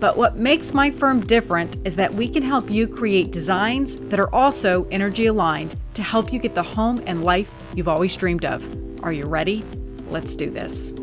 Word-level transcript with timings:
But 0.00 0.16
what 0.16 0.36
makes 0.36 0.72
my 0.72 0.92
firm 0.92 1.20
different 1.20 1.76
is 1.84 1.96
that 1.96 2.14
we 2.14 2.28
can 2.28 2.44
help 2.44 2.70
you 2.70 2.86
create 2.86 3.32
designs 3.32 3.96
that 3.96 4.20
are 4.20 4.32
also 4.32 4.86
energy 4.92 5.26
aligned 5.26 5.74
to 5.94 6.04
help 6.04 6.32
you 6.32 6.38
get 6.38 6.54
the 6.54 6.62
home 6.62 7.02
and 7.06 7.24
life 7.24 7.50
you've 7.74 7.88
always 7.88 8.14
dreamed 8.16 8.44
of. 8.44 8.64
Are 9.02 9.12
you 9.12 9.24
ready? 9.24 9.64
Let's 10.08 10.36
do 10.36 10.50
this. 10.50 10.94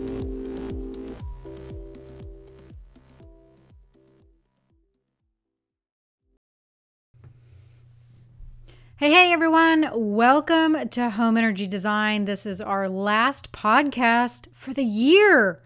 Hey, 8.97 9.11
hey, 9.11 9.33
everyone. 9.33 9.89
Welcome 9.93 10.87
to 10.87 11.09
Home 11.09 11.35
Energy 11.35 11.67
Design. 11.67 12.23
This 12.23 12.45
is 12.45 12.61
our 12.61 12.87
last 12.87 13.51
podcast 13.51 14.47
for 14.53 14.73
the 14.73 14.85
year. 14.85 15.61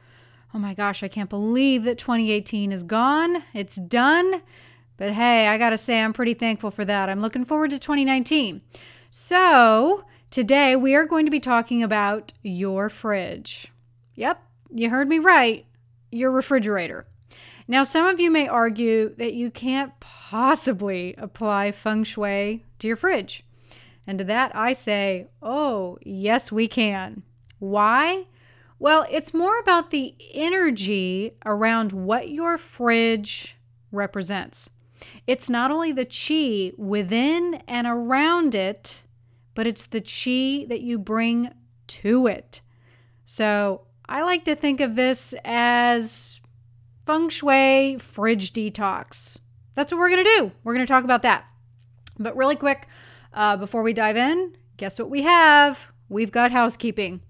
Oh 0.54 0.58
my 0.58 0.74
gosh, 0.74 1.04
I 1.04 1.08
can't 1.08 1.30
believe 1.30 1.84
that 1.84 2.00
2018 2.00 2.72
is 2.72 2.84
gone. 2.84 3.44
It's 3.54 3.76
done. 3.76 4.42
But 4.98 5.12
hey, 5.12 5.48
I 5.48 5.58
got 5.58 5.70
to 5.70 5.78
say, 5.78 6.02
I'm 6.02 6.12
pretty 6.12 6.34
thankful 6.34 6.72
for 6.72 6.84
that. 6.86 7.08
I'm 7.08 7.22
looking 7.22 7.46
forward 7.46 7.70
to 7.70 7.80
2019. 7.80 8.62
So, 9.12 10.06
today 10.32 10.76
we 10.76 10.96
are 10.96 11.06
going 11.06 11.26
to 11.26 11.32
be 11.32 11.40
talking 11.40 11.84
about 11.84 12.34
your 12.42 12.90
fridge. 12.90 13.72
Yep, 14.16 14.44
you 14.74 14.90
heard 14.90 15.08
me 15.08 15.20
right. 15.20 15.66
Your 16.12 16.32
refrigerator. 16.32 17.06
Now, 17.68 17.84
some 17.84 18.08
of 18.08 18.20
you 18.20 18.32
may 18.32 18.48
argue 18.48 19.14
that 19.18 19.36
you 19.36 19.52
can't 19.52 19.98
possibly 20.00 21.14
apply 21.20 21.72
feng 21.72 22.04
shui 22.04 22.66
to 22.80 22.88
your 22.88 22.96
fridge. 22.96 23.44
And 24.08 24.18
to 24.18 24.26
that, 24.26 24.56
I 24.56 24.74
say, 24.74 25.28
oh, 25.44 26.00
yes, 26.02 26.52
we 26.52 26.68
can. 26.68 27.22
Why? 27.60 28.26
Well, 28.80 29.06
it's 29.12 29.34
more 29.34 29.60
about 29.60 29.90
the 29.90 30.16
energy 30.34 31.34
around 31.46 31.92
what 31.92 32.30
your 32.30 32.58
fridge 32.58 33.58
represents. 33.92 34.70
It's 35.28 35.50
not 35.50 35.70
only 35.70 35.92
the 35.92 36.06
chi 36.06 36.72
within 36.78 37.62
and 37.68 37.86
around 37.86 38.56
it, 38.56 39.02
but 39.54 39.68
it's 39.68 39.86
the 39.86 40.00
chi 40.00 40.66
that 40.70 40.80
you 40.82 40.98
bring 40.98 41.52
to 41.88 42.28
it. 42.28 42.62
So 43.26 43.82
I 44.08 44.22
like 44.22 44.46
to 44.46 44.56
think 44.56 44.80
of 44.80 44.96
this 44.96 45.36
as 45.44 46.40
feng 47.06 47.28
shui 47.28 47.98
fridge 47.98 48.54
detox. 48.54 49.38
That's 49.76 49.92
what 49.92 50.00
we're 50.00 50.10
going 50.10 50.24
to 50.24 50.36
do. 50.38 50.52
We're 50.64 50.74
going 50.74 50.86
to 50.86 50.92
talk 50.92 51.04
about 51.04 51.24
that. 51.24 51.46
But 52.18 52.36
really 52.36 52.56
quick, 52.56 52.88
uh, 53.34 53.58
before 53.58 53.84
we 53.84 53.94
dive 53.94 54.18
in, 54.18 54.56
guess 54.78 55.00
what 55.00 55.10
we 55.10 55.24
have? 55.24 55.88
We've 56.08 56.32
got 56.32 56.52
housekeeping. 56.52 57.22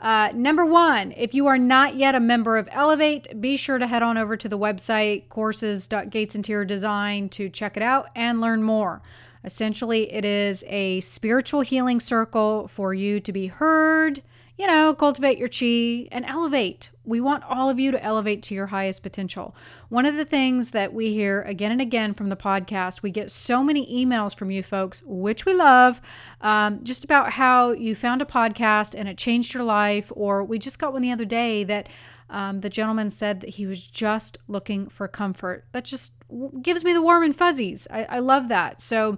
Uh, 0.00 0.30
number 0.34 0.64
one, 0.64 1.12
if 1.16 1.34
you 1.34 1.46
are 1.46 1.58
not 1.58 1.96
yet 1.96 2.14
a 2.14 2.20
member 2.20 2.56
of 2.56 2.68
Elevate, 2.72 3.38
be 3.40 3.56
sure 3.56 3.78
to 3.78 3.86
head 3.86 4.02
on 4.02 4.16
over 4.16 4.36
to 4.36 4.48
the 4.48 4.58
website 4.58 5.28
courses.gatesinteriordesign 5.28 7.30
to 7.30 7.50
check 7.50 7.76
it 7.76 7.82
out 7.82 8.08
and 8.14 8.40
learn 8.40 8.62
more. 8.62 9.02
Essentially, 9.44 10.10
it 10.12 10.24
is 10.24 10.64
a 10.68 11.00
spiritual 11.00 11.60
healing 11.60 12.00
circle 12.00 12.66
for 12.66 12.94
you 12.94 13.20
to 13.20 13.32
be 13.32 13.48
heard, 13.48 14.22
you 14.60 14.66
know, 14.66 14.92
cultivate 14.92 15.38
your 15.38 15.48
chi 15.48 16.06
and 16.12 16.26
elevate. 16.26 16.90
We 17.06 17.18
want 17.18 17.44
all 17.44 17.70
of 17.70 17.78
you 17.78 17.92
to 17.92 18.04
elevate 18.04 18.42
to 18.42 18.54
your 18.54 18.66
highest 18.66 19.02
potential. 19.02 19.56
One 19.88 20.04
of 20.04 20.16
the 20.16 20.26
things 20.26 20.72
that 20.72 20.92
we 20.92 21.14
hear 21.14 21.40
again 21.44 21.72
and 21.72 21.80
again 21.80 22.12
from 22.12 22.28
the 22.28 22.36
podcast, 22.36 23.00
we 23.00 23.10
get 23.10 23.30
so 23.30 23.64
many 23.64 23.86
emails 23.90 24.36
from 24.36 24.50
you 24.50 24.62
folks, 24.62 25.02
which 25.06 25.46
we 25.46 25.54
love, 25.54 26.02
um, 26.42 26.84
just 26.84 27.04
about 27.04 27.32
how 27.32 27.70
you 27.70 27.94
found 27.94 28.20
a 28.20 28.26
podcast 28.26 28.94
and 28.94 29.08
it 29.08 29.16
changed 29.16 29.54
your 29.54 29.64
life. 29.64 30.12
Or 30.14 30.44
we 30.44 30.58
just 30.58 30.78
got 30.78 30.92
one 30.92 31.00
the 31.00 31.10
other 31.10 31.24
day 31.24 31.64
that 31.64 31.88
um, 32.28 32.60
the 32.60 32.68
gentleman 32.68 33.08
said 33.08 33.40
that 33.40 33.50
he 33.50 33.66
was 33.66 33.82
just 33.82 34.36
looking 34.46 34.90
for 34.90 35.08
comfort. 35.08 35.64
That 35.72 35.86
just 35.86 36.12
gives 36.60 36.84
me 36.84 36.92
the 36.92 37.00
warm 37.00 37.22
and 37.22 37.34
fuzzies. 37.34 37.88
I, 37.90 38.04
I 38.04 38.18
love 38.18 38.48
that. 38.50 38.82
So, 38.82 39.16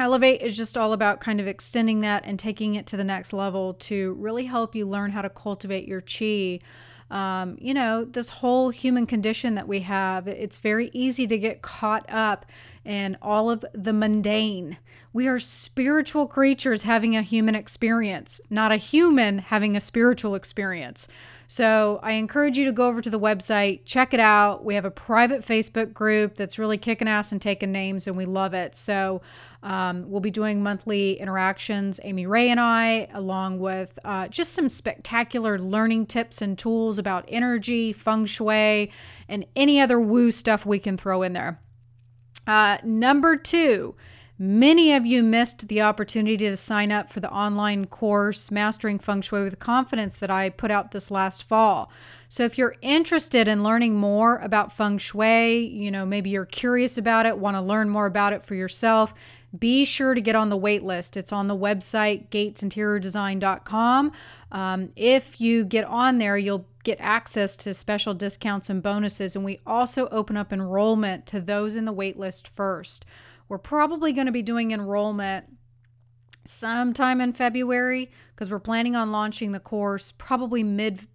Elevate 0.00 0.40
is 0.40 0.56
just 0.56 0.78
all 0.78 0.92
about 0.92 1.20
kind 1.20 1.40
of 1.40 1.46
extending 1.46 2.00
that 2.00 2.24
and 2.24 2.38
taking 2.38 2.74
it 2.74 2.86
to 2.86 2.96
the 2.96 3.04
next 3.04 3.32
level 3.32 3.74
to 3.74 4.14
really 4.14 4.46
help 4.46 4.74
you 4.74 4.86
learn 4.86 5.10
how 5.10 5.22
to 5.22 5.28
cultivate 5.28 5.86
your 5.86 6.00
chi. 6.00 6.60
Um, 7.10 7.58
you 7.60 7.74
know, 7.74 8.04
this 8.04 8.30
whole 8.30 8.70
human 8.70 9.06
condition 9.06 9.54
that 9.56 9.68
we 9.68 9.80
have, 9.80 10.26
it's 10.26 10.58
very 10.58 10.90
easy 10.94 11.26
to 11.26 11.36
get 11.36 11.60
caught 11.60 12.06
up 12.08 12.46
in 12.86 13.18
all 13.20 13.50
of 13.50 13.64
the 13.74 13.92
mundane. 13.92 14.78
We 15.12 15.28
are 15.28 15.38
spiritual 15.38 16.26
creatures 16.26 16.84
having 16.84 17.14
a 17.14 17.20
human 17.20 17.54
experience, 17.54 18.40
not 18.48 18.72
a 18.72 18.76
human 18.76 19.38
having 19.38 19.76
a 19.76 19.80
spiritual 19.80 20.34
experience. 20.34 21.06
So 21.52 22.00
I 22.02 22.12
encourage 22.12 22.56
you 22.56 22.64
to 22.64 22.72
go 22.72 22.86
over 22.86 23.02
to 23.02 23.10
the 23.10 23.20
website, 23.20 23.80
check 23.84 24.14
it 24.14 24.20
out. 24.20 24.64
We 24.64 24.74
have 24.74 24.86
a 24.86 24.90
private 24.90 25.44
Facebook 25.44 25.92
group 25.92 26.34
that's 26.34 26.58
really 26.58 26.78
kicking 26.78 27.06
ass 27.06 27.30
and 27.30 27.42
taking 27.42 27.70
names, 27.70 28.06
and 28.06 28.16
we 28.16 28.24
love 28.24 28.54
it. 28.54 28.74
So 28.74 29.20
um, 29.62 30.10
we'll 30.10 30.22
be 30.22 30.30
doing 30.30 30.62
monthly 30.62 31.20
interactions, 31.20 32.00
Amy 32.04 32.24
Ray 32.24 32.48
and 32.48 32.58
I, 32.58 33.06
along 33.12 33.58
with 33.58 33.98
uh, 34.02 34.28
just 34.28 34.54
some 34.54 34.70
spectacular 34.70 35.58
learning 35.58 36.06
tips 36.06 36.40
and 36.40 36.58
tools 36.58 36.98
about 36.98 37.26
energy, 37.28 37.92
feng 37.92 38.24
shui, 38.24 38.90
and 39.28 39.44
any 39.54 39.78
other 39.78 40.00
woo 40.00 40.30
stuff 40.30 40.64
we 40.64 40.78
can 40.78 40.96
throw 40.96 41.20
in 41.20 41.34
there. 41.34 41.60
Uh, 42.46 42.78
number 42.82 43.36
two, 43.36 43.94
Many 44.44 44.92
of 44.92 45.06
you 45.06 45.22
missed 45.22 45.68
the 45.68 45.82
opportunity 45.82 46.36
to 46.38 46.56
sign 46.56 46.90
up 46.90 47.12
for 47.12 47.20
the 47.20 47.30
online 47.30 47.86
course, 47.86 48.50
Mastering 48.50 48.98
Feng 48.98 49.20
Shui 49.20 49.44
with 49.44 49.60
Confidence, 49.60 50.18
that 50.18 50.32
I 50.32 50.50
put 50.50 50.72
out 50.72 50.90
this 50.90 51.12
last 51.12 51.44
fall. 51.44 51.92
So, 52.28 52.42
if 52.42 52.58
you're 52.58 52.74
interested 52.82 53.46
in 53.46 53.62
learning 53.62 53.94
more 53.94 54.38
about 54.38 54.72
feng 54.72 54.98
shui, 54.98 55.58
you 55.58 55.92
know, 55.92 56.04
maybe 56.04 56.30
you're 56.30 56.44
curious 56.44 56.98
about 56.98 57.24
it, 57.24 57.38
want 57.38 57.56
to 57.56 57.60
learn 57.60 57.88
more 57.88 58.06
about 58.06 58.32
it 58.32 58.42
for 58.42 58.56
yourself, 58.56 59.14
be 59.56 59.84
sure 59.84 60.12
to 60.12 60.20
get 60.20 60.34
on 60.34 60.48
the 60.48 60.56
wait 60.56 60.82
list. 60.82 61.16
It's 61.16 61.30
on 61.30 61.46
the 61.46 61.56
website, 61.56 62.28
gatesinteriordesign.com. 62.30 64.10
Um, 64.50 64.88
if 64.96 65.40
you 65.40 65.64
get 65.64 65.84
on 65.84 66.18
there, 66.18 66.36
you'll 66.36 66.66
get 66.82 66.98
access 67.00 67.56
to 67.58 67.74
special 67.74 68.12
discounts 68.12 68.68
and 68.68 68.82
bonuses. 68.82 69.36
And 69.36 69.44
we 69.44 69.60
also 69.64 70.08
open 70.08 70.36
up 70.36 70.52
enrollment 70.52 71.26
to 71.26 71.40
those 71.40 71.76
in 71.76 71.84
the 71.84 71.92
wait 71.92 72.18
list 72.18 72.48
first. 72.48 73.04
We're 73.52 73.58
probably 73.58 74.14
going 74.14 74.24
to 74.24 74.32
be 74.32 74.40
doing 74.40 74.70
enrollment 74.70 75.44
sometime 76.46 77.20
in 77.20 77.34
February 77.34 78.10
because 78.30 78.50
we're 78.50 78.58
planning 78.58 78.96
on 78.96 79.12
launching 79.12 79.52
the 79.52 79.60
course 79.60 80.10
probably 80.16 80.62
mid 80.62 81.06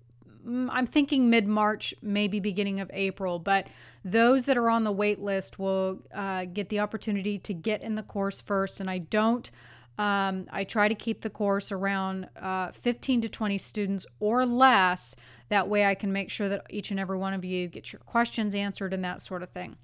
mm, 0.47 0.69
I'm 0.71 0.85
thinking 0.85 1.31
mid 1.31 1.47
March, 1.47 1.95
maybe 1.99 2.39
beginning 2.39 2.79
of 2.79 2.91
April. 2.93 3.39
But 3.39 3.69
those 4.05 4.45
that 4.45 4.55
are 4.55 4.69
on 4.69 4.83
the 4.83 4.91
wait 4.91 5.19
list 5.19 5.57
will 5.57 6.03
uh, 6.13 6.45
get 6.45 6.69
the 6.69 6.79
opportunity 6.79 7.39
to 7.39 7.55
get 7.55 7.81
in 7.81 7.95
the 7.95 8.03
course 8.03 8.39
first. 8.39 8.79
And 8.79 8.87
I 8.87 8.99
don't, 8.99 9.49
um, 9.97 10.45
I 10.51 10.63
try 10.63 10.87
to 10.87 10.93
keep 10.93 11.21
the 11.21 11.31
course 11.31 11.71
around 11.71 12.29
uh, 12.39 12.71
15 12.71 13.21
to 13.21 13.29
20 13.29 13.57
students 13.57 14.05
or 14.19 14.45
less. 14.45 15.15
That 15.49 15.69
way 15.69 15.87
I 15.87 15.95
can 15.95 16.13
make 16.13 16.29
sure 16.29 16.49
that 16.49 16.67
each 16.69 16.91
and 16.91 16.99
every 16.99 17.17
one 17.17 17.33
of 17.33 17.43
you 17.43 17.67
get 17.67 17.91
your 17.91 18.01
questions 18.01 18.53
answered 18.53 18.93
and 18.93 19.03
that 19.03 19.21
sort 19.21 19.41
of 19.41 19.49
thing. 19.49 19.77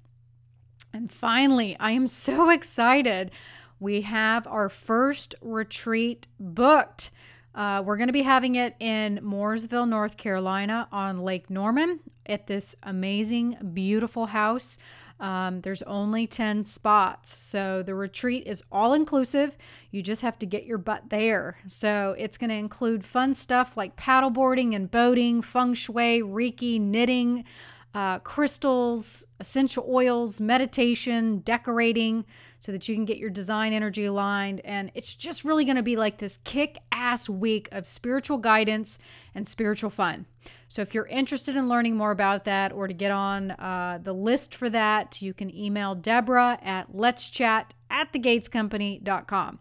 And 0.94 1.10
finally, 1.10 1.76
I 1.80 1.90
am 1.90 2.06
so 2.06 2.50
excited. 2.58 3.32
We 3.80 4.02
have 4.02 4.46
our 4.46 4.68
first 4.68 5.34
retreat 5.42 6.28
booked. 6.38 7.10
Uh, 7.52 7.82
we're 7.84 7.96
going 7.96 8.08
to 8.08 8.12
be 8.12 8.22
having 8.22 8.54
it 8.54 8.76
in 8.78 9.18
Mooresville, 9.22 9.88
North 9.88 10.16
Carolina 10.16 10.88
on 10.92 11.18
Lake 11.18 11.50
Norman 11.50 12.00
at 12.26 12.46
this 12.46 12.76
amazing, 12.84 13.56
beautiful 13.74 14.26
house. 14.26 14.78
Um, 15.20 15.60
there's 15.62 15.82
only 15.82 16.26
10 16.26 16.64
spots. 16.64 17.36
So 17.36 17.82
the 17.82 17.94
retreat 17.94 18.44
is 18.46 18.62
all 18.70 18.94
inclusive. 18.94 19.56
You 19.90 20.02
just 20.02 20.22
have 20.22 20.38
to 20.40 20.46
get 20.46 20.64
your 20.64 20.78
butt 20.78 21.10
there. 21.10 21.58
So 21.66 22.14
it's 22.18 22.38
going 22.38 22.50
to 22.50 22.56
include 22.56 23.04
fun 23.04 23.34
stuff 23.34 23.76
like 23.76 23.96
paddleboarding 23.96 24.74
and 24.74 24.90
boating, 24.90 25.42
feng 25.42 25.74
shui, 25.74 26.20
Reiki, 26.20 26.80
knitting 26.80 27.44
uh, 27.94 28.18
crystals, 28.18 29.26
essential 29.38 29.86
oils, 29.88 30.40
meditation, 30.40 31.38
decorating, 31.38 32.24
so 32.58 32.72
that 32.72 32.88
you 32.88 32.94
can 32.94 33.04
get 33.04 33.18
your 33.18 33.30
design 33.30 33.72
energy 33.72 34.04
aligned. 34.04 34.60
And 34.64 34.90
it's 34.94 35.14
just 35.14 35.44
really 35.44 35.64
going 35.64 35.76
to 35.76 35.82
be 35.82 35.96
like 35.96 36.18
this 36.18 36.38
kick 36.44 36.78
ass 36.90 37.28
week 37.28 37.68
of 37.70 37.86
spiritual 37.86 38.38
guidance 38.38 38.98
and 39.34 39.46
spiritual 39.46 39.90
fun. 39.90 40.26
So 40.66 40.82
if 40.82 40.92
you're 40.92 41.06
interested 41.06 41.54
in 41.54 41.68
learning 41.68 41.96
more 41.96 42.10
about 42.10 42.44
that 42.46 42.72
or 42.72 42.88
to 42.88 42.94
get 42.94 43.12
on 43.12 43.52
uh, 43.52 44.00
the 44.02 44.12
list 44.12 44.56
for 44.56 44.68
that, 44.70 45.22
you 45.22 45.32
can 45.32 45.54
email 45.54 45.94
Deborah 45.94 46.58
at 46.62 46.94
let's 46.94 47.30
chat 47.30 47.74
at 47.88 48.12
thegatescompany.com. 48.12 49.60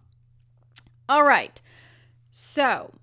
All 1.07 1.23
right. 1.23 1.61
So 2.31 2.95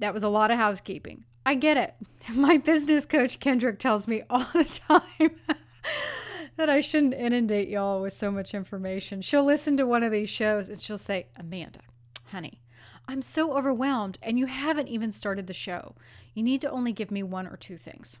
that 0.00 0.12
was 0.12 0.24
a 0.24 0.28
lot 0.28 0.50
of 0.50 0.56
housekeeping. 0.56 1.24
I 1.44 1.54
get 1.54 1.76
it. 1.76 1.94
My 2.34 2.56
business 2.56 3.04
coach, 3.04 3.40
Kendrick, 3.40 3.78
tells 3.78 4.06
me 4.06 4.22
all 4.30 4.46
the 4.52 4.64
time 4.64 5.32
that 6.56 6.70
I 6.70 6.80
shouldn't 6.80 7.14
inundate 7.14 7.68
y'all 7.68 8.00
with 8.00 8.12
so 8.12 8.30
much 8.30 8.54
information. 8.54 9.22
She'll 9.22 9.44
listen 9.44 9.76
to 9.76 9.86
one 9.86 10.02
of 10.02 10.12
these 10.12 10.30
shows 10.30 10.68
and 10.68 10.80
she'll 10.80 10.98
say, 10.98 11.26
Amanda, 11.36 11.80
honey, 12.30 12.60
I'm 13.08 13.22
so 13.22 13.56
overwhelmed 13.56 14.18
and 14.22 14.38
you 14.38 14.46
haven't 14.46 14.88
even 14.88 15.12
started 15.12 15.46
the 15.46 15.54
show. 15.54 15.94
You 16.34 16.42
need 16.42 16.60
to 16.60 16.70
only 16.70 16.92
give 16.92 17.10
me 17.10 17.22
one 17.22 17.46
or 17.46 17.56
two 17.56 17.76
things. 17.76 18.18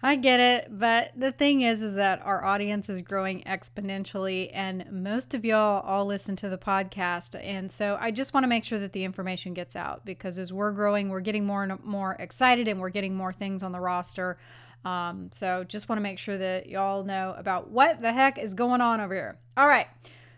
I 0.00 0.14
get 0.14 0.38
it, 0.38 0.68
but 0.70 1.10
the 1.16 1.32
thing 1.32 1.62
is 1.62 1.82
is 1.82 1.96
that 1.96 2.24
our 2.24 2.44
audience 2.44 2.88
is 2.88 3.02
growing 3.02 3.42
exponentially 3.42 4.48
and 4.54 4.86
most 4.92 5.34
of 5.34 5.44
y'all 5.44 5.82
all 5.82 6.06
listen 6.06 6.36
to 6.36 6.48
the 6.48 6.56
podcast 6.56 7.38
and 7.42 7.70
so 7.70 7.98
I 8.00 8.12
just 8.12 8.32
want 8.32 8.44
to 8.44 8.48
make 8.48 8.64
sure 8.64 8.78
that 8.78 8.92
the 8.92 9.02
information 9.02 9.54
gets 9.54 9.74
out 9.74 10.04
because 10.04 10.38
as 10.38 10.52
we're 10.52 10.70
growing, 10.70 11.08
we're 11.08 11.18
getting 11.18 11.44
more 11.44 11.64
and 11.64 11.82
more 11.82 12.16
excited 12.20 12.68
and 12.68 12.78
we're 12.80 12.90
getting 12.90 13.16
more 13.16 13.32
things 13.32 13.64
on 13.64 13.72
the 13.72 13.80
roster. 13.80 14.38
Um, 14.84 15.30
so 15.32 15.64
just 15.64 15.88
want 15.88 15.98
to 15.98 16.02
make 16.02 16.20
sure 16.20 16.38
that 16.38 16.68
y'all 16.68 17.02
know 17.02 17.34
about 17.36 17.68
what 17.68 18.00
the 18.00 18.12
heck 18.12 18.38
is 18.38 18.54
going 18.54 18.80
on 18.80 19.00
over 19.00 19.14
here. 19.14 19.38
All 19.56 19.66
right. 19.66 19.88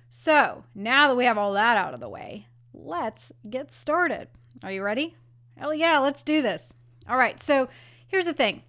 So, 0.08 0.64
now 0.74 1.06
that 1.06 1.16
we 1.16 1.24
have 1.26 1.38
all 1.38 1.52
that 1.52 1.76
out 1.76 1.94
of 1.94 2.00
the 2.00 2.08
way, 2.08 2.48
let's 2.74 3.30
get 3.48 3.72
started. 3.72 4.26
Are 4.64 4.72
you 4.72 4.82
ready? 4.82 5.14
Hell 5.56 5.72
yeah, 5.72 6.00
let's 6.00 6.24
do 6.24 6.42
this. 6.42 6.74
All 7.08 7.16
right. 7.16 7.40
So, 7.40 7.68
here's 8.08 8.24
the 8.24 8.32
thing 8.32 8.62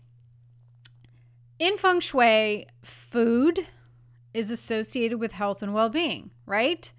in 1.61 1.77
feng 1.77 1.99
shui, 1.99 2.65
food 2.81 3.67
is 4.33 4.49
associated 4.49 5.19
with 5.19 5.33
health 5.33 5.61
and 5.61 5.75
well 5.75 5.89
being, 5.89 6.31
right? 6.47 6.91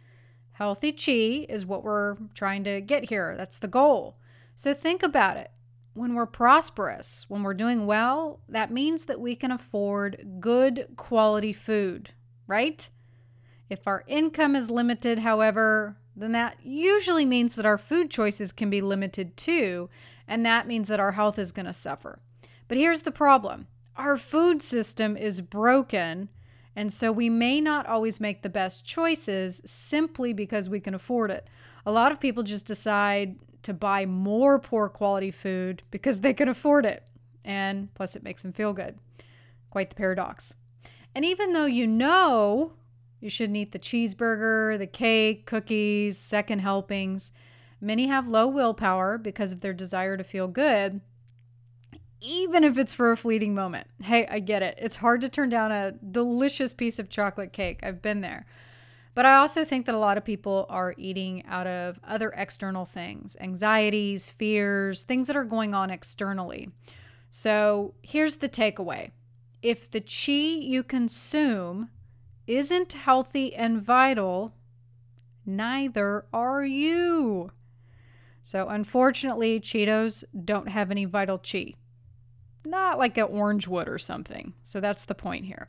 Healthy 0.52 0.92
chi 0.92 1.46
is 1.52 1.66
what 1.66 1.82
we're 1.82 2.16
trying 2.32 2.62
to 2.62 2.80
get 2.80 3.08
here. 3.08 3.34
That's 3.36 3.58
the 3.58 3.66
goal. 3.66 4.18
So 4.54 4.72
think 4.72 5.02
about 5.02 5.36
it. 5.36 5.50
When 5.94 6.14
we're 6.14 6.26
prosperous, 6.26 7.26
when 7.28 7.42
we're 7.42 7.54
doing 7.54 7.86
well, 7.86 8.38
that 8.48 8.70
means 8.70 9.06
that 9.06 9.20
we 9.20 9.34
can 9.34 9.50
afford 9.50 10.36
good 10.38 10.86
quality 10.96 11.52
food, 11.52 12.10
right? 12.46 12.88
If 13.68 13.88
our 13.88 14.04
income 14.06 14.54
is 14.54 14.70
limited, 14.70 15.18
however, 15.18 15.96
then 16.14 16.30
that 16.32 16.58
usually 16.62 17.24
means 17.24 17.56
that 17.56 17.66
our 17.66 17.78
food 17.78 18.12
choices 18.12 18.52
can 18.52 18.70
be 18.70 18.80
limited 18.80 19.36
too, 19.36 19.90
and 20.28 20.46
that 20.46 20.68
means 20.68 20.86
that 20.86 21.00
our 21.00 21.12
health 21.12 21.36
is 21.36 21.50
going 21.50 21.66
to 21.66 21.72
suffer. 21.72 22.20
But 22.68 22.78
here's 22.78 23.02
the 23.02 23.10
problem 23.10 23.66
our 23.96 24.16
food 24.16 24.62
system 24.62 25.16
is 25.16 25.40
broken. 25.40 26.28
And 26.74 26.92
so 26.92 27.12
we 27.12 27.28
may 27.28 27.60
not 27.60 27.86
always 27.86 28.20
make 28.20 28.42
the 28.42 28.48
best 28.48 28.84
choices 28.84 29.60
simply 29.64 30.32
because 30.32 30.70
we 30.70 30.80
can 30.80 30.94
afford 30.94 31.30
it. 31.30 31.46
A 31.84 31.92
lot 31.92 32.12
of 32.12 32.20
people 32.20 32.42
just 32.42 32.64
decide 32.64 33.36
to 33.62 33.74
buy 33.74 34.06
more 34.06 34.58
poor 34.58 34.88
quality 34.88 35.30
food 35.30 35.82
because 35.90 36.20
they 36.20 36.32
can 36.32 36.48
afford 36.48 36.86
it. 36.86 37.06
And 37.44 37.92
plus, 37.94 38.16
it 38.16 38.22
makes 38.22 38.42
them 38.42 38.52
feel 38.52 38.72
good. 38.72 38.98
Quite 39.70 39.90
the 39.90 39.96
paradox. 39.96 40.54
And 41.14 41.24
even 41.24 41.52
though 41.52 41.66
you 41.66 41.86
know 41.86 42.72
you 43.20 43.28
shouldn't 43.28 43.56
eat 43.56 43.72
the 43.72 43.78
cheeseburger, 43.78 44.78
the 44.78 44.86
cake, 44.86 45.46
cookies, 45.46 46.18
second 46.18 46.60
helpings, 46.60 47.32
many 47.80 48.06
have 48.06 48.28
low 48.28 48.48
willpower 48.48 49.18
because 49.18 49.52
of 49.52 49.60
their 49.60 49.72
desire 49.72 50.16
to 50.16 50.24
feel 50.24 50.48
good 50.48 51.00
even 52.22 52.62
if 52.62 52.78
it's 52.78 52.94
for 52.94 53.10
a 53.10 53.16
fleeting 53.16 53.54
moment. 53.54 53.88
Hey, 54.00 54.26
I 54.28 54.38
get 54.38 54.62
it. 54.62 54.78
It's 54.80 54.96
hard 54.96 55.20
to 55.22 55.28
turn 55.28 55.48
down 55.48 55.72
a 55.72 55.92
delicious 55.92 56.72
piece 56.72 56.98
of 57.00 57.10
chocolate 57.10 57.52
cake. 57.52 57.80
I've 57.82 58.00
been 58.00 58.20
there. 58.20 58.46
But 59.14 59.26
I 59.26 59.34
also 59.34 59.64
think 59.64 59.86
that 59.86 59.94
a 59.94 59.98
lot 59.98 60.16
of 60.16 60.24
people 60.24 60.64
are 60.70 60.94
eating 60.96 61.44
out 61.46 61.66
of 61.66 61.98
other 62.06 62.32
external 62.34 62.86
things 62.86 63.36
anxieties, 63.40 64.30
fears, 64.30 65.02
things 65.02 65.26
that 65.26 65.36
are 65.36 65.44
going 65.44 65.74
on 65.74 65.90
externally. 65.90 66.70
So 67.30 67.94
here's 68.02 68.36
the 68.36 68.48
takeaway 68.48 69.10
if 69.60 69.90
the 69.90 70.00
chi 70.00 70.32
you 70.32 70.82
consume 70.82 71.90
isn't 72.46 72.92
healthy 72.92 73.54
and 73.54 73.82
vital, 73.82 74.54
neither 75.44 76.24
are 76.32 76.64
you. 76.64 77.50
So 78.42 78.68
unfortunately, 78.68 79.60
Cheetos 79.60 80.24
don't 80.44 80.68
have 80.68 80.90
any 80.90 81.04
vital 81.04 81.38
chi 81.38 81.74
not 82.64 82.98
like 82.98 83.16
an 83.18 83.24
orange 83.24 83.66
would 83.68 83.88
or 83.88 83.98
something. 83.98 84.54
So 84.62 84.80
that's 84.80 85.04
the 85.04 85.14
point 85.14 85.46
here. 85.46 85.68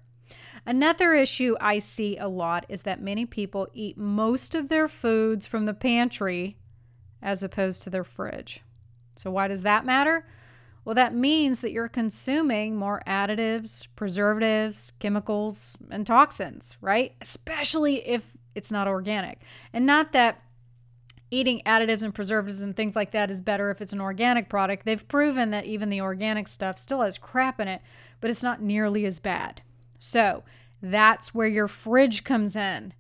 Another 0.66 1.14
issue 1.14 1.56
I 1.60 1.80
see 1.80 2.18
a 2.18 2.28
lot 2.28 2.66
is 2.70 2.84
that 2.84 3.02
many 3.02 3.26
people 3.26 3.68
eat 3.74 3.98
most 3.98 4.56
of 4.56 4.70
their 4.70 4.88
foods 4.88 5.46
from 5.46 5.66
the 5.66 5.74
pantry 5.74 6.58
as 7.22 7.44
opposed 7.44 7.84
to 7.84 7.90
their 7.90 8.04
fridge. 8.04 8.62
So, 9.16 9.32
why 9.32 9.48
does 9.48 9.64
that 9.64 9.86
matter? 9.86 10.26
Well, 10.86 10.96
that 10.96 11.16
means 11.16 11.62
that 11.62 11.72
you're 11.72 11.88
consuming 11.88 12.76
more 12.76 13.02
additives, 13.08 13.88
preservatives, 13.96 14.92
chemicals, 15.00 15.76
and 15.90 16.06
toxins, 16.06 16.76
right? 16.82 17.16
Especially 17.22 18.06
if 18.08 18.24
it's 18.54 18.72
not 18.72 18.88
organic. 18.88 19.40
And 19.72 19.86
not 19.86 20.12
that 20.12 20.42
eating 21.34 21.62
additives 21.66 22.04
and 22.04 22.14
preservatives 22.14 22.62
and 22.62 22.76
things 22.76 22.96
like 22.96 23.12
that 23.12 23.32
is 23.32 23.42
better 23.42 23.72
if 23.72 23.82
it's 23.82 23.94
an 23.94 24.00
organic 24.00 24.50
product. 24.50 24.86
They've 24.86 25.08
proven 25.08 25.50
that 25.50 25.66
even 25.66 25.90
the 25.90 26.02
organic 26.02 26.48
stuff 26.48 26.78
still 26.78 27.02
has 27.02 27.18
crap 27.18 27.60
in 27.60 27.68
it, 27.68 27.82
but 28.22 28.30
it's 28.30 28.44
not 28.44 28.62
nearly 28.62 29.06
as 29.06 29.18
bad. 29.18 29.62
So 29.98 30.44
that's 30.82 31.34
where 31.34 31.48
your 31.48 31.68
fridge 31.68 32.24
comes 32.24 32.56
in. 32.56 32.94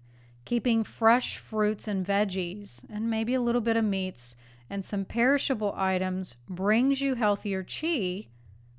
Keeping 0.45 0.83
fresh 0.83 1.37
fruits 1.37 1.87
and 1.87 2.05
veggies, 2.05 2.83
and 2.89 3.09
maybe 3.09 3.33
a 3.33 3.41
little 3.41 3.61
bit 3.61 3.77
of 3.77 3.85
meats 3.85 4.35
and 4.69 4.83
some 4.83 5.05
perishable 5.05 5.73
items 5.77 6.35
brings 6.49 6.99
you 6.99 7.13
healthier 7.15 7.63
chi 7.63 8.27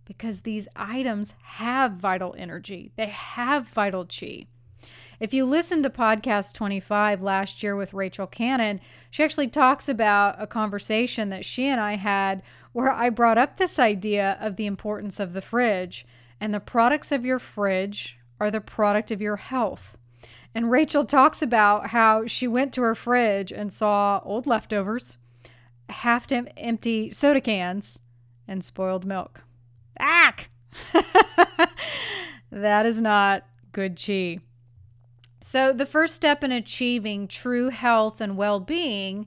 because 0.05 0.41
these 0.41 0.67
items 0.75 1.35
have 1.43 1.93
vital 1.93 2.35
energy. 2.37 2.91
They 2.97 3.07
have 3.07 3.69
vital 3.69 4.05
chi. 4.05 4.49
If 5.25 5.33
you 5.33 5.47
listen 5.47 5.83
to 5.83 5.89
podcast 5.89 6.53
25 6.53 7.23
last 7.23 7.63
year 7.63 7.75
with 7.75 7.95
Rachel 7.95 8.27
Cannon, 8.27 8.79
she 9.11 9.25
actually 9.25 9.49
talks 9.49 9.89
about 9.89 10.37
a 10.39 10.47
conversation 10.47 11.31
that 11.31 11.47
she 11.47 11.67
and 11.67 11.81
I 11.81 11.97
had 11.97 12.43
where 12.73 12.93
I 12.93 13.09
brought 13.09 13.39
up 13.39 13.57
this 13.57 13.79
idea 13.79 14.37
of 14.39 14.57
the 14.57 14.67
importance 14.67 15.19
of 15.19 15.33
the 15.33 15.41
fridge. 15.41 16.05
And 16.43 16.53
the 16.53 16.61
products 16.61 17.11
of 17.11 17.25
your 17.25 17.39
fridge 17.39 18.19
are 18.39 18.51
the 18.51 18.61
product 18.61 19.11
of 19.11 19.23
your 19.23 19.37
health. 19.37 19.97
And 20.55 20.71
Rachel 20.71 21.07
talks 21.07 21.41
about 21.41 21.87
how 21.87 22.27
she 22.27 22.47
went 22.47 22.75
to 22.75 22.83
her 22.83 22.95
fridge 22.95 23.51
and 23.51 23.73
saw 23.73 24.21
old 24.25 24.47
leftovers, 24.47 25.17
half 25.89 26.31
empty 26.31 27.11
soda 27.11 27.41
cans, 27.41 27.99
and 28.47 28.63
spoiled 28.63 29.07
milk. 29.07 29.41
Ack! 29.99 30.51
that 32.53 32.85
is 32.85 33.01
not 33.01 33.47
good 33.73 33.99
chi. 33.99 34.41
So, 35.47 35.75
the 35.75 35.85
first 35.85 36.15
step 36.15 36.43
in 36.43 36.53
achieving 36.53 37.29
true 37.29 37.69
health 37.69 38.23
and 38.23 38.35
well 38.39 38.61
being 38.61 39.27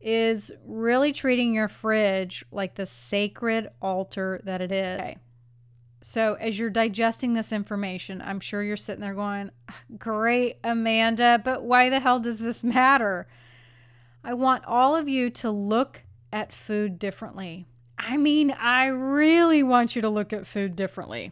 is 0.00 0.50
really 0.66 1.12
treating 1.12 1.54
your 1.54 1.68
fridge 1.68 2.44
like 2.50 2.74
the 2.74 2.86
sacred 2.86 3.70
altar 3.80 4.40
that 4.42 4.60
it 4.60 4.72
is. 4.72 5.00
Okay. 5.00 5.18
So, 6.02 6.34
as 6.34 6.58
you're 6.58 6.70
digesting 6.70 7.34
this 7.34 7.52
information, 7.52 8.20
I'm 8.20 8.40
sure 8.40 8.64
you're 8.64 8.76
sitting 8.76 9.00
there 9.00 9.14
going, 9.14 9.52
ah, 9.68 9.76
Great, 9.96 10.58
Amanda, 10.64 11.40
but 11.42 11.62
why 11.62 11.88
the 11.88 12.00
hell 12.00 12.18
does 12.18 12.40
this 12.40 12.64
matter? 12.64 13.28
I 14.24 14.34
want 14.34 14.64
all 14.64 14.96
of 14.96 15.08
you 15.08 15.30
to 15.30 15.52
look 15.52 16.02
at 16.32 16.52
food 16.52 16.98
differently. 16.98 17.68
I 17.96 18.16
mean, 18.16 18.50
I 18.50 18.86
really 18.86 19.62
want 19.62 19.94
you 19.94 20.02
to 20.02 20.10
look 20.10 20.32
at 20.32 20.48
food 20.48 20.74
differently. 20.74 21.30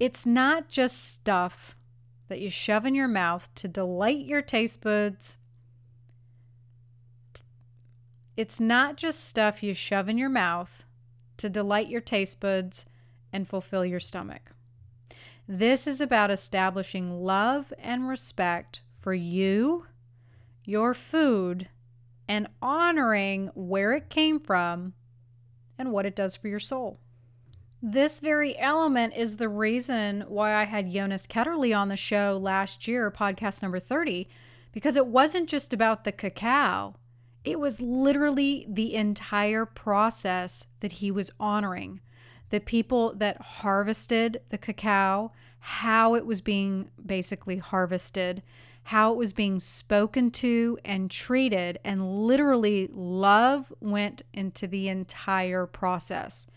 It's 0.00 0.26
not 0.26 0.68
just 0.68 1.04
stuff 1.04 1.76
that 2.28 2.40
you 2.40 2.50
shove 2.50 2.86
in 2.86 2.94
your 2.94 3.08
mouth 3.08 3.52
to 3.56 3.68
delight 3.68 4.24
your 4.24 4.42
taste 4.42 4.82
buds. 4.82 5.36
It's 8.36 8.60
not 8.60 8.96
just 8.96 9.24
stuff 9.24 9.62
you 9.62 9.74
shove 9.74 10.08
in 10.08 10.18
your 10.18 10.28
mouth 10.28 10.84
to 11.38 11.48
delight 11.48 11.88
your 11.88 12.00
taste 12.00 12.40
buds 12.40 12.86
and 13.32 13.48
fulfill 13.48 13.84
your 13.84 14.00
stomach. 14.00 14.52
This 15.46 15.86
is 15.86 16.00
about 16.00 16.30
establishing 16.30 17.22
love 17.22 17.72
and 17.78 18.08
respect 18.08 18.82
for 18.98 19.14
you, 19.14 19.86
your 20.64 20.92
food, 20.92 21.68
and 22.28 22.48
honoring 22.60 23.50
where 23.54 23.94
it 23.94 24.10
came 24.10 24.38
from 24.38 24.92
and 25.78 25.90
what 25.90 26.04
it 26.04 26.14
does 26.14 26.36
for 26.36 26.48
your 26.48 26.58
soul. 26.58 27.00
This 27.80 28.18
very 28.18 28.58
element 28.58 29.14
is 29.16 29.36
the 29.36 29.48
reason 29.48 30.24
why 30.26 30.52
I 30.52 30.64
had 30.64 30.90
Jonas 30.90 31.28
Ketterly 31.28 31.76
on 31.76 31.86
the 31.86 31.96
show 31.96 32.36
last 32.36 32.88
year, 32.88 33.08
podcast 33.08 33.62
number 33.62 33.78
30, 33.78 34.28
because 34.72 34.96
it 34.96 35.06
wasn't 35.06 35.48
just 35.48 35.72
about 35.72 36.02
the 36.02 36.10
cacao. 36.10 36.96
It 37.44 37.60
was 37.60 37.80
literally 37.80 38.66
the 38.68 38.94
entire 38.96 39.64
process 39.64 40.66
that 40.80 40.92
he 40.92 41.12
was 41.12 41.30
honoring. 41.38 42.00
The 42.48 42.58
people 42.58 43.14
that 43.14 43.40
harvested 43.40 44.40
the 44.48 44.58
cacao, 44.58 45.30
how 45.60 46.16
it 46.16 46.26
was 46.26 46.40
being 46.40 46.90
basically 47.04 47.58
harvested, 47.58 48.42
how 48.84 49.12
it 49.12 49.16
was 49.18 49.32
being 49.32 49.60
spoken 49.60 50.32
to 50.32 50.80
and 50.84 51.12
treated, 51.12 51.78
and 51.84 52.24
literally 52.24 52.88
love 52.92 53.72
went 53.80 54.22
into 54.32 54.66
the 54.66 54.88
entire 54.88 55.64
process. 55.64 56.48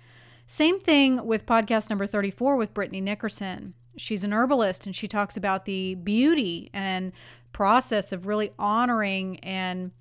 Same 0.51 0.81
thing 0.81 1.25
with 1.25 1.45
podcast 1.45 1.89
number 1.89 2.05
34 2.05 2.57
with 2.57 2.73
Brittany 2.73 2.99
Nickerson. 2.99 3.73
She's 3.95 4.25
an 4.25 4.33
herbalist 4.33 4.85
and 4.85 4.93
she 4.93 5.07
talks 5.07 5.37
about 5.37 5.63
the 5.63 5.95
beauty 5.95 6.69
and 6.73 7.13
process 7.53 8.11
of 8.11 8.27
really 8.27 8.51
honoring 8.59 9.39
and 9.39 9.91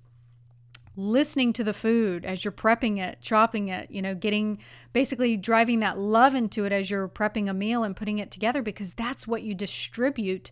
listening 0.97 1.53
to 1.53 1.63
the 1.63 1.73
food 1.73 2.25
as 2.25 2.43
you're 2.43 2.51
prepping 2.51 2.99
it, 2.99 3.21
chopping 3.21 3.69
it, 3.69 3.89
you 3.91 4.01
know, 4.01 4.13
getting 4.13 4.57
basically 4.91 5.37
driving 5.37 5.79
that 5.79 5.97
love 5.97 6.35
into 6.35 6.65
it 6.65 6.73
as 6.73 6.91
you're 6.91 7.07
prepping 7.07 7.49
a 7.49 7.53
meal 7.53 7.85
and 7.85 7.95
putting 7.95 8.19
it 8.19 8.29
together 8.29 8.61
because 8.61 8.91
that's 8.91 9.25
what 9.25 9.43
you 9.43 9.55
distribute 9.55 10.51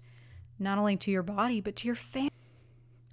not 0.58 0.78
only 0.78 0.96
to 0.96 1.12
your 1.12 1.24
body, 1.24 1.60
but 1.60 1.76
to 1.76 1.88
your 1.88 1.96
family. 1.96 2.32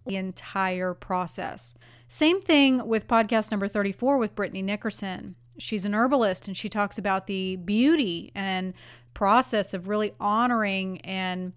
The 0.07 0.15
entire 0.15 0.95
process. 0.95 1.75
Same 2.07 2.41
thing 2.41 2.87
with 2.87 3.09
podcast 3.09 3.51
number 3.51 3.67
34 3.67 4.19
with 4.19 4.37
Brittany 4.37 4.63
Nickerson. 4.63 5.35
She's 5.59 5.85
an 5.85 5.95
herbalist 5.95 6.49
and 6.49 6.57
she 6.57 6.69
talks 6.69 6.99
about 6.99 7.27
the 7.27 7.57
beauty 7.57 8.33
and 8.35 8.75
process 9.15 9.75
of 9.75 9.89
really 9.89 10.13
honoring 10.21 11.01
and 11.01 11.53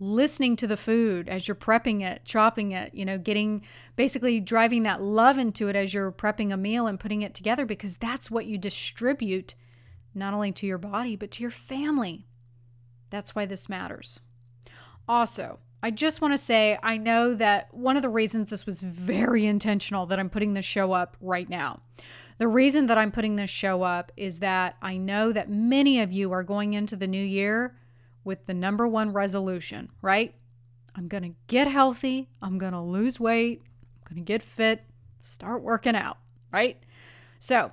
listening 0.00 0.56
to 0.56 0.66
the 0.66 0.76
food 0.76 1.28
as 1.28 1.48
you're 1.48 1.54
prepping 1.54 2.02
it, 2.02 2.24
chopping 2.24 2.72
it, 2.72 2.94
you 2.94 3.04
know, 3.04 3.18
getting 3.18 3.62
basically 3.96 4.40
driving 4.40 4.84
that 4.84 5.02
love 5.02 5.38
into 5.38 5.68
it 5.68 5.76
as 5.76 5.92
you're 5.92 6.12
prepping 6.12 6.52
a 6.52 6.56
meal 6.56 6.86
and 6.86 7.00
putting 7.00 7.22
it 7.22 7.34
together 7.34 7.66
because 7.66 7.96
that's 7.96 8.30
what 8.30 8.46
you 8.46 8.58
distribute 8.58 9.54
not 10.14 10.34
only 10.34 10.52
to 10.52 10.66
your 10.66 10.78
body, 10.78 11.16
but 11.16 11.30
to 11.32 11.42
your 11.42 11.50
family. 11.50 12.26
That's 13.10 13.34
why 13.34 13.46
this 13.46 13.68
matters. 13.68 14.20
Also, 15.08 15.58
I 15.82 15.90
just 15.90 16.20
want 16.20 16.34
to 16.34 16.38
say 16.38 16.78
I 16.82 16.96
know 16.96 17.34
that 17.34 17.72
one 17.72 17.96
of 17.96 18.02
the 18.02 18.08
reasons 18.08 18.50
this 18.50 18.66
was 18.66 18.80
very 18.80 19.46
intentional 19.46 20.06
that 20.06 20.18
I'm 20.18 20.30
putting 20.30 20.54
this 20.54 20.64
show 20.64 20.92
up 20.92 21.16
right 21.20 21.48
now. 21.48 21.80
The 22.38 22.48
reason 22.48 22.86
that 22.86 22.96
I'm 22.96 23.10
putting 23.10 23.34
this 23.34 23.50
show 23.50 23.82
up 23.82 24.12
is 24.16 24.38
that 24.38 24.76
I 24.80 24.96
know 24.96 25.32
that 25.32 25.50
many 25.50 26.00
of 26.00 26.12
you 26.12 26.30
are 26.32 26.44
going 26.44 26.72
into 26.72 26.94
the 26.94 27.08
new 27.08 27.22
year 27.22 27.76
with 28.22 28.46
the 28.46 28.54
number 28.54 28.86
one 28.86 29.12
resolution, 29.12 29.90
right? 30.02 30.34
I'm 30.94 31.08
going 31.08 31.24
to 31.24 31.34
get 31.48 31.68
healthy, 31.68 32.28
I'm 32.40 32.58
going 32.58 32.72
to 32.72 32.80
lose 32.80 33.18
weight, 33.18 33.62
I'm 33.96 34.14
going 34.14 34.24
to 34.24 34.32
get 34.32 34.42
fit, 34.42 34.84
start 35.22 35.62
working 35.62 35.96
out, 35.96 36.18
right? 36.52 36.80
So, 37.40 37.72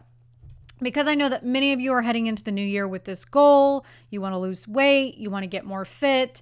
because 0.82 1.08
I 1.08 1.16
know 1.16 1.30
that 1.30 1.46
many 1.46 1.72
of 1.72 1.80
you 1.80 1.94
are 1.94 2.02
heading 2.02 2.28
into 2.28 2.44
the 2.44 2.52
new 2.52 2.66
year 2.66 2.88
with 2.88 3.06
this 3.06 3.24
goal, 3.24 3.86
you 4.10 4.20
want 4.20 4.34
to 4.34 4.40
lose 4.40 4.68
weight, 4.68 5.16
you 5.18 5.30
want 5.30 5.44
to 5.44 5.48
get 5.48 5.64
more 5.64 5.86
fit, 5.86 6.42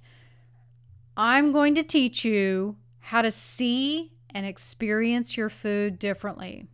I'm 1.16 1.52
going 1.52 1.74
to 1.74 1.82
teach 1.82 2.24
you 2.24 2.76
how 3.00 3.22
to 3.22 3.30
see 3.30 4.12
and 4.30 4.46
experience 4.46 5.36
your 5.36 5.50
food 5.50 5.98
differently 5.98 6.66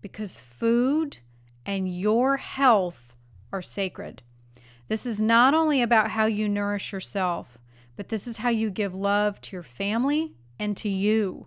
because 0.00 0.40
food 0.40 1.18
and 1.66 1.88
your 1.88 2.36
health 2.36 3.18
are 3.52 3.62
sacred. 3.62 4.22
This 4.88 5.04
is 5.04 5.20
not 5.20 5.54
only 5.54 5.82
about 5.82 6.12
how 6.12 6.26
you 6.26 6.48
nourish 6.48 6.92
yourself, 6.92 7.58
but 7.96 8.08
this 8.08 8.26
is 8.26 8.38
how 8.38 8.48
you 8.48 8.70
give 8.70 8.94
love 8.94 9.40
to 9.42 9.56
your 9.56 9.62
family 9.62 10.34
and 10.58 10.76
to 10.78 10.88
you. 10.88 11.46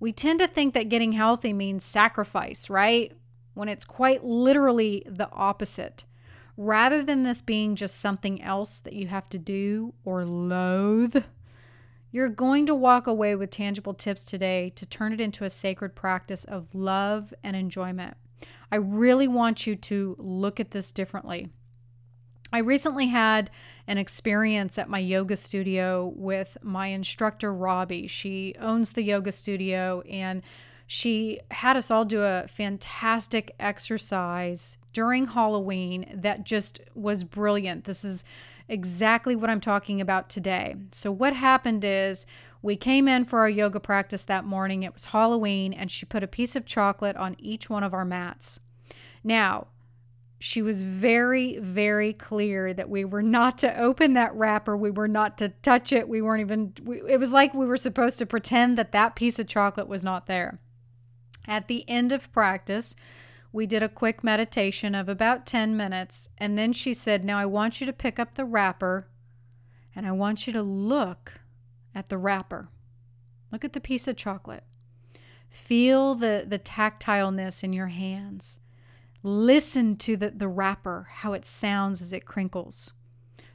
We 0.00 0.12
tend 0.12 0.40
to 0.40 0.48
think 0.48 0.74
that 0.74 0.88
getting 0.88 1.12
healthy 1.12 1.52
means 1.52 1.84
sacrifice, 1.84 2.68
right? 2.68 3.12
When 3.54 3.68
it's 3.68 3.84
quite 3.84 4.24
literally 4.24 5.04
the 5.06 5.30
opposite. 5.30 6.04
Rather 6.56 7.02
than 7.02 7.22
this 7.22 7.40
being 7.40 7.76
just 7.76 8.00
something 8.00 8.42
else 8.42 8.78
that 8.80 8.94
you 8.94 9.06
have 9.06 9.28
to 9.28 9.38
do 9.38 9.94
or 10.04 10.24
loathe, 10.24 11.24
you're 12.12 12.28
going 12.28 12.66
to 12.66 12.74
walk 12.74 13.06
away 13.06 13.34
with 13.34 13.50
tangible 13.50 13.94
tips 13.94 14.24
today 14.26 14.70
to 14.76 14.86
turn 14.86 15.12
it 15.12 15.20
into 15.20 15.44
a 15.44 15.50
sacred 15.50 15.94
practice 15.96 16.44
of 16.44 16.74
love 16.74 17.32
and 17.42 17.56
enjoyment. 17.56 18.16
I 18.70 18.76
really 18.76 19.26
want 19.26 19.66
you 19.66 19.74
to 19.76 20.16
look 20.18 20.60
at 20.60 20.70
this 20.70 20.92
differently. 20.92 21.48
I 22.52 22.58
recently 22.58 23.06
had 23.06 23.50
an 23.86 23.96
experience 23.96 24.76
at 24.76 24.90
my 24.90 24.98
yoga 24.98 25.36
studio 25.36 26.12
with 26.14 26.58
my 26.62 26.88
instructor, 26.88 27.52
Robbie. 27.52 28.06
She 28.06 28.54
owns 28.60 28.92
the 28.92 29.02
yoga 29.02 29.32
studio 29.32 30.02
and 30.02 30.42
she 30.86 31.40
had 31.50 31.78
us 31.78 31.90
all 31.90 32.04
do 32.04 32.22
a 32.22 32.46
fantastic 32.48 33.54
exercise 33.58 34.76
during 34.92 35.28
Halloween 35.28 36.06
that 36.12 36.44
just 36.44 36.80
was 36.94 37.24
brilliant. 37.24 37.84
This 37.84 38.04
is 38.04 38.22
exactly 38.68 39.36
what 39.36 39.50
I'm 39.50 39.60
talking 39.60 40.00
about 40.00 40.28
today. 40.28 40.76
So, 40.92 41.10
what 41.10 41.34
happened 41.34 41.84
is 41.84 42.26
we 42.62 42.76
came 42.76 43.08
in 43.08 43.24
for 43.24 43.40
our 43.40 43.48
yoga 43.48 43.80
practice 43.80 44.24
that 44.24 44.44
morning. 44.44 44.82
It 44.82 44.92
was 44.92 45.06
Halloween, 45.06 45.72
and 45.72 45.90
she 45.90 46.06
put 46.06 46.22
a 46.22 46.28
piece 46.28 46.54
of 46.54 46.64
chocolate 46.64 47.16
on 47.16 47.36
each 47.38 47.68
one 47.68 47.82
of 47.82 47.92
our 47.92 48.04
mats. 48.04 48.60
Now, 49.24 49.68
she 50.38 50.60
was 50.60 50.82
very, 50.82 51.58
very 51.58 52.12
clear 52.12 52.74
that 52.74 52.90
we 52.90 53.04
were 53.04 53.22
not 53.22 53.58
to 53.58 53.80
open 53.80 54.14
that 54.14 54.34
wrapper. 54.34 54.76
We 54.76 54.90
were 54.90 55.06
not 55.06 55.38
to 55.38 55.50
touch 55.50 55.92
it. 55.92 56.08
We 56.08 56.20
weren't 56.20 56.40
even, 56.40 56.72
we, 56.82 57.00
it 57.08 57.20
was 57.20 57.30
like 57.30 57.54
we 57.54 57.64
were 57.64 57.76
supposed 57.76 58.18
to 58.18 58.26
pretend 58.26 58.76
that 58.76 58.90
that 58.90 59.14
piece 59.14 59.38
of 59.38 59.46
chocolate 59.46 59.86
was 59.86 60.02
not 60.02 60.26
there. 60.26 60.58
At 61.46 61.68
the 61.68 61.88
end 61.88 62.10
of 62.10 62.32
practice, 62.32 62.96
we 63.52 63.66
did 63.66 63.82
a 63.82 63.88
quick 63.88 64.24
meditation 64.24 64.94
of 64.94 65.08
about 65.08 65.46
10 65.46 65.76
minutes, 65.76 66.30
and 66.38 66.56
then 66.56 66.72
she 66.72 66.94
said, 66.94 67.24
Now 67.24 67.38
I 67.38 67.46
want 67.46 67.80
you 67.80 67.86
to 67.86 67.92
pick 67.92 68.18
up 68.18 68.34
the 68.34 68.44
wrapper 68.44 69.08
and 69.94 70.06
I 70.06 70.12
want 70.12 70.46
you 70.46 70.52
to 70.54 70.62
look 70.62 71.40
at 71.94 72.08
the 72.08 72.18
wrapper. 72.18 72.68
Look 73.50 73.64
at 73.64 73.74
the 73.74 73.80
piece 73.80 74.08
of 74.08 74.16
chocolate. 74.16 74.64
Feel 75.50 76.14
the, 76.14 76.44
the 76.48 76.58
tactileness 76.58 77.62
in 77.62 77.72
your 77.72 77.88
hands. 77.88 78.58
Listen 79.22 79.96
to 79.96 80.16
the, 80.16 80.30
the 80.30 80.48
wrapper, 80.48 81.08
how 81.10 81.34
it 81.34 81.44
sounds 81.44 82.00
as 82.00 82.12
it 82.12 82.24
crinkles. 82.24 82.92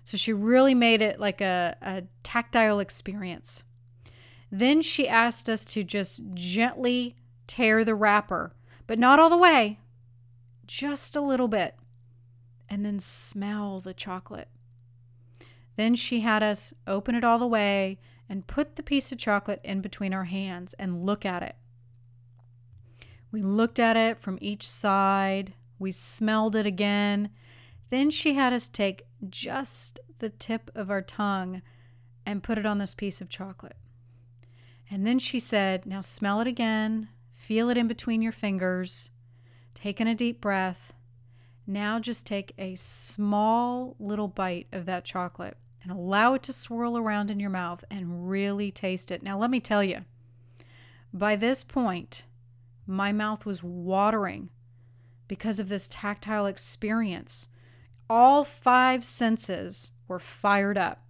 So 0.03 0.15
she 0.15 0.31
really 0.31 0.75
made 0.75 1.01
it 1.01 1.19
like 1.19 1.41
a, 1.41 1.75
a 1.81 2.03
tactile 2.21 2.79
experience. 2.79 3.63
Then 4.51 4.81
she 4.81 5.07
asked 5.07 5.49
us 5.49 5.65
to 5.65 5.83
just 5.83 6.21
gently 6.33 7.15
tear 7.47 7.83
the 7.83 7.95
wrapper, 7.95 8.53
but 8.85 8.99
not 8.99 9.19
all 9.19 9.29
the 9.29 9.35
way, 9.35 9.79
just 10.67 11.15
a 11.15 11.21
little 11.21 11.47
bit, 11.47 11.75
and 12.69 12.85
then 12.85 12.99
smell 12.99 13.79
the 13.79 13.93
chocolate. 13.93 14.49
Then 15.75 15.95
she 15.95 16.21
had 16.21 16.43
us 16.43 16.73
open 16.85 17.15
it 17.15 17.23
all 17.23 17.39
the 17.39 17.47
way 17.47 17.99
and 18.29 18.47
put 18.47 18.75
the 18.75 18.83
piece 18.83 19.11
of 19.11 19.17
chocolate 19.17 19.61
in 19.63 19.81
between 19.81 20.13
our 20.13 20.25
hands 20.25 20.73
and 20.73 21.05
look 21.05 21.25
at 21.25 21.43
it. 21.43 21.55
We 23.31 23.41
looked 23.41 23.79
at 23.79 23.95
it 23.95 24.19
from 24.19 24.37
each 24.41 24.67
side, 24.67 25.53
we 25.79 25.91
smelled 25.91 26.55
it 26.55 26.65
again. 26.65 27.29
Then 27.89 28.09
she 28.09 28.33
had 28.33 28.53
us 28.53 28.67
take 28.67 29.03
just 29.29 29.99
the 30.19 30.29
tip 30.29 30.71
of 30.75 30.89
our 30.89 31.01
tongue 31.01 31.61
and 32.25 32.43
put 32.43 32.57
it 32.57 32.65
on 32.65 32.79
this 32.79 32.93
piece 32.93 33.21
of 33.21 33.29
chocolate. 33.29 33.77
And 34.89 35.05
then 35.05 35.19
she 35.19 35.39
said, 35.39 35.85
Now 35.85 36.01
smell 36.01 36.41
it 36.41 36.47
again, 36.47 37.09
feel 37.33 37.69
it 37.69 37.77
in 37.77 37.87
between 37.87 38.21
your 38.21 38.31
fingers, 38.31 39.09
taken 39.87 40.07
a 40.07 40.15
deep 40.15 40.41
breath. 40.41 40.93
Now 41.65 41.97
just 41.97 42.25
take 42.25 42.51
a 42.57 42.75
small 42.75 43.95
little 44.01 44.27
bite 44.27 44.67
of 44.73 44.85
that 44.85 45.05
chocolate 45.05 45.55
and 45.81 45.89
allow 45.89 46.33
it 46.33 46.43
to 46.43 46.51
swirl 46.51 46.97
around 46.97 47.31
in 47.31 47.39
your 47.39 47.49
mouth 47.49 47.85
and 47.89 48.29
really 48.29 48.69
taste 48.69 49.11
it. 49.11 49.23
Now, 49.23 49.39
let 49.39 49.49
me 49.49 49.61
tell 49.61 49.81
you, 49.81 50.03
by 51.13 51.37
this 51.37 51.63
point, 51.63 52.25
my 52.85 53.13
mouth 53.13 53.45
was 53.45 53.63
watering 53.63 54.49
because 55.29 55.57
of 55.57 55.69
this 55.69 55.87
tactile 55.89 56.47
experience. 56.47 57.47
All 58.09 58.43
five 58.43 59.05
senses 59.05 59.93
were 60.09 60.19
fired 60.19 60.77
up. 60.77 61.05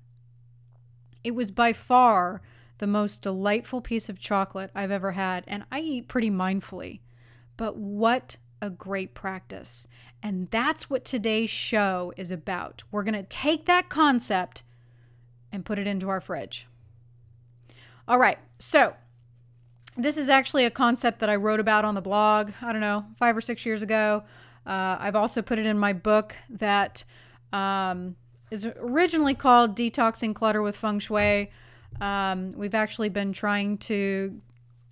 It 1.24 1.32
was 1.32 1.50
by 1.50 1.74
far 1.74 2.44
the 2.78 2.86
most 2.86 3.24
delightful 3.24 3.82
piece 3.82 4.08
of 4.08 4.20
chocolate 4.20 4.70
I've 4.76 4.92
ever 4.92 5.14
had, 5.14 5.46
and 5.48 5.64
I 5.72 5.80
eat 5.80 6.08
pretty 6.08 6.30
mindfully. 6.30 7.00
But 7.58 7.76
what 7.76 8.38
a 8.62 8.70
great 8.70 9.14
practice. 9.14 9.88
And 10.22 10.50
that's 10.50 10.90
what 10.90 11.06
today's 11.06 11.50
show 11.50 12.14
is 12.18 12.32
about. 12.32 12.84
We're 12.92 13.04
going 13.04 13.14
to 13.14 13.24
take 13.24 13.66
that 13.66 13.90
concept 13.90 14.64
and 15.52 15.66
put 15.66 15.80
it 15.80 15.88
into 15.88 16.10
our 16.10 16.22
fridge. 16.22 16.68
All 18.08 18.18
right. 18.18 18.40
So, 18.60 18.96
this 19.96 20.18
is 20.18 20.30
actually 20.30 20.66
a 20.66 20.72
concept 20.72 21.20
that 21.20 21.30
I 21.30 21.36
wrote 21.36 21.60
about 21.60 21.84
on 21.84 21.96
the 21.96 22.02
blog, 22.02 22.52
I 22.62 22.72
don't 22.72 22.82
know, 22.82 23.06
five 23.18 23.36
or 23.36 23.42
six 23.42 23.66
years 23.66 23.82
ago. 23.82 24.24
Uh, 24.66 24.98
I've 25.00 25.16
also 25.16 25.42
put 25.42 25.60
it 25.60 25.66
in 25.66 25.78
my 25.78 25.94
book 25.94 26.36
that 26.50 27.04
um, 27.52 28.16
is 28.52 28.66
originally 28.66 29.34
called 29.34 29.76
Detoxing 29.76 30.36
Clutter 30.36 30.62
with 30.62 30.78
Feng 30.78 31.00
Shui. 31.00 31.52
Um, 32.00 32.52
we've 32.52 32.76
actually 32.76 33.10
been 33.10 33.34
trying 33.34 33.78
to 33.80 34.40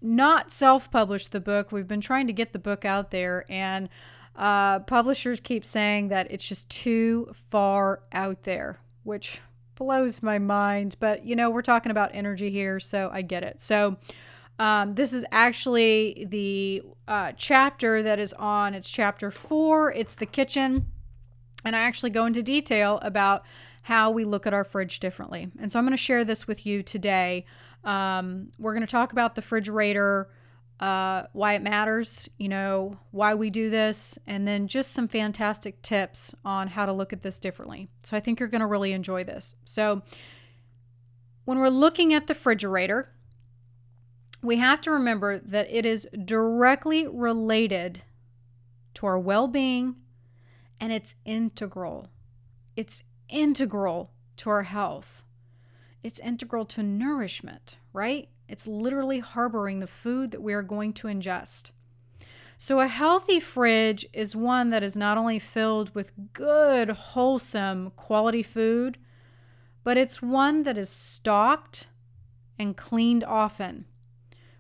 not 0.06 0.52
self 0.52 0.90
published 0.92 1.32
the 1.32 1.40
book, 1.40 1.72
we've 1.72 1.88
been 1.88 2.02
trying 2.02 2.28
to 2.28 2.34
get 2.34 2.54
the 2.54 2.60
book 2.60 2.86
out 2.86 3.12
there, 3.12 3.46
and 3.50 3.90
uh, 4.36 4.80
publishers 4.80 5.40
keep 5.40 5.66
saying 5.66 6.10
that 6.10 6.28
it's 6.30 6.48
just 6.48 6.70
too 6.70 7.34
far 7.50 8.02
out 8.12 8.44
there, 8.44 8.80
which 9.04 9.42
blows 9.76 10.22
my 10.22 10.40
mind. 10.40 10.96
But 11.00 11.26
you 11.26 11.36
know, 11.36 11.50
we're 11.50 11.62
talking 11.62 11.92
about 11.92 12.12
energy 12.14 12.52
here, 12.52 12.80
so 12.80 13.10
I 13.12 13.22
get 13.22 13.44
it. 13.44 13.60
So, 13.60 13.98
um, 14.60 14.96
this 14.96 15.12
is 15.12 15.26
actually 15.32 16.28
the 16.30 16.84
uh, 17.08 17.34
chapter 17.36 18.04
that 18.04 18.20
is 18.20 18.34
on. 18.34 18.74
It's 18.74 18.90
chapter 18.90 19.32
four. 19.32 19.92
It's 19.92 20.16
the 20.16 20.26
kitchen, 20.26 20.86
and 21.64 21.76
I 21.76 21.80
actually 21.80 22.12
go 22.12 22.26
into 22.26 22.44
detail 22.44 23.00
about 23.02 23.44
how 23.84 24.10
we 24.10 24.26
look 24.26 24.48
at 24.48 24.54
our 24.54 24.64
fridge 24.64 25.00
differently. 25.00 25.52
And 25.60 25.72
so 25.72 25.78
I'm 25.78 25.86
going 25.86 25.96
to 25.96 25.98
share 25.98 26.24
this 26.26 26.48
with 26.48 26.66
you 26.66 26.82
today. 26.82 27.46
Um, 27.86 28.52
we're 28.58 28.74
going 28.74 28.86
to 28.86 28.92
talk 28.92 29.12
about 29.12 29.36
the 29.36 29.42
refrigerator, 29.42 30.30
uh, 30.80 31.24
why 31.34 31.54
it 31.54 31.62
matters, 31.62 32.28
you 32.38 32.50
know, 32.50 32.98
why 33.12 33.34
we 33.36 33.50
do 33.50 33.70
this, 33.70 34.18
and 34.28 34.48
then 34.48 34.68
just 34.68 34.92
some 34.92 35.08
fantastic 35.08 35.82
tips 35.82 36.36
on 36.44 36.68
how 36.68 36.86
to 36.86 36.92
look 36.92 37.14
at 37.14 37.22
this 37.22 37.40
differently. 37.40 37.88
So 38.04 38.18
I 38.18 38.20
think 38.20 38.40
you're 38.40 38.50
going 38.50 38.62
to 38.62 38.68
really 38.68 38.92
enjoy 38.92 39.24
this. 39.24 39.56
So 39.64 40.02
when 41.46 41.60
we're 41.60 41.70
looking 41.70 42.14
at 42.14 42.28
the 42.28 42.34
refrigerator, 42.34 43.12
we 44.42 44.58
have 44.58 44.82
to 44.82 44.92
remember 44.92 45.40
that 45.40 45.68
it 45.72 45.86
is 45.86 46.08
directly 46.26 47.08
related 47.08 48.04
to 48.96 49.06
our 49.06 49.20
well 49.20 49.48
being 49.48 49.96
and 50.80 50.92
it's 50.92 51.16
integral. 51.26 52.10
It's 52.76 53.04
integral 53.30 54.12
to 54.38 54.50
our 54.50 54.64
health. 54.64 55.24
It's 56.06 56.20
integral 56.20 56.66
to 56.66 56.84
nourishment, 56.84 57.78
right? 57.92 58.30
It's 58.48 58.68
literally 58.68 59.18
harboring 59.22 59.80
the 59.80 59.88
food 59.88 60.30
that 60.30 60.44
we 60.44 60.54
are 60.54 60.62
going 60.62 60.94
to 60.94 61.08
ingest. 61.08 61.72
So, 62.60 62.80
a 62.80 62.86
healthy 62.86 63.40
fridge 63.40 64.06
is 64.14 64.36
one 64.36 64.70
that 64.70 64.84
is 64.84 64.96
not 64.96 65.18
only 65.18 65.40
filled 65.40 65.96
with 65.96 66.12
good, 66.34 66.92
wholesome, 66.92 67.90
quality 67.96 68.44
food, 68.44 69.00
but 69.84 69.98
it's 69.98 70.22
one 70.22 70.62
that 70.62 70.78
is 70.78 70.92
stocked 70.92 71.88
and 72.60 72.78
cleaned 72.78 73.24
often. 73.24 73.86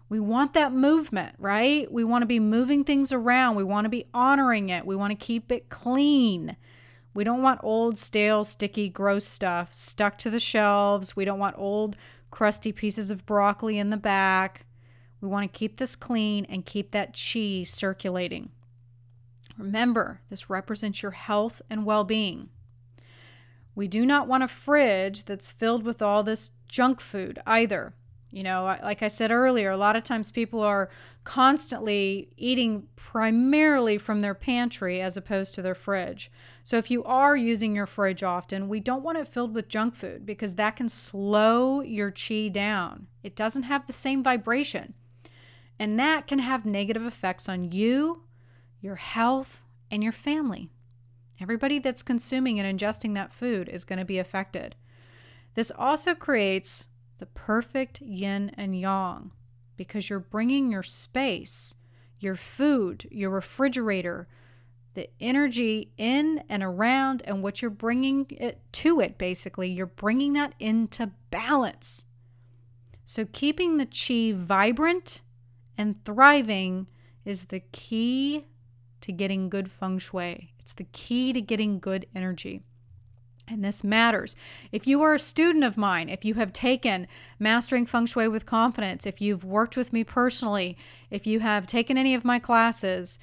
We 0.09 0.19
want 0.19 0.53
that 0.53 0.73
movement, 0.73 1.35
right? 1.37 1.91
We 1.91 2.03
want 2.03 2.23
to 2.23 2.27
be 2.27 2.39
moving 2.39 2.83
things 2.83 3.13
around. 3.13 3.55
We 3.55 3.63
want 3.63 3.85
to 3.85 3.89
be 3.89 4.07
honoring 4.15 4.69
it. 4.69 4.87
We 4.87 4.95
want 4.95 5.11
to 5.11 5.25
keep 5.25 5.51
it 5.51 5.69
clean. 5.69 6.57
We 7.15 7.23
don't 7.23 7.41
want 7.41 7.61
old, 7.63 7.97
stale, 7.97 8.43
sticky, 8.43 8.89
gross 8.89 9.25
stuff 9.25 9.73
stuck 9.73 10.17
to 10.19 10.29
the 10.29 10.39
shelves. 10.39 11.15
We 11.15 11.23
don't 11.23 11.39
want 11.39 11.57
old, 11.57 11.95
crusty 12.29 12.73
pieces 12.73 13.09
of 13.09 13.25
broccoli 13.25 13.79
in 13.79 13.89
the 13.89 13.97
back. 13.97 14.65
We 15.21 15.29
want 15.29 15.51
to 15.51 15.57
keep 15.57 15.77
this 15.77 15.95
clean 15.95 16.45
and 16.45 16.65
keep 16.65 16.91
that 16.91 17.17
chi 17.17 17.63
circulating. 17.63 18.49
Remember, 19.57 20.19
this 20.29 20.49
represents 20.49 21.01
your 21.01 21.13
health 21.13 21.61
and 21.69 21.85
well 21.85 22.03
being. 22.03 22.49
We 23.75 23.87
do 23.87 24.05
not 24.05 24.27
want 24.27 24.43
a 24.43 24.49
fridge 24.49 25.23
that's 25.23 25.53
filled 25.53 25.83
with 25.83 26.01
all 26.01 26.21
this 26.21 26.51
junk 26.67 26.99
food 26.99 27.39
either. 27.47 27.93
You 28.29 28.43
know, 28.43 28.65
like 28.83 29.01
I 29.01 29.07
said 29.07 29.31
earlier, 29.31 29.71
a 29.71 29.77
lot 29.77 29.95
of 29.95 30.03
times 30.03 30.31
people 30.31 30.59
are 30.59 30.89
constantly 31.23 32.33
eating 32.35 32.87
primarily 32.97 33.97
from 33.97 34.19
their 34.19 34.33
pantry 34.33 35.01
as 35.01 35.15
opposed 35.15 35.55
to 35.55 35.61
their 35.61 35.75
fridge. 35.75 36.29
So 36.65 36.77
if 36.77 36.89
you 36.89 37.03
are 37.03 37.37
using 37.37 37.75
your 37.75 37.85
fridge 37.85 38.23
often, 38.23 38.67
we 38.67 38.79
don't 38.79 39.03
want 39.03 39.19
it 39.19 39.27
filled 39.27 39.53
with 39.53 39.69
junk 39.69 39.95
food 39.95 40.25
because 40.25 40.55
that 40.55 40.75
can 40.75 40.89
slow 40.89 41.81
your 41.81 42.09
chi 42.09 42.47
down. 42.47 43.05
It 43.21 43.35
doesn't 43.35 43.63
have 43.63 43.85
the 43.85 43.93
same 43.93 44.23
vibration. 44.23 44.95
And 45.77 45.99
that 45.99 46.25
can 46.25 46.39
have 46.39 46.65
negative 46.65 47.05
effects 47.05 47.47
on 47.47 47.71
you, 47.71 48.23
your 48.81 48.95
health, 48.95 49.61
and 49.91 50.01
your 50.03 50.11
family. 50.11 50.71
Everybody 51.39 51.77
that's 51.77 52.01
consuming 52.01 52.59
and 52.59 52.79
ingesting 52.79 53.13
that 53.13 53.31
food 53.31 53.69
is 53.69 53.83
going 53.83 53.99
to 53.99 54.05
be 54.05 54.17
affected. 54.17 54.75
This 55.53 55.71
also 55.77 56.15
creates 56.15 56.87
the 57.19 57.27
perfect 57.27 58.01
yin 58.01 58.49
and 58.57 58.75
yang 58.77 59.29
because 59.77 60.09
you're 60.09 60.17
bringing 60.17 60.71
your 60.71 60.81
space, 60.81 61.75
your 62.19 62.35
food, 62.35 63.07
your 63.11 63.29
refrigerator, 63.29 64.27
the 64.95 65.09
energy 65.19 65.91
in 65.97 66.43
and 66.49 66.63
around, 66.63 67.21
and 67.25 67.43
what 67.43 67.61
you're 67.61 67.71
bringing 67.71 68.25
it 68.29 68.59
to 68.73 68.99
it 68.99 69.17
basically. 69.17 69.69
You're 69.69 69.85
bringing 69.85 70.33
that 70.33 70.53
into 70.59 71.11
balance. 71.29 72.05
So, 73.03 73.25
keeping 73.25 73.77
the 73.77 73.85
chi 73.85 74.33
vibrant 74.35 75.21
and 75.77 76.03
thriving 76.03 76.87
is 77.23 77.45
the 77.45 77.61
key 77.71 78.45
to 79.01 79.11
getting 79.11 79.49
good 79.49 79.69
feng 79.69 79.99
shui. 79.99 80.53
It's 80.59 80.73
the 80.73 80.85
key 80.85 81.31
to 81.33 81.41
getting 81.41 81.79
good 81.79 82.07
energy. 82.15 82.63
And 83.47 83.63
this 83.63 83.83
matters. 83.83 84.35
If 84.71 84.87
you 84.87 85.03
are 85.03 85.13
a 85.13 85.19
student 85.19 85.63
of 85.63 85.77
mine, 85.77 86.09
if 86.09 86.25
you 86.25 86.33
have 86.35 86.51
taken 86.51 87.07
Mastering 87.37 87.85
Feng 87.85 88.07
Shui 88.07 88.27
with 88.27 88.47
Confidence, 88.47 89.05
if 89.05 89.21
you've 89.21 89.43
worked 89.43 89.77
with 89.77 89.93
me 89.93 90.03
personally, 90.03 90.75
if 91.11 91.27
you 91.27 91.41
have 91.41 91.67
taken 91.67 91.97
any 91.97 92.15
of 92.15 92.25
my 92.25 92.39
classes, 92.39 93.19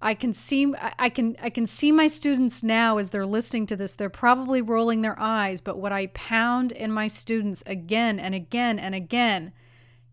I 0.00 0.14
can 0.14 0.32
see 0.32 0.72
I 0.98 1.08
can 1.08 1.36
I 1.42 1.50
can 1.50 1.66
see 1.66 1.90
my 1.90 2.06
students 2.06 2.62
now 2.62 2.98
as 2.98 3.10
they're 3.10 3.26
listening 3.26 3.66
to 3.66 3.76
this. 3.76 3.94
They're 3.96 4.08
probably 4.08 4.62
rolling 4.62 5.02
their 5.02 5.18
eyes, 5.18 5.60
but 5.60 5.78
what 5.78 5.92
I 5.92 6.06
pound 6.08 6.70
in 6.70 6.92
my 6.92 7.08
students 7.08 7.64
again 7.66 8.20
and 8.20 8.34
again 8.34 8.78
and 8.78 8.94
again, 8.94 9.52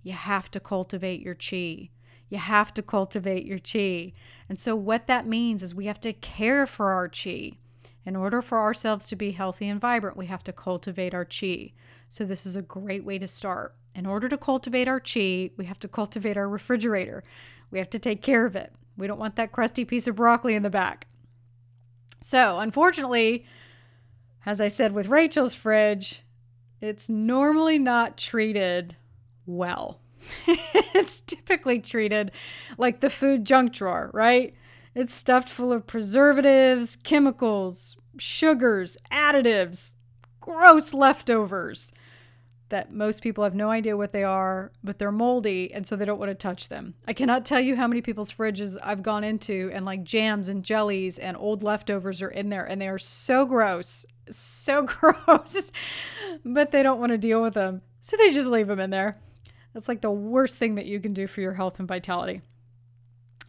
you 0.01 0.13
have 0.13 0.49
to 0.51 0.59
cultivate 0.59 1.21
your 1.21 1.35
chi. 1.35 1.89
You 2.29 2.39
have 2.39 2.73
to 2.73 2.81
cultivate 2.81 3.45
your 3.45 3.59
chi. 3.59 4.13
And 4.49 4.59
so 4.59 4.75
what 4.75 5.05
that 5.05 5.27
means 5.27 5.61
is 5.61 5.75
we 5.75 5.85
have 5.85 5.99
to 6.01 6.13
care 6.13 6.65
for 6.65 6.91
our 6.91 7.07
chi. 7.07 7.57
In 8.05 8.15
order 8.15 8.41
for 8.41 8.59
ourselves 8.59 9.07
to 9.07 9.15
be 9.15 9.31
healthy 9.31 9.67
and 9.67 9.81
vibrant, 9.81 10.17
we 10.17 10.27
have 10.27 10.43
to 10.43 10.53
cultivate 10.53 11.13
our 11.13 11.25
chi. 11.25 11.73
So, 12.07 12.23
this 12.23 12.45
is 12.45 12.55
a 12.55 12.61
great 12.61 13.03
way 13.03 13.17
to 13.17 13.27
start. 13.27 13.75
In 13.95 14.05
order 14.05 14.29
to 14.29 14.37
cultivate 14.37 14.87
our 14.87 14.99
chi, 14.99 15.49
we 15.57 15.65
have 15.65 15.79
to 15.79 15.87
cultivate 15.87 16.37
our 16.37 16.47
refrigerator. 16.47 17.23
We 17.71 17.79
have 17.79 17.89
to 17.89 17.99
take 17.99 18.21
care 18.21 18.45
of 18.45 18.55
it. 18.55 18.73
We 18.97 19.07
don't 19.07 19.19
want 19.19 19.35
that 19.35 19.51
crusty 19.51 19.85
piece 19.85 20.07
of 20.07 20.15
broccoli 20.15 20.55
in 20.55 20.63
the 20.63 20.69
back. 20.69 21.07
So, 22.21 22.59
unfortunately, 22.59 23.45
as 24.45 24.61
I 24.61 24.67
said 24.67 24.93
with 24.93 25.07
Rachel's 25.07 25.53
fridge, 25.53 26.23
it's 26.81 27.09
normally 27.09 27.79
not 27.79 28.17
treated 28.17 28.95
well. 29.45 29.99
it's 30.47 31.19
typically 31.19 31.79
treated 31.79 32.31
like 32.77 32.99
the 32.99 33.09
food 33.09 33.45
junk 33.45 33.73
drawer, 33.73 34.09
right? 34.13 34.55
It's 34.95 35.13
stuffed 35.13 35.49
full 35.49 35.71
of 35.71 35.87
preservatives, 35.87 36.95
chemicals, 36.95 37.97
sugars, 38.17 38.97
additives, 39.11 39.93
gross 40.39 40.93
leftovers 40.93 41.91
that 42.69 42.91
most 42.91 43.21
people 43.21 43.43
have 43.43 43.53
no 43.53 43.69
idea 43.69 43.95
what 43.95 44.11
they 44.11 44.23
are, 44.23 44.71
but 44.83 44.97
they're 44.97 45.11
moldy 45.11 45.71
and 45.73 45.85
so 45.85 45.95
they 45.95 46.05
don't 46.05 46.19
want 46.19 46.31
to 46.31 46.35
touch 46.35 46.69
them. 46.69 46.95
I 47.07 47.13
cannot 47.13 47.45
tell 47.45 47.59
you 47.59 47.75
how 47.75 47.87
many 47.87 48.01
people's 48.01 48.31
fridges 48.31 48.77
I've 48.81 49.03
gone 49.03 49.23
into 49.23 49.69
and 49.73 49.85
like 49.85 50.03
jams 50.03 50.49
and 50.49 50.63
jellies 50.63 51.17
and 51.17 51.37
old 51.37 51.61
leftovers 51.61 52.21
are 52.21 52.29
in 52.29 52.49
there 52.49 52.65
and 52.65 52.81
they 52.81 52.87
are 52.87 52.97
so 52.97 53.45
gross, 53.45 54.05
so 54.29 54.81
gross, 54.85 55.71
but 56.43 56.71
they 56.71 56.81
don't 56.81 56.99
want 56.99 57.11
to 57.11 57.17
deal 57.17 57.43
with 57.43 57.53
them. 57.53 57.81
So 58.01 58.17
they 58.17 58.31
just 58.31 58.49
leave 58.49 58.67
them 58.67 58.79
in 58.79 58.89
there. 58.89 59.19
That's 59.73 59.87
like 59.87 60.01
the 60.01 60.11
worst 60.11 60.55
thing 60.55 60.75
that 60.75 60.85
you 60.85 60.99
can 60.99 61.13
do 61.13 61.27
for 61.27 61.41
your 61.41 61.53
health 61.53 61.79
and 61.79 61.87
vitality. 61.87 62.41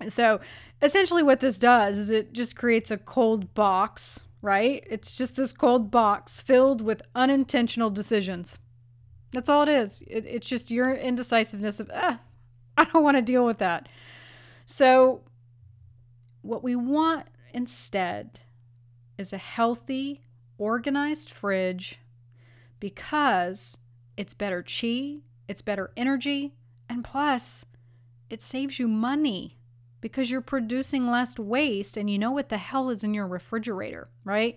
So 0.09 0.41
essentially, 0.83 1.23
what 1.23 1.41
this 1.41 1.59
does 1.59 1.97
is 1.99 2.11
it 2.11 2.33
just 2.33 2.57
creates 2.57 2.91
a 2.91 2.99
cold 2.99 3.55
box, 3.55 4.23
right? 4.43 4.85
It's 4.91 5.17
just 5.17 5.37
this 5.37 5.53
cold 5.53 5.91
box 5.91 6.43
filled 6.43 6.81
with 6.81 7.03
unintentional 7.15 7.91
decisions. 7.91 8.59
That's 9.33 9.49
all 9.49 9.63
it 9.63 9.69
is. 9.69 10.03
It, 10.07 10.25
it's 10.27 10.49
just 10.49 10.71
your 10.71 10.95
indecisiveness 10.95 11.81
of, 11.81 11.91
ah, 11.95 12.21
I 12.77 12.85
don't 12.85 13.03
want 13.03 13.17
to 13.17 13.23
deal 13.23 13.45
with 13.45 13.59
that. 13.59 13.89
So, 14.65 15.23
what 16.43 16.63
we 16.63 16.77
want 16.77 17.27
instead 17.53 18.41
is 19.19 19.33
a 19.33 19.39
healthy, 19.39 20.23
organized 20.59 21.31
fridge 21.31 21.99
because 22.81 23.79
it's 24.17 24.35
better 24.35 24.63
chi, 24.63 25.19
it's 25.49 25.63
better 25.63 25.91
energy, 25.97 26.55
and 26.89 27.05
plus, 27.05 27.65
it 28.31 28.43
saves 28.43 28.79
you 28.79 28.89
money 28.89 29.57
because 30.01 30.31
you're 30.31 30.41
producing 30.41 31.11
less 31.11 31.39
waste 31.39 31.97
and 31.97 32.11
you 32.11 32.19
know 32.19 32.31
what 32.31 32.49
the 32.49 32.59
hell 32.59 32.91
is 32.91 33.03
in 33.03 33.15
your 33.15 33.27
refrigerator, 33.27 34.09
right? 34.25 34.57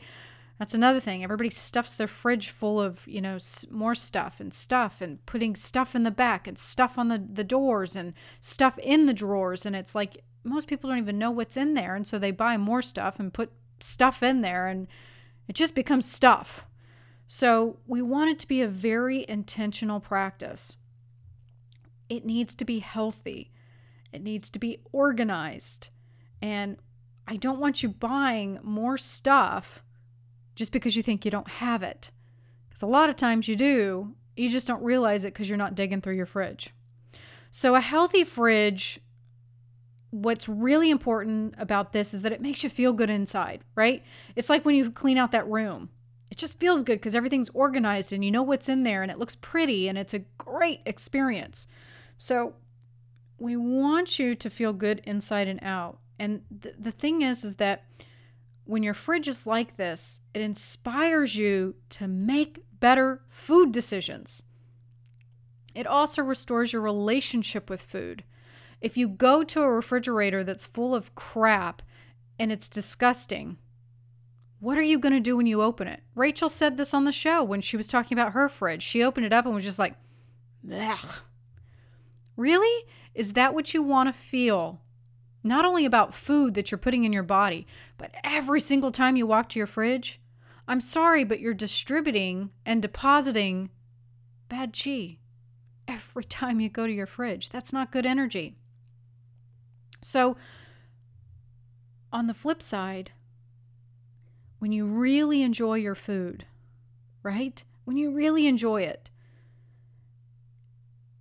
That's 0.60 0.74
another 0.74 1.00
thing. 1.00 1.24
Everybody 1.24 1.50
stuffs 1.50 1.96
their 1.96 2.08
fridge 2.08 2.50
full 2.50 2.82
of, 2.82 3.08
you 3.08 3.22
know, 3.22 3.38
more 3.72 3.96
stuff 3.96 4.42
and 4.42 4.54
stuff 4.54 5.00
and 5.00 5.26
putting 5.26 5.56
stuff 5.56 5.96
in 5.96 6.04
the 6.04 6.12
back 6.12 6.48
and 6.48 6.60
stuff 6.60 6.98
on 6.98 7.08
the, 7.08 7.18
the 7.18 7.46
doors 7.46 7.96
and 7.96 8.14
stuff 8.42 8.78
in 8.80 9.06
the 9.06 9.14
drawers. 9.14 9.66
And 9.66 9.74
it's 9.74 9.96
like, 9.96 10.22
most 10.44 10.68
people 10.68 10.90
don't 10.90 11.00
even 11.00 11.18
know 11.18 11.32
what's 11.32 11.58
in 11.58 11.76
there. 11.76 11.96
And 11.96 12.06
so 12.06 12.20
they 12.20 12.32
buy 12.32 12.58
more 12.58 12.82
stuff 12.82 13.20
and 13.20 13.34
put 13.34 13.52
stuff 13.80 14.22
in 14.22 14.42
there, 14.42 14.68
and 14.68 14.88
it 15.48 15.56
just 15.56 15.76
becomes 15.76 16.10
stuff. 16.10 16.66
So 17.28 17.78
we 17.88 18.02
want 18.02 18.32
it 18.32 18.40
to 18.40 18.48
be 18.48 18.62
a 18.62 18.68
very 18.68 19.26
intentional 19.30 20.00
practice. 20.00 20.78
It 22.10 22.26
needs 22.26 22.56
to 22.56 22.66
be 22.66 22.80
healthy, 22.80 23.52
it 24.12 24.22
needs 24.22 24.50
to 24.50 24.60
be 24.60 24.82
organized. 24.92 25.90
And 26.42 26.78
I 27.28 27.36
don't 27.36 27.60
want 27.60 27.84
you 27.84 27.90
buying 27.90 28.60
more 28.64 28.98
stuff 28.98 29.84
just 30.60 30.74
because 30.74 30.98
you 30.98 31.02
think 31.02 31.24
you 31.24 31.32
don't 31.32 31.48
have 31.48 31.84
it. 31.84 32.12
Because 32.68 32.82
a 32.82 32.86
lot 32.86 33.10
of 33.10 33.16
times 33.16 33.48
you 33.48 33.56
do, 33.56 34.14
you 34.36 34.50
just 34.50 34.68
don't 34.68 34.84
realize 34.84 35.24
it 35.24 35.34
because 35.34 35.48
you're 35.48 35.58
not 35.58 35.74
digging 35.74 36.02
through 36.02 36.18
your 36.18 36.26
fridge. 36.26 36.72
So, 37.50 37.76
a 37.76 37.80
healthy 37.80 38.26
fridge, 38.26 39.00
what's 40.10 40.50
really 40.50 40.90
important 40.90 41.56
about 41.58 41.94
this 41.94 42.14
is 42.14 42.24
that 42.24 42.34
it 42.34 42.42
makes 42.42 42.62
you 42.62 42.70
feel 42.70 42.92
good 42.92 43.10
inside, 43.10 43.62
right? 43.74 44.04
It's 44.36 44.50
like 44.50 44.66
when 44.66 44.76
you 44.76 44.92
clean 44.92 45.18
out 45.18 45.32
that 45.32 45.48
room. 45.48 45.92
It 46.30 46.38
just 46.38 46.60
feels 46.60 46.84
good 46.84 47.00
because 47.00 47.16
everything's 47.16 47.50
organized 47.54 48.12
and 48.12 48.24
you 48.24 48.30
know 48.30 48.44
what's 48.44 48.68
in 48.68 48.84
there 48.84 49.02
and 49.02 49.10
it 49.10 49.18
looks 49.18 49.38
pretty 49.38 49.88
and 49.88 49.98
it's 49.98 50.14
a 50.14 50.26
great 50.38 50.82
experience. 50.86 51.68
So, 52.18 52.54
we 53.38 53.56
want 53.56 54.20
you 54.20 54.36
to 54.36 54.50
feel 54.50 54.74
good 54.74 55.02
inside 55.06 55.48
and 55.48 55.64
out. 55.64 56.00
And 56.20 56.42
th- 56.62 56.76
the 56.78 56.92
thing 56.92 57.22
is, 57.22 57.46
is 57.46 57.56
that 57.56 57.86
when 58.70 58.84
your 58.84 58.94
fridge 58.94 59.28
is 59.28 59.48
like 59.48 59.78
this, 59.78 60.22
it 60.32 60.42
inspires 60.42 61.36
you 61.36 61.74
to 61.90 62.08
make 62.08 62.64
better 62.80 63.24
food 63.28 63.72
decisions. 63.72 64.44
It 65.74 65.88
also 65.88 66.22
restores 66.22 66.72
your 66.72 66.84
relationship 66.84 67.68
with 67.68 67.82
food. 67.82 68.24
If 68.80 68.96
you 68.96 69.08
go 69.08 69.44
to 69.44 69.64
a 69.64 69.72
refrigerator 69.72 70.44
that's 70.44 70.68
full 70.68 70.94
of 70.94 71.16
crap 71.16 71.82
and 72.38 72.52
it's 72.52 72.70
disgusting, 72.70 73.58
what 74.60 74.78
are 74.78 74.84
you 74.84 75.00
going 75.00 75.16
to 75.16 75.20
do 75.20 75.36
when 75.36 75.48
you 75.48 75.64
open 75.64 75.88
it? 75.88 76.04
Rachel 76.14 76.48
said 76.48 76.78
this 76.78 76.94
on 76.94 77.06
the 77.06 77.12
show 77.12 77.44
when 77.44 77.62
she 77.62 77.76
was 77.76 77.88
talking 77.88 78.16
about 78.16 78.34
her 78.34 78.48
fridge. 78.48 78.84
She 78.84 79.04
opened 79.04 79.26
it 79.26 79.34
up 79.34 79.48
and 79.48 79.56
was 79.56 79.64
just 79.64 79.80
like, 79.80 79.96
Blech. 80.64 81.22
Really? 82.38 82.86
Is 83.16 83.34
that 83.34 83.56
what 83.56 83.74
you 83.74 83.82
want 83.82 84.10
to 84.10 84.14
feel? 84.14 84.80
Not 85.44 85.66
only 85.66 85.86
about 85.86 86.14
food 86.14 86.54
that 86.54 86.72
you're 86.72 86.78
putting 86.78 87.04
in 87.04 87.14
your 87.14 87.24
body, 87.24 87.66
but 87.98 88.14
every 88.24 88.60
single 88.60 88.92
time 88.92 89.16
you 89.16 89.26
walk 89.26 89.50
to 89.50 89.60
your 89.60 89.68
fridge? 89.68 90.20
I'm 90.68 90.82
sorry, 90.82 91.24
but 91.24 91.40
you're 91.40 91.54
distributing 91.54 92.52
and 92.66 92.82
depositing 92.82 93.70
bad 94.50 94.78
chi 94.78 95.18
every 95.88 96.24
time 96.24 96.60
you 96.60 96.70
go 96.70 96.86
to 96.86 96.94
your 96.94 97.08
fridge. 97.08 97.50
That's 97.50 97.74
not 97.74 97.92
good 97.92 98.06
energy. 98.06 98.56
So, 100.02 100.38
on 102.12 102.28
the 102.28 102.34
flip 102.34 102.62
side, 102.62 103.12
when 104.60 104.72
you 104.72 104.86
really 104.86 105.42
enjoy 105.42 105.76
your 105.76 105.96
food, 105.96 106.46
right? 107.24 107.64
When 107.86 107.98
you 107.98 108.12
really 108.12 108.46
enjoy 108.46 108.84
it, 108.84 109.10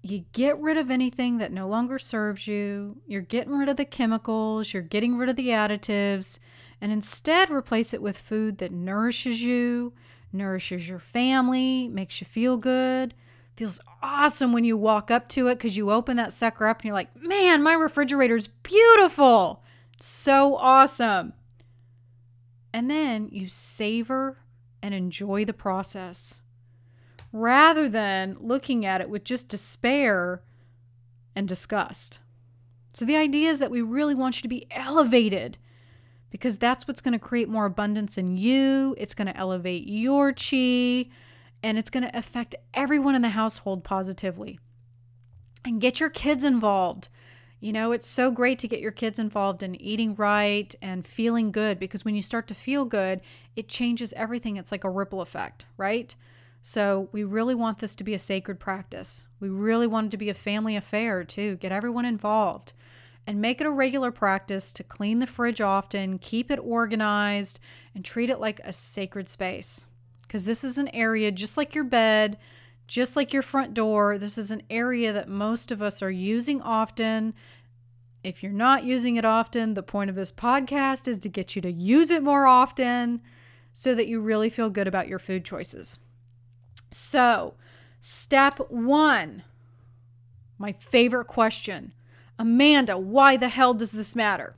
you 0.02 0.24
get 0.32 0.58
rid 0.60 0.76
of 0.76 0.90
anything 0.90 1.38
that 1.38 1.52
no 1.52 1.68
longer 1.68 1.98
serves 1.98 2.46
you. 2.46 2.96
You're 3.06 3.20
getting 3.22 3.56
rid 3.56 3.68
of 3.68 3.76
the 3.76 3.84
chemicals, 3.84 4.72
you're 4.72 4.82
getting 4.82 5.16
rid 5.16 5.28
of 5.28 5.36
the 5.36 5.48
additives, 5.48 6.38
and 6.80 6.92
instead 6.92 7.50
replace 7.50 7.92
it 7.92 8.02
with 8.02 8.16
food 8.16 8.58
that 8.58 8.72
nourishes 8.72 9.42
you, 9.42 9.92
nourishes 10.32 10.88
your 10.88 11.00
family, 11.00 11.88
makes 11.88 12.20
you 12.20 12.26
feel 12.26 12.56
good. 12.56 13.14
Feels 13.56 13.80
awesome 14.02 14.52
when 14.52 14.62
you 14.62 14.76
walk 14.76 15.10
up 15.10 15.28
to 15.30 15.48
it 15.48 15.56
because 15.56 15.76
you 15.76 15.90
open 15.90 16.16
that 16.16 16.32
sucker 16.32 16.66
up 16.66 16.78
and 16.78 16.84
you're 16.84 16.94
like, 16.94 17.20
man, 17.20 17.60
my 17.62 17.72
refrigerator's 17.72 18.46
beautiful. 18.46 19.64
so 20.00 20.54
awesome. 20.56 21.32
And 22.72 22.88
then 22.88 23.28
you 23.32 23.48
savor 23.48 24.38
and 24.80 24.94
enjoy 24.94 25.44
the 25.44 25.52
process 25.52 26.37
rather 27.32 27.88
than 27.88 28.36
looking 28.40 28.84
at 28.86 29.00
it 29.00 29.10
with 29.10 29.24
just 29.24 29.48
despair 29.48 30.42
and 31.34 31.46
disgust. 31.46 32.18
So, 32.92 33.04
the 33.04 33.16
idea 33.16 33.50
is 33.50 33.58
that 33.58 33.70
we 33.70 33.80
really 33.82 34.14
want 34.14 34.36
you 34.36 34.42
to 34.42 34.48
be 34.48 34.66
elevated 34.70 35.58
because 36.30 36.58
that's 36.58 36.86
what's 36.86 37.00
going 37.00 37.12
to 37.12 37.18
create 37.18 37.48
more 37.48 37.66
abundance 37.66 38.18
in 38.18 38.36
you. 38.36 38.94
It's 38.98 39.14
going 39.14 39.28
to 39.28 39.36
elevate 39.36 39.86
your 39.86 40.32
chi 40.32 41.08
and 41.62 41.78
it's 41.78 41.90
going 41.90 42.04
to 42.04 42.16
affect 42.16 42.54
everyone 42.74 43.14
in 43.14 43.22
the 43.22 43.30
household 43.30 43.84
positively. 43.84 44.58
And 45.64 45.80
get 45.80 46.00
your 46.00 46.10
kids 46.10 46.44
involved. 46.44 47.08
You 47.60 47.72
know, 47.72 47.90
it's 47.90 48.06
so 48.06 48.30
great 48.30 48.60
to 48.60 48.68
get 48.68 48.80
your 48.80 48.92
kids 48.92 49.18
involved 49.18 49.64
in 49.64 49.80
eating 49.80 50.14
right 50.14 50.72
and 50.80 51.04
feeling 51.04 51.50
good 51.50 51.80
because 51.80 52.04
when 52.04 52.14
you 52.14 52.22
start 52.22 52.46
to 52.48 52.54
feel 52.54 52.84
good, 52.84 53.20
it 53.56 53.68
changes 53.68 54.12
everything. 54.12 54.56
It's 54.56 54.70
like 54.70 54.84
a 54.84 54.90
ripple 54.90 55.20
effect, 55.20 55.66
right? 55.76 56.14
So 56.68 57.08
we 57.12 57.24
really 57.24 57.54
want 57.54 57.78
this 57.78 57.96
to 57.96 58.04
be 58.04 58.12
a 58.12 58.18
sacred 58.18 58.60
practice. 58.60 59.24
We 59.40 59.48
really 59.48 59.86
want 59.86 60.08
it 60.08 60.10
to 60.10 60.18
be 60.18 60.28
a 60.28 60.34
family 60.34 60.76
affair 60.76 61.24
too. 61.24 61.56
Get 61.56 61.72
everyone 61.72 62.04
involved 62.04 62.74
and 63.26 63.40
make 63.40 63.62
it 63.62 63.66
a 63.66 63.70
regular 63.70 64.10
practice 64.10 64.70
to 64.72 64.84
clean 64.84 65.18
the 65.18 65.26
fridge 65.26 65.62
often, 65.62 66.18
keep 66.18 66.50
it 66.50 66.58
organized, 66.62 67.58
and 67.94 68.04
treat 68.04 68.28
it 68.28 68.38
like 68.38 68.60
a 68.64 68.74
sacred 68.74 69.30
space. 69.30 69.86
Because 70.20 70.44
this 70.44 70.62
is 70.62 70.76
an 70.76 70.88
area 70.88 71.32
just 71.32 71.56
like 71.56 71.74
your 71.74 71.84
bed, 71.84 72.36
just 72.86 73.16
like 73.16 73.32
your 73.32 73.40
front 73.40 73.72
door. 73.72 74.18
This 74.18 74.36
is 74.36 74.50
an 74.50 74.62
area 74.68 75.10
that 75.14 75.26
most 75.26 75.72
of 75.72 75.80
us 75.80 76.02
are 76.02 76.10
using 76.10 76.60
often. 76.60 77.32
If 78.22 78.42
you're 78.42 78.52
not 78.52 78.84
using 78.84 79.16
it 79.16 79.24
often, 79.24 79.72
the 79.72 79.82
point 79.82 80.10
of 80.10 80.16
this 80.16 80.32
podcast 80.32 81.08
is 81.08 81.18
to 81.20 81.30
get 81.30 81.56
you 81.56 81.62
to 81.62 81.72
use 81.72 82.10
it 82.10 82.22
more 82.22 82.46
often 82.46 83.22
so 83.72 83.94
that 83.94 84.06
you 84.06 84.20
really 84.20 84.50
feel 84.50 84.68
good 84.68 84.86
about 84.86 85.08
your 85.08 85.18
food 85.18 85.46
choices. 85.46 85.98
So, 86.90 87.54
step 88.00 88.58
one 88.70 89.42
my 90.58 90.72
favorite 90.72 91.26
question 91.26 91.94
Amanda, 92.38 92.96
why 92.96 93.36
the 93.36 93.48
hell 93.48 93.74
does 93.74 93.92
this 93.92 94.14
matter? 94.14 94.54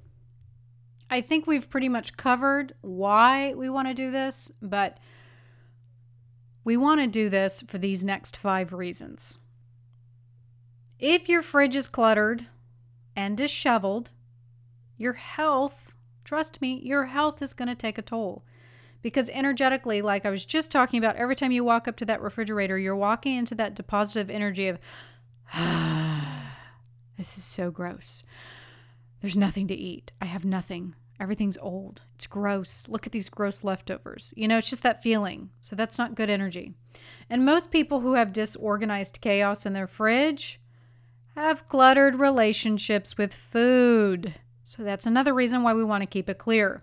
I 1.09 1.21
think 1.21 1.47
we've 1.47 1.71
pretty 1.71 1.89
much 1.89 2.17
covered 2.17 2.75
why 2.83 3.55
we 3.55 3.71
want 3.71 3.89
to 3.89 3.95
do 3.95 4.11
this, 4.11 4.51
but 4.61 4.99
we 6.63 6.77
want 6.77 7.01
to 7.01 7.07
do 7.07 7.29
this 7.29 7.63
for 7.67 7.79
these 7.79 8.05
next 8.05 8.37
five 8.37 8.73
reasons. 8.73 9.39
If 10.99 11.29
your 11.29 11.43
fridge 11.43 11.75
is 11.75 11.89
cluttered 11.89 12.47
and 13.17 13.37
disheveled, 13.37 14.11
your 14.99 15.15
health, 15.15 15.93
trust 16.23 16.61
me, 16.61 16.81
your 16.85 17.07
health 17.07 17.41
is 17.41 17.55
going 17.55 17.69
to 17.69 17.75
take 17.75 17.97
a 17.97 18.03
toll. 18.03 18.45
Because 19.03 19.31
energetically, 19.31 20.03
like 20.03 20.27
I 20.27 20.31
was 20.31 20.45
just 20.45 20.71
talking 20.71 20.99
about, 20.99 21.17
every 21.17 21.37
time 21.37 21.53
you 21.53 21.65
walk 21.65 21.89
up 21.89 21.97
to 21.97 22.05
that 22.07 22.21
refrigerator, 22.21 22.79
you're 22.79 22.97
walking 22.97 23.37
into 23.37 23.55
that 23.57 23.75
depositive 23.75 24.31
energy 24.31 24.69
of, 24.69 24.79
this 27.17 27.39
is 27.39 27.45
so 27.45 27.71
gross. 27.71 28.23
There's 29.21 29.37
nothing 29.37 29.69
to 29.69 29.75
eat. 29.75 30.13
I 30.21 30.27
have 30.27 30.45
nothing. 30.45 30.95
Everything's 31.19 31.59
old. 31.59 32.01
It's 32.15 32.27
gross. 32.27 32.89
Look 32.89 33.07
at 33.07 33.13
these 33.13 33.29
gross 33.29 33.63
leftovers. 33.63 34.33
You 34.37 34.49
know, 34.49 34.57
it's 34.57 34.71
just 34.71 34.83
that 34.83 35.03
feeling. 35.03 35.51
So 35.61 35.77
that's 35.77 35.99
not 35.99 36.15
good 36.15 36.31
energy. 36.31 36.73
And 37.29 37.45
most 37.45 37.71
people 37.71 38.01
who 38.01 38.15
have 38.15 38.33
disorganized 38.33 39.21
chaos 39.21 39.67
in 39.67 39.75
their 39.75 39.87
fridge 39.87 40.59
have 41.37 41.69
cluttered 41.69 42.15
relationships 42.15 43.19
with 43.19 43.35
food. 43.35 44.35
So 44.65 44.83
that's 44.83 45.07
another 45.07 45.35
reason 45.35 45.63
why 45.63 45.75
we 45.75 45.85
want 45.85 46.03
to 46.03 46.07
keep 46.07 46.29
it 46.31 46.39
clear. 46.39 46.83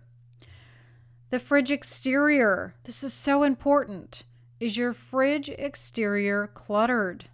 The 1.30 1.40
fridge 1.40 1.72
exterior. 1.72 2.74
This 2.86 3.04
is 3.04 3.13
so 3.13 3.44
important. 3.44 4.24
Is 4.62 4.78
your 4.78 4.94
fridge 4.94 5.50
exterior 5.50 6.48
cluttered? 6.48 7.26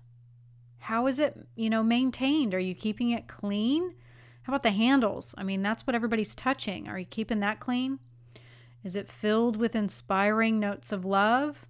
How 0.80 1.06
is 1.06 1.20
it, 1.20 1.38
you 1.56 1.70
know, 1.70 1.84
maintained? 1.84 2.56
Are 2.56 2.60
you 2.60 2.74
keeping 2.74 3.12
it 3.12 3.28
clean? 3.28 3.94
How 4.44 4.52
about 4.52 4.64
the 4.64 4.72
handles? 4.72 5.36
I 5.38 5.44
mean, 5.44 5.62
that's 5.62 5.86
what 5.86 5.96
everybody's 5.96 6.34
touching. 6.34 6.88
Are 6.88 6.98
you 6.98 7.06
keeping 7.06 7.40
that 7.42 7.60
clean? 7.60 8.00
Is 8.84 8.96
it 8.96 9.08
filled 9.08 9.58
with 9.58 9.76
inspiring 9.76 10.60
notes 10.60 10.92
of 10.92 11.06
love? 11.06 11.66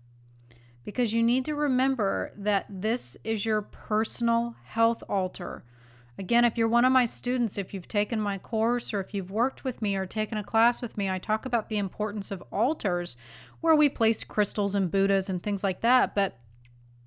Because 0.86 1.14
you 1.14 1.22
need 1.22 1.46
to 1.46 1.56
remember 1.56 2.32
that 2.38 2.66
this 2.70 3.18
is 3.24 3.46
your 3.46 3.62
personal 3.62 4.56
health 4.64 5.04
altar. 5.08 5.64
Again, 6.18 6.46
if 6.46 6.58
you're 6.58 6.68
one 6.68 6.86
of 6.86 6.92
my 6.92 7.06
students, 7.06 7.58
if 7.58 7.74
you've 7.74 7.88
taken 7.88 8.20
my 8.22 8.38
course 8.38 8.94
or 8.94 9.00
if 9.00 9.14
you've 9.16 9.32
worked 9.32 9.64
with 9.64 9.82
me 9.82 9.96
or 9.96 10.06
taken 10.06 10.38
a 10.38 10.44
class 10.44 10.80
with 10.82 10.96
me, 10.96 11.10
I 11.10 11.18
talk 11.18 11.46
about 11.46 11.70
the 11.70 11.78
importance 11.78 12.30
of 12.30 12.44
altars 12.52 13.18
where 13.62 13.76
we 13.76 13.90
place 13.90 14.24
crystals 14.24 14.76
and 14.76 14.92
Buddhas 14.92 15.28
and 15.28 15.42
things 15.42 15.64
like 15.64 15.82
that. 15.82 16.14
But 16.14 16.38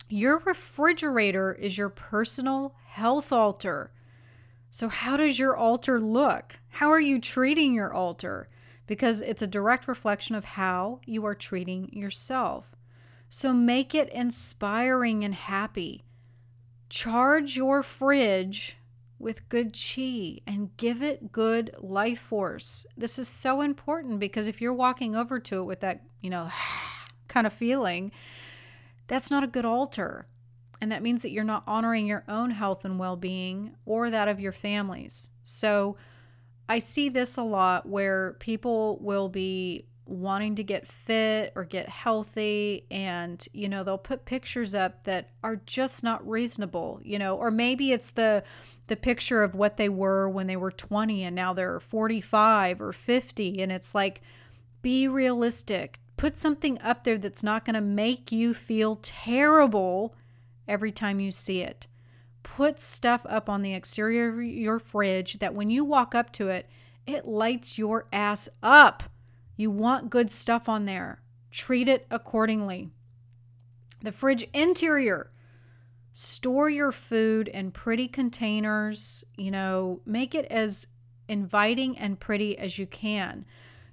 your 0.08 0.38
refrigerator 0.38 1.52
is 1.52 1.78
your 1.78 1.88
personal 1.88 2.74
health 2.86 3.32
altar. 3.32 3.92
So, 4.70 4.88
how 4.88 5.16
does 5.16 5.38
your 5.38 5.56
altar 5.56 6.00
look? 6.00 6.58
How 6.68 6.90
are 6.90 7.00
you 7.00 7.20
treating 7.20 7.74
your 7.74 7.92
altar? 7.94 8.48
Because 8.88 9.20
it's 9.20 9.42
a 9.42 9.46
direct 9.46 9.86
reflection 9.86 10.34
of 10.34 10.44
how 10.44 11.00
you 11.06 11.24
are 11.24 11.34
treating 11.34 11.92
yourself. 11.92 12.74
So, 13.28 13.52
make 13.52 13.94
it 13.94 14.10
inspiring 14.10 15.24
and 15.24 15.34
happy. 15.34 16.04
Charge 16.88 17.56
your 17.56 17.82
fridge 17.82 18.76
with 19.18 19.48
good 19.48 19.74
chi 19.74 20.40
and 20.46 20.76
give 20.76 21.02
it 21.02 21.32
good 21.32 21.74
life 21.78 22.20
force. 22.20 22.86
This 22.96 23.18
is 23.18 23.28
so 23.28 23.60
important 23.60 24.20
because 24.20 24.48
if 24.48 24.60
you're 24.60 24.74
walking 24.74 25.16
over 25.16 25.38
to 25.40 25.60
it 25.60 25.64
with 25.64 25.80
that, 25.80 26.02
you 26.20 26.30
know, 26.30 26.50
kind 27.28 27.46
of 27.46 27.52
feeling, 27.52 28.12
that's 29.06 29.30
not 29.30 29.44
a 29.44 29.48
good 29.48 29.64
altar. 29.64 30.26
And 30.80 30.92
that 30.92 31.02
means 31.02 31.22
that 31.22 31.30
you're 31.30 31.44
not 31.44 31.64
honoring 31.66 32.06
your 32.06 32.24
own 32.28 32.50
health 32.50 32.84
and 32.84 32.98
well 32.98 33.16
being 33.16 33.74
or 33.86 34.10
that 34.10 34.28
of 34.28 34.40
your 34.40 34.52
families. 34.52 35.30
So 35.42 35.96
I 36.68 36.78
see 36.78 37.08
this 37.08 37.36
a 37.36 37.42
lot 37.42 37.88
where 37.88 38.36
people 38.40 38.98
will 39.00 39.28
be 39.28 39.86
wanting 40.06 40.54
to 40.54 40.62
get 40.62 40.86
fit 40.86 41.52
or 41.56 41.64
get 41.64 41.88
healthy 41.88 42.86
and 42.90 43.46
you 43.52 43.68
know 43.68 43.82
they'll 43.82 43.98
put 43.98 44.24
pictures 44.24 44.74
up 44.74 45.04
that 45.04 45.30
are 45.42 45.56
just 45.66 46.04
not 46.04 46.26
reasonable 46.28 47.00
you 47.02 47.18
know 47.18 47.36
or 47.36 47.50
maybe 47.50 47.90
it's 47.90 48.10
the 48.10 48.42
the 48.86 48.96
picture 48.96 49.42
of 49.42 49.54
what 49.54 49.76
they 49.76 49.88
were 49.88 50.28
when 50.28 50.46
they 50.46 50.56
were 50.56 50.70
20 50.70 51.24
and 51.24 51.34
now 51.34 51.52
they're 51.52 51.80
45 51.80 52.80
or 52.80 52.92
50 52.92 53.60
and 53.60 53.72
it's 53.72 53.94
like 53.94 54.22
be 54.82 55.08
realistic. 55.08 55.98
Put 56.16 56.36
something 56.36 56.80
up 56.80 57.04
there 57.04 57.18
that's 57.18 57.42
not 57.42 57.64
going 57.64 57.74
to 57.74 57.80
make 57.80 58.30
you 58.30 58.54
feel 58.54 59.00
terrible 59.02 60.14
every 60.68 60.92
time 60.92 61.18
you 61.18 61.32
see 61.32 61.60
it. 61.60 61.88
Put 62.44 62.78
stuff 62.78 63.26
up 63.28 63.48
on 63.48 63.62
the 63.62 63.74
exterior 63.74 64.28
of 64.28 64.42
your 64.42 64.78
fridge 64.78 65.40
that 65.40 65.54
when 65.54 65.70
you 65.70 65.84
walk 65.84 66.14
up 66.14 66.32
to 66.34 66.48
it 66.48 66.68
it 67.06 67.26
lights 67.26 67.78
your 67.78 68.06
ass 68.12 68.48
up 68.62 69.02
you 69.56 69.70
want 69.70 70.10
good 70.10 70.30
stuff 70.30 70.68
on 70.68 70.84
there. 70.84 71.22
Treat 71.50 71.88
it 71.88 72.06
accordingly. 72.10 72.90
The 74.02 74.12
fridge 74.12 74.48
interior. 74.52 75.30
Store 76.12 76.70
your 76.70 76.92
food 76.92 77.48
in 77.48 77.70
pretty 77.70 78.08
containers, 78.08 79.24
you 79.36 79.50
know, 79.50 80.00
make 80.06 80.34
it 80.34 80.46
as 80.46 80.86
inviting 81.28 81.98
and 81.98 82.20
pretty 82.20 82.56
as 82.58 82.78
you 82.78 82.86
can. 82.86 83.44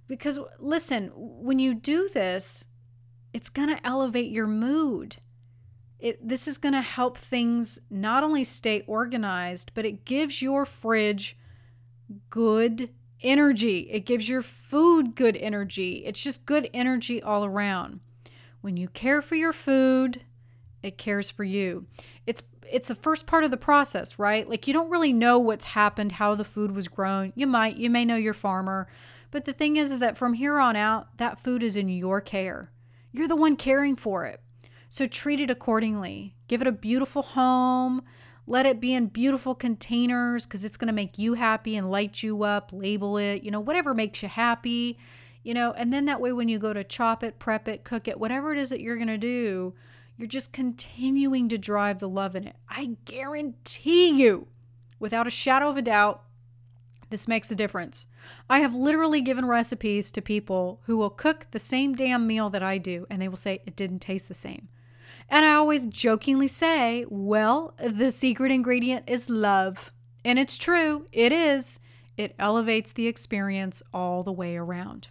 Because 0.08 0.40
listen, 0.60 1.12
when 1.16 1.60
you 1.60 1.74
do 1.74 2.10
this, 2.10 2.66
it's 3.34 3.50
going 3.50 3.70
to 3.70 3.86
elevate 3.86 4.32
your 4.32 4.48
mood. 4.48 5.18
It, 6.00 6.28
this 6.28 6.48
is 6.48 6.58
going 6.58 6.74
to 6.74 6.82
help 6.82 7.18
things 7.18 7.80
not 7.90 8.24
only 8.24 8.44
stay 8.44 8.84
organized, 8.88 9.72
but 9.74 9.86
it 9.86 10.06
gives 10.06 10.42
your 10.42 10.66
fridge 10.66 11.38
good 12.30 12.90
energy. 13.24 13.90
It 13.92 14.06
gives 14.06 14.30
your 14.30 14.42
food 14.42 15.16
good 15.16 15.38
energy. 15.38 16.04
It's 16.06 16.22
just 16.22 16.46
good 16.46 16.70
energy 16.74 17.22
all 17.22 17.46
around. 17.46 18.00
When 18.62 18.78
you 18.78 18.88
care 18.90 19.22
for 19.22 19.36
your 19.36 19.54
food, 19.54 20.24
it 20.82 20.98
cares 20.98 21.32
for 21.32 21.44
you. 21.44 21.88
It's 22.26 22.44
it's 22.70 22.88
the 22.88 22.96
first 22.96 23.26
part 23.26 23.44
of 23.44 23.52
the 23.52 23.58
process, 23.58 24.18
right? 24.18 24.50
Like 24.50 24.68
you 24.68 24.74
don't 24.74 24.90
really 24.90 25.14
know 25.14 25.38
what's 25.38 25.66
happened, 25.66 26.14
how 26.14 26.34
the 26.36 26.46
food 26.46 26.72
was 26.72 26.88
grown. 26.88 27.34
You 27.36 27.46
might, 27.46 27.76
you 27.76 27.90
may 27.90 28.06
know 28.06 28.16
your 28.16 28.34
farmer, 28.34 28.88
but 29.32 29.46
the 29.46 29.54
thing 29.54 29.78
is 29.78 30.00
that 30.00 30.18
from 30.18 30.34
here 30.34 30.60
on 30.60 30.76
out, 30.76 31.18
that 31.18 31.40
food 31.40 31.62
is 31.62 31.76
in 31.76 31.90
your 31.90 32.22
care. 32.22 32.72
You're 33.12 33.28
the 33.28 33.36
one 33.36 33.56
caring 33.58 33.96
for 33.96 34.26
it. 34.26 34.42
So 34.90 35.08
treat 35.08 35.40
it 35.40 35.50
accordingly. 35.50 36.36
Give 36.48 36.62
it 36.62 36.68
a 36.68 36.72
beautiful 36.72 37.22
home. 37.22 38.02
Let 38.46 38.66
it 38.66 38.82
be 38.82 38.94
in 38.94 39.08
beautiful 39.08 39.56
containers 39.56 40.46
because 40.46 40.66
it's 40.66 40.78
going 40.78 40.88
to 40.88 40.94
make 40.94 41.18
you 41.18 41.36
happy 41.36 41.76
and 41.76 41.90
light 41.90 42.22
you 42.22 42.44
up. 42.44 42.72
Label 42.74 43.18
it, 43.18 43.44
you 43.44 43.52
know, 43.52 43.60
whatever 43.60 43.94
makes 43.94 44.22
you 44.22 44.30
happy, 44.30 44.98
you 45.44 45.54
know, 45.54 45.72
and 45.74 45.94
then 45.94 46.06
that 46.06 46.20
way 46.20 46.34
when 46.34 46.50
you 46.50 46.60
go 46.60 46.74
to 46.74 46.84
chop 46.84 47.24
it, 47.24 47.40
prep 47.40 47.68
it, 47.68 47.84
cook 47.84 48.08
it, 48.08 48.20
whatever 48.20 48.52
it 48.52 48.58
is 48.58 48.70
that 48.70 48.82
you're 48.82 48.98
going 48.98 49.08
to 49.08 49.18
do, 49.18 49.74
you're 50.18 50.28
just 50.28 50.52
continuing 50.52 51.50
to 51.50 51.58
drive 51.58 52.00
the 52.00 52.10
love 52.10 52.36
in 52.36 52.46
it. 52.46 52.56
I 52.70 52.98
guarantee 53.06 54.10
you, 54.10 54.48
without 55.00 55.28
a 55.28 55.32
shadow 55.32 55.70
of 55.70 55.78
a 55.78 55.82
doubt, 55.82 56.24
this 57.10 57.28
makes 57.28 57.52
a 57.52 57.56
difference. 57.56 58.08
I 58.50 58.60
have 58.60 58.74
literally 58.74 59.22
given 59.22 59.46
recipes 59.46 60.12
to 60.12 60.22
people 60.22 60.82
who 60.86 60.98
will 60.98 61.10
cook 61.10 61.48
the 61.52 61.60
same 61.60 61.94
damn 61.96 62.26
meal 62.26 62.50
that 62.50 62.64
I 62.64 62.78
do, 62.78 63.06
and 63.10 63.22
they 63.22 63.28
will 63.28 63.38
say 63.38 63.62
it 63.66 63.76
didn't 63.76 64.00
taste 64.00 64.28
the 64.28 64.34
same. 64.34 64.68
And 65.30 65.46
I 65.46 65.54
always 65.54 65.86
jokingly 65.86 66.48
say, 66.48 67.06
well, 67.10 67.74
the 67.80 68.12
secret 68.12 68.52
ingredient 68.52 69.06
is 69.08 69.30
love. 69.30 69.92
And 70.26 70.40
it's 70.40 70.58
true, 70.58 71.06
it 71.12 71.32
is. 71.32 71.80
It 72.18 72.36
elevates 72.38 72.92
the 72.92 73.08
experience 73.08 73.82
all 73.94 74.24
the 74.24 74.32
way 74.32 74.56
around. 74.56 75.08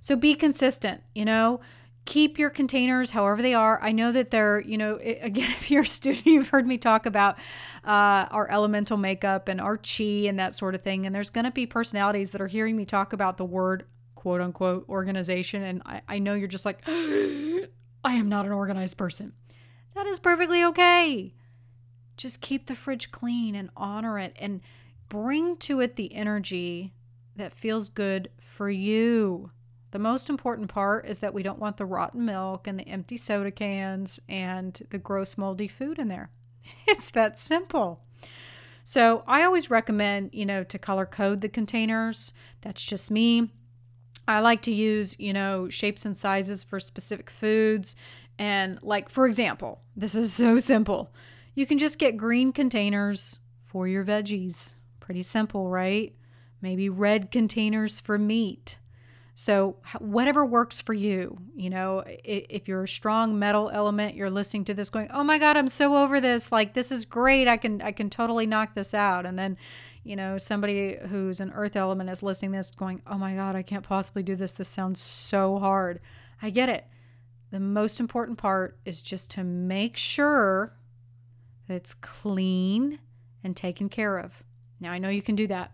So 0.00 0.16
be 0.16 0.34
consistent, 0.34 1.02
you 1.14 1.24
know, 1.24 1.60
keep 2.06 2.38
your 2.38 2.50
containers 2.50 3.12
however 3.12 3.42
they 3.42 3.54
are. 3.54 3.80
I 3.82 3.92
know 3.92 4.12
that 4.12 4.30
they're, 4.30 4.60
you 4.60 4.78
know, 4.78 4.98
again, 5.02 5.50
if 5.58 5.70
you're 5.70 5.82
a 5.82 5.86
student, 5.86 6.26
you've 6.26 6.48
heard 6.48 6.66
me 6.66 6.78
talk 6.78 7.06
about 7.06 7.38
uh, 7.84 8.26
our 8.30 8.50
elemental 8.50 8.96
makeup 8.96 9.48
and 9.48 9.60
our 9.60 9.76
chi 9.76 10.26
and 10.26 10.38
that 10.38 10.54
sort 10.54 10.74
of 10.74 10.82
thing. 10.82 11.06
And 11.06 11.14
there's 11.14 11.30
going 11.30 11.44
to 11.44 11.50
be 11.50 11.66
personalities 11.66 12.30
that 12.32 12.40
are 12.40 12.46
hearing 12.46 12.76
me 12.76 12.84
talk 12.84 13.12
about 13.12 13.36
the 13.36 13.44
word 13.44 13.84
quote 14.14 14.40
unquote 14.40 14.86
organization. 14.88 15.62
And 15.62 15.82
I, 15.86 16.02
I 16.08 16.18
know 16.18 16.34
you're 16.34 16.48
just 16.48 16.64
like, 16.64 16.84
I 18.04 18.14
am 18.14 18.28
not 18.28 18.46
an 18.46 18.52
organized 18.52 18.96
person. 18.96 19.32
That 19.94 20.06
is 20.06 20.18
perfectly 20.18 20.64
okay. 20.64 21.34
Just 22.16 22.40
keep 22.40 22.66
the 22.66 22.74
fridge 22.74 23.10
clean 23.10 23.54
and 23.54 23.70
honor 23.76 24.18
it 24.18 24.34
and 24.38 24.60
bring 25.08 25.56
to 25.58 25.80
it 25.80 25.96
the 25.96 26.14
energy 26.14 26.92
that 27.36 27.54
feels 27.54 27.88
good 27.88 28.30
for 28.38 28.70
you. 28.70 29.50
The 29.90 29.98
most 29.98 30.30
important 30.30 30.68
part 30.68 31.06
is 31.06 31.18
that 31.18 31.34
we 31.34 31.42
don't 31.42 31.58
want 31.58 31.76
the 31.76 31.84
rotten 31.84 32.24
milk 32.24 32.66
and 32.66 32.78
the 32.78 32.88
empty 32.88 33.16
soda 33.16 33.50
cans 33.50 34.20
and 34.28 34.80
the 34.90 34.98
gross 34.98 35.36
moldy 35.36 35.68
food 35.68 35.98
in 35.98 36.08
there. 36.08 36.30
It's 36.86 37.10
that 37.10 37.38
simple. 37.38 38.02
So 38.84 39.24
I 39.26 39.42
always 39.42 39.70
recommend, 39.70 40.30
you 40.32 40.46
know, 40.46 40.62
to 40.64 40.78
color 40.78 41.06
code 41.06 41.40
the 41.40 41.48
containers. 41.48 42.32
That's 42.60 42.82
just 42.82 43.10
me. 43.10 43.50
I 44.30 44.40
like 44.40 44.62
to 44.62 44.72
use, 44.72 45.16
you 45.18 45.32
know, 45.32 45.68
shapes 45.68 46.04
and 46.04 46.16
sizes 46.16 46.64
for 46.64 46.78
specific 46.78 47.30
foods. 47.30 47.96
And, 48.38 48.78
like, 48.82 49.08
for 49.08 49.26
example, 49.26 49.80
this 49.96 50.14
is 50.14 50.32
so 50.44 50.58
simple. 50.58 51.12
You 51.54 51.66
can 51.66 51.78
just 51.78 51.98
get 51.98 52.16
green 52.16 52.52
containers 52.52 53.40
for 53.62 53.86
your 53.88 54.04
veggies. 54.04 54.74
Pretty 55.00 55.22
simple, 55.22 55.68
right? 55.68 56.14
Maybe 56.62 56.88
red 56.88 57.30
containers 57.30 57.98
for 57.98 58.18
meat. 58.18 58.78
So, 59.34 59.76
whatever 59.98 60.44
works 60.44 60.82
for 60.82 60.92
you, 60.92 61.38
you 61.56 61.70
know, 61.70 62.04
if 62.06 62.68
you're 62.68 62.84
a 62.84 62.88
strong 62.88 63.38
metal 63.38 63.70
element, 63.72 64.14
you're 64.14 64.28
listening 64.28 64.66
to 64.66 64.74
this 64.74 64.90
going, 64.90 65.08
"Oh 65.10 65.24
my 65.24 65.38
god, 65.38 65.56
I'm 65.56 65.68
so 65.68 65.96
over 65.96 66.20
this. 66.20 66.52
Like 66.52 66.74
this 66.74 66.92
is 66.92 67.06
great. 67.06 67.48
I 67.48 67.56
can 67.56 67.80
I 67.80 67.92
can 67.92 68.10
totally 68.10 68.44
knock 68.44 68.74
this 68.74 68.92
out." 68.92 69.24
And 69.24 69.38
then 69.38 69.56
you 70.02 70.16
know, 70.16 70.38
somebody 70.38 70.96
who's 71.08 71.40
an 71.40 71.52
earth 71.54 71.76
element 71.76 72.10
is 72.10 72.22
listening 72.22 72.52
this 72.52 72.70
going, 72.70 73.02
oh 73.06 73.18
my 73.18 73.34
God, 73.34 73.54
I 73.54 73.62
can't 73.62 73.84
possibly 73.86 74.22
do 74.22 74.34
this. 74.34 74.52
This 74.52 74.68
sounds 74.68 75.00
so 75.00 75.58
hard. 75.58 76.00
I 76.40 76.50
get 76.50 76.68
it. 76.68 76.86
The 77.50 77.60
most 77.60 78.00
important 78.00 78.38
part 78.38 78.78
is 78.84 79.02
just 79.02 79.30
to 79.32 79.44
make 79.44 79.96
sure 79.96 80.74
that 81.68 81.74
it's 81.74 81.94
clean 81.94 83.00
and 83.44 83.56
taken 83.56 83.88
care 83.88 84.18
of. 84.18 84.42
Now, 84.80 84.92
I 84.92 84.98
know 84.98 85.08
you 85.08 85.22
can 85.22 85.34
do 85.34 85.46
that. 85.48 85.72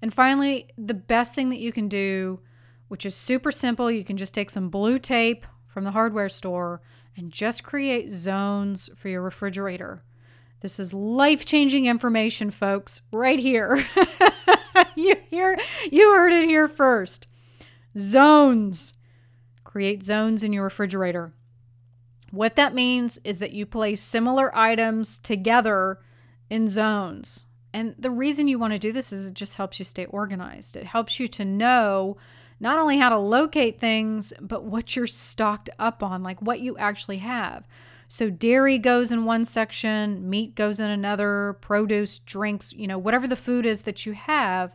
And 0.00 0.12
finally, 0.12 0.68
the 0.76 0.94
best 0.94 1.34
thing 1.34 1.48
that 1.50 1.58
you 1.58 1.72
can 1.72 1.88
do, 1.88 2.40
which 2.88 3.06
is 3.06 3.14
super 3.14 3.50
simple, 3.50 3.90
you 3.90 4.04
can 4.04 4.16
just 4.16 4.34
take 4.34 4.50
some 4.50 4.68
blue 4.68 4.98
tape 4.98 5.46
from 5.66 5.84
the 5.84 5.92
hardware 5.92 6.28
store 6.28 6.82
and 7.16 7.32
just 7.32 7.64
create 7.64 8.10
zones 8.10 8.90
for 8.96 9.08
your 9.08 9.22
refrigerator. 9.22 10.04
This 10.64 10.80
is 10.80 10.94
life 10.94 11.44
changing 11.44 11.84
information, 11.84 12.50
folks, 12.50 13.02
right 13.12 13.38
here. 13.38 13.84
you 14.96 15.14
hear, 15.28 15.58
you 15.92 16.14
heard 16.14 16.32
it 16.32 16.48
here 16.48 16.68
first. 16.68 17.26
Zones. 17.98 18.94
Create 19.62 20.02
zones 20.02 20.42
in 20.42 20.54
your 20.54 20.64
refrigerator. 20.64 21.34
What 22.30 22.56
that 22.56 22.74
means 22.74 23.18
is 23.24 23.40
that 23.40 23.52
you 23.52 23.66
place 23.66 24.00
similar 24.00 24.56
items 24.56 25.18
together 25.18 25.98
in 26.48 26.70
zones. 26.70 27.44
And 27.74 27.94
the 27.98 28.10
reason 28.10 28.48
you 28.48 28.58
want 28.58 28.72
to 28.72 28.78
do 28.78 28.90
this 28.90 29.12
is 29.12 29.26
it 29.26 29.34
just 29.34 29.56
helps 29.56 29.78
you 29.78 29.84
stay 29.84 30.06
organized. 30.06 30.78
It 30.78 30.86
helps 30.86 31.20
you 31.20 31.28
to 31.28 31.44
know 31.44 32.16
not 32.58 32.78
only 32.78 32.96
how 32.96 33.10
to 33.10 33.18
locate 33.18 33.78
things, 33.78 34.32
but 34.40 34.64
what 34.64 34.96
you're 34.96 35.06
stocked 35.06 35.68
up 35.78 36.02
on, 36.02 36.22
like 36.22 36.40
what 36.40 36.60
you 36.60 36.74
actually 36.78 37.18
have. 37.18 37.66
So 38.14 38.30
dairy 38.30 38.78
goes 38.78 39.10
in 39.10 39.24
one 39.24 39.44
section, 39.44 40.30
meat 40.30 40.54
goes 40.54 40.78
in 40.78 40.88
another, 40.88 41.58
produce, 41.60 42.18
drinks, 42.18 42.72
you 42.72 42.86
know, 42.86 42.96
whatever 42.96 43.26
the 43.26 43.34
food 43.34 43.66
is 43.66 43.82
that 43.82 44.06
you 44.06 44.12
have, 44.12 44.70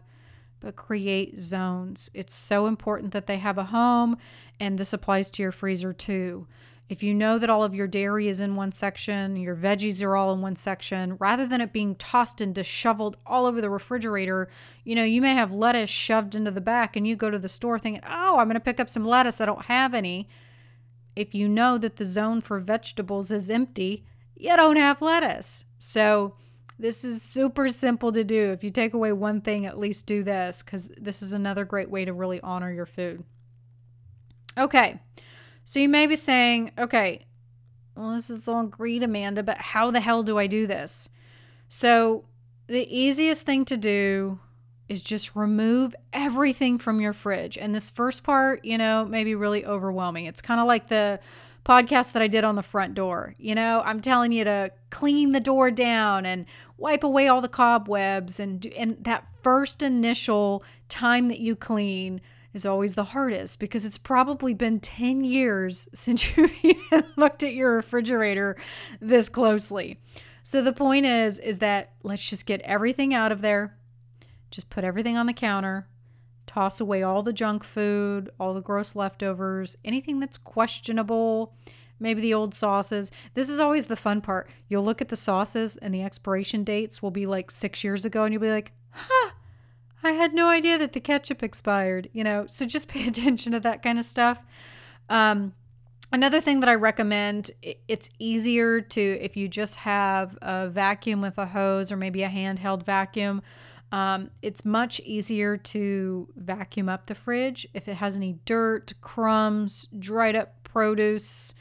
but 0.60 0.76
create 0.76 1.40
zones. 1.40 2.10
It's 2.14 2.36
so 2.36 2.66
important 2.66 3.14
that 3.14 3.28
they 3.28 3.38
have 3.38 3.58
a 3.58 3.64
home, 3.64 4.18
and 4.60 4.78
this 4.78 4.92
applies 4.92 5.30
to 5.30 5.42
your 5.42 5.54
freezer 5.54 5.94
too. 5.94 6.48
If 6.90 7.02
you 7.02 7.14
know 7.14 7.40
that 7.40 7.50
all 7.50 7.64
of 7.64 7.74
your 7.74 7.88
dairy 7.88 8.28
is 8.28 8.42
in 8.42 8.58
one 8.58 8.74
section, 8.74 9.38
your 9.38 9.56
veggies 9.56 10.04
are 10.04 10.18
all 10.18 10.34
in 10.34 10.42
one 10.42 10.58
section, 10.58 11.16
rather 11.18 11.48
than 11.48 11.62
it 11.62 11.72
being 11.72 11.96
tossed 11.96 12.42
and 12.42 12.54
disheveled 12.54 13.16
all 13.26 13.46
over 13.46 13.62
the 13.62 13.70
refrigerator, 13.70 14.50
you 14.84 14.96
know, 14.96 15.06
you 15.06 15.22
may 15.22 15.34
have 15.34 15.54
lettuce 15.54 15.90
shoved 15.90 16.36
into 16.36 16.52
the 16.52 16.60
back 16.60 16.98
and 16.98 17.08
you 17.08 17.16
go 17.16 17.30
to 17.30 17.40
the 17.40 17.48
store 17.48 17.80
thinking, 17.80 18.04
oh, 18.06 18.38
I'm 18.38 18.48
going 18.48 18.56
to 18.56 18.60
pick 18.60 18.82
up 18.82 18.90
some 18.90 19.06
lettuce. 19.06 19.40
I 19.40 19.46
don't 19.46 19.64
have 19.64 19.94
any 19.94 20.28
if 21.20 21.36
you 21.36 21.48
know 21.50 21.78
that 21.78 21.98
the 21.98 22.06
zone 22.06 22.42
for 22.42 22.60
vegetables 22.60 23.30
is 23.32 23.50
empty, 23.50 24.06
you 24.36 24.56
don't 24.56 24.78
have 24.78 25.02
lettuce. 25.02 25.66
So 25.78 26.36
This 26.82 27.04
is 27.04 27.22
super 27.22 27.68
simple 27.68 28.14
to 28.14 28.24
do. 28.24 28.52
If 28.54 28.64
you 28.64 28.70
take 28.70 28.94
away 28.94 29.12
one 29.12 29.42
thing, 29.42 29.66
at 29.66 29.78
least 29.78 30.06
do 30.06 30.24
this 30.24 30.64
because 30.64 30.88
this 30.98 31.22
is 31.22 31.34
another 31.34 31.66
great 31.66 31.90
way 31.90 32.06
to 32.06 32.14
really 32.14 32.40
honor 32.40 32.72
your 32.72 32.86
food. 32.86 33.26
Okay, 34.58 35.02
so 35.66 35.80
you 35.80 35.90
may 35.90 36.08
be 36.08 36.16
saying, 36.16 36.72
okay, 36.78 37.26
well, 37.96 38.14
this 38.14 38.30
is 38.30 38.48
all 38.48 38.64
great, 38.64 39.04
Amanda, 39.04 39.44
but 39.44 39.58
how 39.58 39.92
the 39.92 40.00
hell 40.00 40.24
do 40.24 40.38
I 40.38 40.48
do 40.48 40.66
this? 40.66 41.10
So, 41.68 42.24
the 42.68 42.88
easiest 42.96 43.46
thing 43.46 43.66
to 43.66 43.76
do 43.76 44.40
is 44.90 45.04
just 45.04 45.36
remove 45.36 45.96
everything 46.12 46.80
from 46.80 47.00
your 47.00 47.14
fridge. 47.14 47.58
And 47.58 47.74
this 47.74 47.90
first 47.90 48.24
part, 48.24 48.66
you 48.66 48.78
know, 48.78 49.06
may 49.06 49.24
be 49.24 49.36
really 49.36 49.66
overwhelming. 49.66 50.26
It's 50.26 50.42
kind 50.42 50.60
of 50.60 50.68
like 50.68 50.88
the 50.88 51.20
podcast 51.66 52.14
that 52.14 52.22
I 52.22 52.28
did 52.28 52.44
on 52.44 52.56
the 52.56 52.64
front 52.64 52.96
door. 52.96 53.36
You 53.38 53.54
know, 53.54 53.82
I'm 53.86 54.02
telling 54.02 54.32
you 54.32 54.44
to 54.44 54.72
clean 54.90 55.32
the 55.32 55.40
door 55.40 55.70
down 55.70 56.26
and 56.26 56.46
wipe 56.78 57.04
away 57.04 57.28
all 57.28 57.42
the 57.42 57.48
cobwebs 57.48 58.40
and 58.40 58.62
do, 58.62 58.72
and 58.76 58.98
that 59.04 59.28
first 59.44 59.84
initial 59.84 60.64
time 60.90 61.28
that 61.28 61.40
you 61.40 61.56
clean 61.56 62.22
is 62.54 62.66
always 62.66 62.96
the 62.96 63.04
hardest 63.04 63.60
because 63.60 63.86
it's 63.86 63.98
probably 63.98 64.54
been 64.54 64.80
10 64.80 65.24
years 65.24 65.88
since 65.94 66.36
you've 66.36 66.54
even 66.64 67.06
looked 67.16 67.44
at 67.44 67.54
your 67.54 67.76
refrigerator 67.76 68.58
this 69.00 69.30
closely. 69.30 70.00
So 70.42 70.64
the 70.64 70.74
point 70.74 71.06
is 71.06 71.38
is 71.38 71.60
that 71.60 71.94
let's 72.02 72.28
just 72.28 72.46
get 72.46 72.62
everything 72.62 73.14
out 73.14 73.32
of 73.32 73.42
there. 73.42 73.76
Just 74.52 74.70
put 74.70 74.84
everything 74.84 75.18
on 75.18 75.26
the 75.26 75.34
counter. 75.34 75.88
Toss 76.48 76.80
away 76.80 77.04
all 77.04 77.22
the 77.22 77.34
junk 77.34 77.64
food, 77.64 78.30
all 78.40 78.54
the 78.54 78.62
gross 78.62 78.96
leftovers, 78.96 79.78
anything 79.86 80.20
that's 80.20 80.38
questionable, 80.38 81.54
maybe 82.00 82.22
the 82.22 82.34
old 82.34 82.56
sauces. 82.56 83.12
This 83.36 83.50
is 83.50 83.60
always 83.60 83.86
the 83.86 83.96
fun 83.96 84.22
part. 84.22 84.50
You'll 84.68 84.84
look 84.84 85.02
at 85.02 85.10
the 85.10 85.16
sauces 85.16 85.78
and 85.78 85.94
the 85.94 86.02
expiration 86.02 86.64
dates 86.64 87.04
will 87.04 87.12
be 87.12 87.28
like 87.28 87.52
6 87.52 87.84
years 87.84 88.04
ago 88.04 88.24
and 88.24 88.34
you'll 88.34 88.42
be 88.42 88.50
like, 88.50 88.72
"Huh, 88.92 89.32
I 90.04 90.12
had 90.12 90.34
no 90.34 90.48
idea 90.48 90.78
that 90.78 90.94
the 90.94 91.00
ketchup 91.00 91.44
expired, 91.44 92.10
you 92.14 92.24
know. 92.24 92.48
So 92.48 92.66
just 92.66 92.88
pay 92.90 93.08
attention 93.08 93.52
to 93.52 93.60
that 93.62 93.84
kind 93.84 94.00
of 94.00 94.06
stuff. 94.06 94.42
Um, 95.10 95.54
another 96.12 96.42
thing 96.42 96.60
that 96.62 96.70
I 96.70 96.76
recommend, 96.76 97.52
it's 97.88 98.10
easier 98.20 98.82
to, 98.82 99.02
if 99.02 99.36
you 99.36 99.48
just 99.48 99.78
have 99.78 100.38
a 100.42 100.70
vacuum 100.70 101.22
with 101.22 101.38
a 101.38 101.48
hose 101.48 101.92
or 101.92 101.98
maybe 101.98 102.24
a 102.24 102.30
handheld 102.30 102.84
vacuum, 102.84 103.42
um, 103.92 104.30
it's 104.42 104.64
much 104.64 105.00
easier 105.02 105.58
to 105.58 106.28
vacuum 106.36 106.90
up 106.90 107.08
the 107.08 107.16
fridge 107.16 107.68
if 107.74 107.88
it 107.88 107.96
has 107.96 108.16
any 108.16 108.40
dirt, 108.46 108.94
crumbs, 109.02 109.88
dried 109.98 110.36
up 110.36 110.64
produce, 110.64 111.54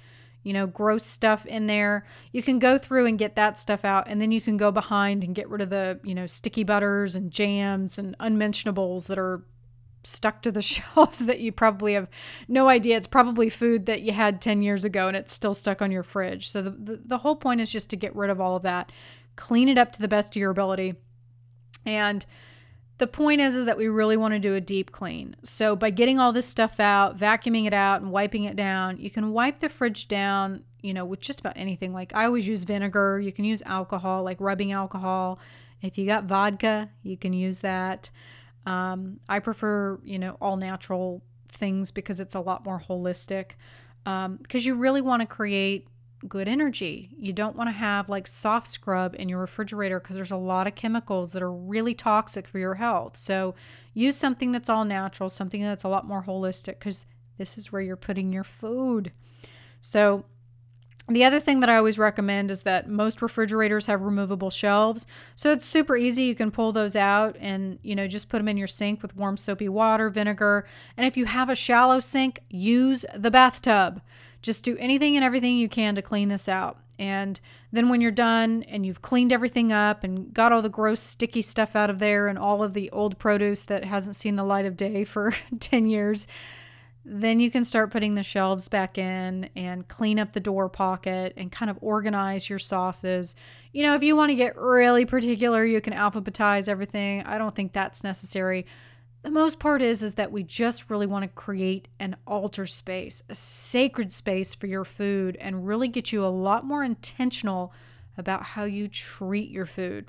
you 0.42 0.52
know, 0.52 0.66
gross 0.66 1.04
stuff 1.04 1.46
in 1.46 1.66
there. 1.66 2.06
You 2.32 2.42
can 2.42 2.58
go 2.58 2.78
through 2.78 3.06
and 3.06 3.18
get 3.18 3.36
that 3.36 3.58
stuff 3.58 3.84
out, 3.84 4.06
and 4.08 4.20
then 4.20 4.30
you 4.30 4.40
can 4.40 4.56
go 4.56 4.70
behind 4.70 5.24
and 5.24 5.34
get 5.34 5.48
rid 5.48 5.62
of 5.62 5.70
the, 5.70 6.00
you 6.04 6.14
know, 6.14 6.26
sticky 6.26 6.64
butters 6.64 7.16
and 7.16 7.30
jams 7.30 7.98
and 7.98 8.14
unmentionables 8.20 9.06
that 9.06 9.18
are 9.18 9.42
stuck 10.04 10.42
to 10.42 10.52
the 10.52 10.62
shelves 10.62 11.26
that 11.26 11.40
you 11.40 11.52
probably 11.52 11.94
have 11.94 12.08
no 12.46 12.68
idea. 12.68 12.96
It's 12.96 13.06
probably 13.06 13.50
food 13.50 13.86
that 13.86 14.02
you 14.02 14.12
had 14.12 14.40
10 14.40 14.62
years 14.62 14.84
ago 14.84 15.08
and 15.08 15.16
it's 15.16 15.32
still 15.32 15.54
stuck 15.54 15.82
on 15.82 15.90
your 15.90 16.02
fridge. 16.02 16.48
So 16.48 16.62
the, 16.62 16.70
the, 16.70 17.00
the 17.04 17.18
whole 17.18 17.36
point 17.36 17.60
is 17.60 17.70
just 17.70 17.90
to 17.90 17.96
get 17.96 18.14
rid 18.14 18.30
of 18.30 18.40
all 18.40 18.56
of 18.56 18.62
that, 18.62 18.92
clean 19.36 19.68
it 19.68 19.78
up 19.78 19.92
to 19.92 20.00
the 20.00 20.08
best 20.08 20.30
of 20.30 20.36
your 20.36 20.50
ability. 20.50 20.94
And 21.88 22.26
the 22.98 23.06
point 23.06 23.40
is 23.40 23.54
is 23.54 23.64
that 23.64 23.78
we 23.78 23.88
really 23.88 24.18
want 24.18 24.34
to 24.34 24.38
do 24.38 24.54
a 24.54 24.60
deep 24.60 24.92
clean. 24.92 25.34
So 25.42 25.74
by 25.74 25.88
getting 25.88 26.18
all 26.18 26.34
this 26.34 26.46
stuff 26.46 26.78
out, 26.78 27.18
vacuuming 27.18 27.66
it 27.66 27.72
out 27.72 28.02
and 28.02 28.12
wiping 28.12 28.44
it 28.44 28.56
down, 28.56 28.98
you 28.98 29.10
can 29.10 29.32
wipe 29.32 29.60
the 29.60 29.70
fridge 29.70 30.06
down, 30.06 30.64
you 30.82 30.92
know, 30.92 31.06
with 31.06 31.20
just 31.20 31.40
about 31.40 31.54
anything. 31.56 31.94
Like 31.94 32.14
I 32.14 32.26
always 32.26 32.46
use 32.46 32.64
vinegar, 32.64 33.20
you 33.20 33.32
can 33.32 33.46
use 33.46 33.62
alcohol, 33.62 34.22
like 34.22 34.38
rubbing 34.38 34.72
alcohol. 34.72 35.38
If 35.80 35.96
you 35.96 36.04
got 36.04 36.24
vodka, 36.24 36.90
you 37.02 37.16
can 37.16 37.32
use 37.32 37.60
that. 37.60 38.10
Um, 38.66 39.20
I 39.30 39.38
prefer, 39.38 39.98
you 40.04 40.18
know, 40.18 40.36
all 40.42 40.58
natural 40.58 41.22
things 41.48 41.90
because 41.90 42.20
it's 42.20 42.34
a 42.34 42.40
lot 42.40 42.66
more 42.66 42.82
holistic. 42.86 43.52
Because 44.04 44.26
um, 44.26 44.38
you 44.52 44.74
really 44.74 45.00
want 45.00 45.22
to 45.22 45.26
create 45.26 45.88
good 46.26 46.48
energy. 46.48 47.10
You 47.16 47.32
don't 47.32 47.56
want 47.56 47.68
to 47.68 47.72
have 47.72 48.08
like 48.08 48.26
soft 48.26 48.66
scrub 48.66 49.14
in 49.18 49.28
your 49.28 49.40
refrigerator 49.40 50.00
because 50.00 50.16
there's 50.16 50.30
a 50.30 50.36
lot 50.36 50.66
of 50.66 50.74
chemicals 50.74 51.32
that 51.32 51.42
are 51.42 51.52
really 51.52 51.94
toxic 51.94 52.48
for 52.48 52.58
your 52.58 52.74
health. 52.74 53.16
So 53.16 53.54
use 53.94 54.16
something 54.16 54.50
that's 54.52 54.68
all 54.68 54.84
natural, 54.84 55.28
something 55.28 55.62
that's 55.62 55.84
a 55.84 55.88
lot 55.88 56.06
more 56.06 56.24
holistic 56.24 56.78
because 56.78 57.06
this 57.36 57.56
is 57.56 57.70
where 57.70 57.82
you're 57.82 57.96
putting 57.96 58.32
your 58.32 58.44
food. 58.44 59.12
So 59.80 60.24
the 61.08 61.24
other 61.24 61.40
thing 61.40 61.60
that 61.60 61.70
I 61.70 61.76
always 61.76 61.98
recommend 61.98 62.50
is 62.50 62.60
that 62.62 62.88
most 62.88 63.22
refrigerators 63.22 63.86
have 63.86 64.02
removable 64.02 64.50
shelves. 64.50 65.06
So 65.34 65.52
it's 65.52 65.64
super 65.64 65.96
easy. 65.96 66.24
You 66.24 66.34
can 66.34 66.50
pull 66.50 66.72
those 66.72 66.96
out 66.96 67.36
and, 67.40 67.78
you 67.82 67.94
know, 67.94 68.06
just 68.06 68.28
put 68.28 68.38
them 68.38 68.48
in 68.48 68.58
your 68.58 68.66
sink 68.66 69.00
with 69.00 69.16
warm 69.16 69.38
soapy 69.38 69.70
water, 69.70 70.10
vinegar. 70.10 70.66
And 70.96 71.06
if 71.06 71.16
you 71.16 71.24
have 71.24 71.48
a 71.48 71.54
shallow 71.54 72.00
sink, 72.00 72.40
use 72.50 73.06
the 73.14 73.30
bathtub. 73.30 74.02
Just 74.42 74.64
do 74.64 74.76
anything 74.78 75.16
and 75.16 75.24
everything 75.24 75.56
you 75.56 75.68
can 75.68 75.94
to 75.94 76.02
clean 76.02 76.28
this 76.28 76.48
out. 76.48 76.78
And 76.98 77.40
then 77.70 77.88
when 77.88 78.00
you're 78.00 78.10
done 78.10 78.64
and 78.64 78.84
you've 78.84 79.02
cleaned 79.02 79.32
everything 79.32 79.72
up 79.72 80.02
and 80.02 80.32
got 80.34 80.52
all 80.52 80.62
the 80.62 80.68
gross 80.68 81.00
sticky 81.00 81.42
stuff 81.42 81.76
out 81.76 81.90
of 81.90 81.98
there 81.98 82.26
and 82.26 82.38
all 82.38 82.62
of 82.62 82.74
the 82.74 82.90
old 82.90 83.18
produce 83.18 83.64
that 83.66 83.84
hasn't 83.84 84.16
seen 84.16 84.36
the 84.36 84.44
light 84.44 84.66
of 84.66 84.76
day 84.76 85.04
for 85.04 85.34
10 85.60 85.86
years, 85.86 86.26
then 87.04 87.40
you 87.40 87.50
can 87.50 87.64
start 87.64 87.90
putting 87.90 88.14
the 88.14 88.22
shelves 88.22 88.68
back 88.68 88.98
in 88.98 89.48
and 89.56 89.88
clean 89.88 90.18
up 90.18 90.32
the 90.32 90.40
door 90.40 90.68
pocket 90.68 91.32
and 91.36 91.52
kind 91.52 91.70
of 91.70 91.78
organize 91.80 92.50
your 92.50 92.58
sauces. 92.58 93.36
You 93.72 93.84
know, 93.84 93.94
if 93.94 94.02
you 94.02 94.16
want 94.16 94.30
to 94.30 94.34
get 94.34 94.56
really 94.56 95.06
particular, 95.06 95.64
you 95.64 95.80
can 95.80 95.94
alphabetize 95.94 96.68
everything. 96.68 97.22
I 97.22 97.38
don't 97.38 97.54
think 97.54 97.72
that's 97.72 98.04
necessary 98.04 98.66
the 99.22 99.30
most 99.30 99.58
part 99.58 99.82
is 99.82 100.02
is 100.02 100.14
that 100.14 100.32
we 100.32 100.42
just 100.42 100.90
really 100.90 101.06
want 101.06 101.24
to 101.24 101.28
create 101.28 101.88
an 101.98 102.16
altar 102.26 102.66
space, 102.66 103.22
a 103.28 103.34
sacred 103.34 104.12
space 104.12 104.54
for 104.54 104.66
your 104.66 104.84
food 104.84 105.36
and 105.40 105.66
really 105.66 105.88
get 105.88 106.12
you 106.12 106.24
a 106.24 106.28
lot 106.28 106.64
more 106.64 106.84
intentional 106.84 107.72
about 108.16 108.42
how 108.42 108.64
you 108.64 108.88
treat 108.88 109.50
your 109.50 109.66
food. 109.66 110.06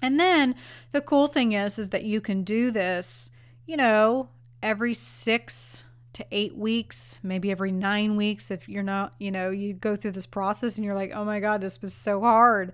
And 0.00 0.18
then 0.18 0.54
the 0.92 1.00
cool 1.00 1.26
thing 1.26 1.52
is 1.52 1.78
is 1.78 1.88
that 1.90 2.04
you 2.04 2.20
can 2.20 2.44
do 2.44 2.70
this, 2.70 3.30
you 3.66 3.76
know, 3.76 4.28
every 4.62 4.94
6 4.94 5.84
to 6.12 6.26
8 6.30 6.56
weeks, 6.56 7.18
maybe 7.22 7.50
every 7.50 7.72
9 7.72 8.16
weeks 8.16 8.50
if 8.50 8.68
you're 8.68 8.82
not, 8.82 9.14
you 9.18 9.30
know, 9.30 9.50
you 9.50 9.74
go 9.74 9.96
through 9.96 10.12
this 10.12 10.26
process 10.26 10.76
and 10.76 10.84
you're 10.84 10.94
like, 10.94 11.12
"Oh 11.14 11.24
my 11.24 11.40
god, 11.40 11.60
this 11.60 11.80
was 11.80 11.94
so 11.94 12.20
hard." 12.20 12.72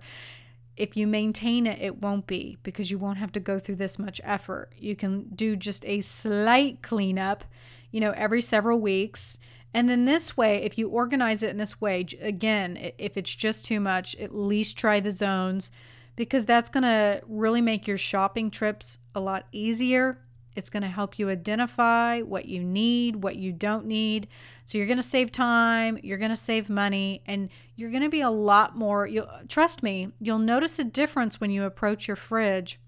If 0.77 0.97
you 0.97 1.07
maintain 1.07 1.67
it, 1.67 1.81
it 1.81 2.01
won't 2.01 2.27
be 2.27 2.57
because 2.63 2.91
you 2.91 2.97
won't 2.97 3.17
have 3.17 3.31
to 3.33 3.39
go 3.39 3.59
through 3.59 3.75
this 3.75 3.97
much 3.97 4.19
effort. 4.23 4.71
You 4.77 4.95
can 4.95 5.29
do 5.35 5.55
just 5.55 5.85
a 5.85 6.01
slight 6.01 6.81
cleanup, 6.81 7.45
you 7.91 8.01
know, 8.01 8.11
every 8.11 8.41
several 8.41 8.79
weeks. 8.79 9.37
And 9.73 9.89
then 9.89 10.05
this 10.05 10.37
way, 10.37 10.63
if 10.63 10.77
you 10.77 10.89
organize 10.89 11.43
it 11.43 11.49
in 11.49 11.57
this 11.57 11.79
way, 11.81 12.05
again, 12.21 12.91
if 12.97 13.17
it's 13.17 13.33
just 13.33 13.65
too 13.65 13.79
much, 13.79 14.15
at 14.15 14.35
least 14.35 14.77
try 14.77 14.99
the 14.99 15.11
zones 15.11 15.71
because 16.15 16.45
that's 16.45 16.69
going 16.69 16.83
to 16.83 17.21
really 17.27 17.61
make 17.61 17.87
your 17.87 17.97
shopping 17.97 18.49
trips 18.49 18.99
a 19.13 19.19
lot 19.19 19.47
easier 19.51 20.19
it's 20.55 20.69
going 20.69 20.83
to 20.83 20.89
help 20.89 21.19
you 21.19 21.29
identify 21.29 22.21
what 22.21 22.45
you 22.45 22.63
need, 22.63 23.17
what 23.17 23.35
you 23.35 23.51
don't 23.51 23.85
need. 23.85 24.27
So 24.63 24.77
you're 24.77 24.87
going 24.87 24.97
to 24.97 25.03
save 25.03 25.31
time, 25.31 25.99
you're 26.01 26.17
going 26.17 26.31
to 26.31 26.35
save 26.35 26.69
money, 26.69 27.21
and 27.25 27.49
you're 27.75 27.91
going 27.91 28.03
to 28.03 28.09
be 28.09 28.21
a 28.21 28.29
lot 28.29 28.75
more 28.75 29.05
You'll, 29.05 29.29
trust 29.47 29.83
me, 29.83 30.09
you'll 30.19 30.39
notice 30.39 30.79
a 30.79 30.83
difference 30.83 31.41
when 31.41 31.51
you 31.51 31.65
approach 31.65 32.07
your 32.07 32.15
fridge. 32.15 32.79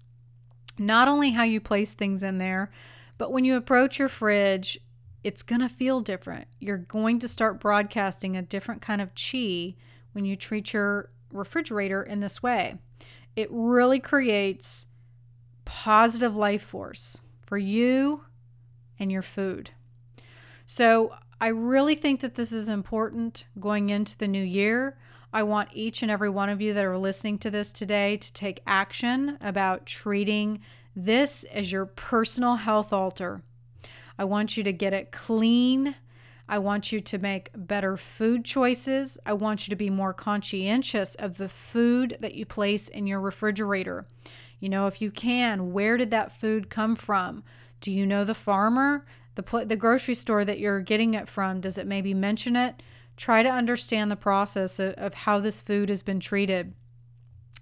Not 0.78 1.08
only 1.08 1.32
how 1.32 1.42
you 1.42 1.60
place 1.60 1.92
things 1.92 2.22
in 2.22 2.38
there, 2.38 2.70
but 3.18 3.32
when 3.32 3.44
you 3.44 3.56
approach 3.56 3.98
your 3.98 4.08
fridge, 4.08 4.78
it's 5.22 5.42
going 5.42 5.60
to 5.60 5.68
feel 5.68 6.00
different. 6.00 6.46
You're 6.60 6.78
going 6.78 7.18
to 7.18 7.28
start 7.28 7.60
broadcasting 7.60 8.36
a 8.36 8.42
different 8.42 8.80
kind 8.80 9.00
of 9.00 9.10
chi 9.14 9.74
when 10.12 10.24
you 10.24 10.36
treat 10.36 10.72
your 10.72 11.10
refrigerator 11.32 12.02
in 12.02 12.20
this 12.20 12.42
way. 12.42 12.76
It 13.36 13.48
really 13.50 14.00
creates 14.00 14.86
positive 15.64 16.34
life 16.34 16.62
force 16.62 17.20
for 17.48 17.56
you 17.56 18.24
and 18.98 19.10
your 19.10 19.22
food. 19.22 19.70
So, 20.66 21.14
I 21.40 21.46
really 21.46 21.94
think 21.94 22.20
that 22.20 22.34
this 22.34 22.52
is 22.52 22.68
important 22.68 23.46
going 23.58 23.88
into 23.88 24.18
the 24.18 24.28
new 24.28 24.42
year. 24.42 24.98
I 25.32 25.44
want 25.44 25.70
each 25.72 26.02
and 26.02 26.10
every 26.10 26.28
one 26.28 26.50
of 26.50 26.60
you 26.60 26.74
that 26.74 26.84
are 26.84 26.98
listening 26.98 27.38
to 27.38 27.50
this 27.50 27.72
today 27.72 28.16
to 28.16 28.32
take 28.34 28.60
action 28.66 29.38
about 29.40 29.86
treating 29.86 30.60
this 30.94 31.44
as 31.44 31.72
your 31.72 31.86
personal 31.86 32.56
health 32.56 32.92
altar. 32.92 33.40
I 34.18 34.24
want 34.24 34.58
you 34.58 34.64
to 34.64 34.72
get 34.72 34.92
it 34.92 35.10
clean. 35.10 35.94
I 36.50 36.58
want 36.58 36.92
you 36.92 37.00
to 37.00 37.18
make 37.18 37.50
better 37.54 37.96
food 37.96 38.44
choices. 38.44 39.16
I 39.24 39.32
want 39.32 39.66
you 39.66 39.70
to 39.70 39.76
be 39.76 39.88
more 39.88 40.12
conscientious 40.12 41.14
of 41.14 41.38
the 41.38 41.48
food 41.48 42.18
that 42.20 42.34
you 42.34 42.44
place 42.44 42.88
in 42.88 43.06
your 43.06 43.20
refrigerator. 43.20 44.06
You 44.60 44.68
know, 44.68 44.86
if 44.86 45.00
you 45.00 45.10
can, 45.10 45.72
where 45.72 45.96
did 45.96 46.10
that 46.10 46.32
food 46.32 46.70
come 46.70 46.96
from? 46.96 47.44
Do 47.80 47.92
you 47.92 48.06
know 48.06 48.24
the 48.24 48.34
farmer? 48.34 49.06
The, 49.36 49.42
pl- 49.42 49.66
the 49.66 49.76
grocery 49.76 50.14
store 50.14 50.44
that 50.44 50.58
you're 50.58 50.80
getting 50.80 51.14
it 51.14 51.28
from, 51.28 51.60
does 51.60 51.78
it 51.78 51.86
maybe 51.86 52.12
mention 52.12 52.56
it? 52.56 52.82
Try 53.16 53.42
to 53.42 53.48
understand 53.48 54.10
the 54.10 54.16
process 54.16 54.78
of, 54.78 54.94
of 54.94 55.14
how 55.14 55.38
this 55.38 55.60
food 55.60 55.88
has 55.88 56.02
been 56.02 56.20
treated. 56.20 56.74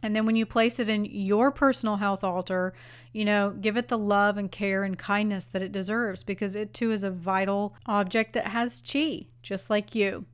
And 0.03 0.15
then 0.15 0.27
when 0.27 0.37
you 0.37 0.47
place 0.47 0.79
it 0.79 0.89
in 0.89 1.05
your 1.05 1.51
personal 1.51 1.97
health 1.97 2.23
altar, 2.23 2.75
you 3.13 3.25
know, 3.25 3.51
give 3.51 3.77
it 3.77 3.89
the 3.89 3.99
love 3.99 4.37
and 4.37 4.51
care 4.51 4.85
and 4.85 4.99
kindness 4.99 5.47
that 5.47 5.63
it 5.63 5.73
deserves 5.73 6.23
because 6.23 6.55
it 6.55 6.75
too 6.75 6.93
is 6.93 7.03
a 7.03 7.11
vital 7.11 7.75
object 7.87 8.35
that 8.35 8.49
has 8.49 8.83
chi, 8.83 9.27
just 9.43 9.69
like 9.71 9.95
you. 9.95 10.27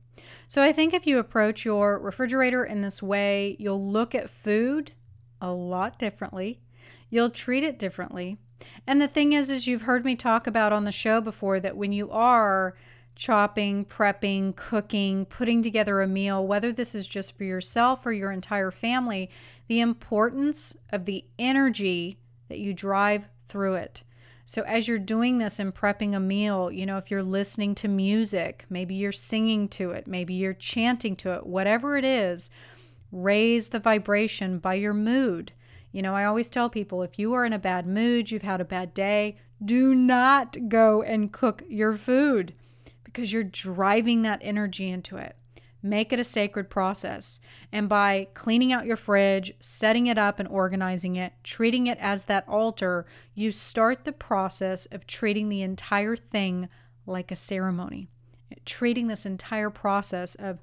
So 0.47 0.61
I 0.61 0.71
think 0.71 0.93
if 0.93 1.07
you 1.07 1.17
approach 1.17 1.65
your 1.65 1.97
refrigerator 1.97 2.63
in 2.63 2.81
this 2.81 3.01
way, 3.01 3.55
you'll 3.59 3.89
look 3.89 4.13
at 4.13 4.29
food 4.29 4.91
a 5.43 5.51
lot 5.51 5.99
differently. 5.99 6.59
You'll 7.09 7.29
treat 7.29 7.63
it 7.63 7.77
differently. 7.77 8.37
And 8.87 9.01
the 9.01 9.07
thing 9.07 9.33
is 9.33 9.49
is 9.49 9.67
you've 9.67 9.83
heard 9.83 10.05
me 10.05 10.15
talk 10.15 10.47
about 10.47 10.73
on 10.73 10.85
the 10.85 10.91
show 10.91 11.21
before 11.21 11.59
that 11.59 11.77
when 11.77 11.91
you 11.91 12.09
are 12.09 12.75
chopping, 13.15 13.85
prepping, 13.85 14.55
cooking, 14.55 15.25
putting 15.25 15.61
together 15.61 16.01
a 16.01 16.07
meal, 16.07 16.47
whether 16.47 16.71
this 16.71 16.95
is 16.95 17.05
just 17.05 17.37
for 17.37 17.43
yourself 17.43 18.05
or 18.05 18.11
your 18.11 18.31
entire 18.31 18.71
family, 18.71 19.29
the 19.67 19.81
importance 19.81 20.75
of 20.91 21.05
the 21.05 21.25
energy 21.37 22.17
that 22.47 22.57
you 22.57 22.73
drive 22.73 23.27
through 23.47 23.75
it. 23.75 24.03
So, 24.45 24.63
as 24.63 24.87
you're 24.87 24.99
doing 24.99 25.37
this 25.37 25.59
and 25.59 25.73
prepping 25.73 26.13
a 26.13 26.19
meal, 26.19 26.69
you 26.69 26.85
know, 26.85 26.97
if 26.97 27.09
you're 27.09 27.23
listening 27.23 27.75
to 27.75 27.87
music, 27.87 28.65
maybe 28.69 28.95
you're 28.95 29.13
singing 29.13 29.69
to 29.69 29.91
it, 29.91 30.05
maybe 30.05 30.33
you're 30.33 30.53
chanting 30.53 31.15
to 31.17 31.31
it, 31.31 31.45
whatever 31.45 31.95
it 31.95 32.03
is, 32.03 32.49
raise 33.13 33.69
the 33.69 33.79
vibration 33.79 34.57
by 34.57 34.73
your 34.73 34.93
mood. 34.93 35.53
You 35.91 36.01
know, 36.01 36.15
I 36.15 36.25
always 36.25 36.49
tell 36.49 36.69
people 36.69 37.03
if 37.03 37.19
you 37.19 37.33
are 37.33 37.45
in 37.45 37.53
a 37.53 37.59
bad 37.59 37.85
mood, 37.85 38.31
you've 38.31 38.41
had 38.41 38.59
a 38.59 38.65
bad 38.65 38.93
day, 38.93 39.37
do 39.63 39.93
not 39.93 40.57
go 40.67 41.03
and 41.03 41.31
cook 41.31 41.63
your 41.69 41.93
food 41.93 42.53
because 43.03 43.31
you're 43.31 43.43
driving 43.43 44.23
that 44.23 44.39
energy 44.41 44.89
into 44.89 45.15
it. 45.17 45.37
Make 45.83 46.11
it 46.11 46.19
a 46.19 46.23
sacred 46.23 46.69
process. 46.69 47.39
And 47.71 47.87
by 47.87 48.29
cleaning 48.33 48.71
out 48.71 48.85
your 48.85 48.95
fridge, 48.95 49.53
setting 49.59 50.07
it 50.07 50.17
up 50.17 50.39
and 50.39 50.47
organizing 50.47 51.15
it, 51.17 51.33
treating 51.43 51.87
it 51.87 51.97
as 51.99 52.25
that 52.25 52.47
altar, 52.47 53.05
you 53.35 53.51
start 53.51 54.05
the 54.05 54.13
process 54.13 54.87
of 54.87 55.05
treating 55.05 55.49
the 55.49 55.61
entire 55.61 56.15
thing 56.15 56.69
like 57.05 57.31
a 57.31 57.35
ceremony. 57.35 58.07
Treating 58.65 59.07
this 59.07 59.25
entire 59.25 59.69
process 59.69 60.35
of 60.35 60.61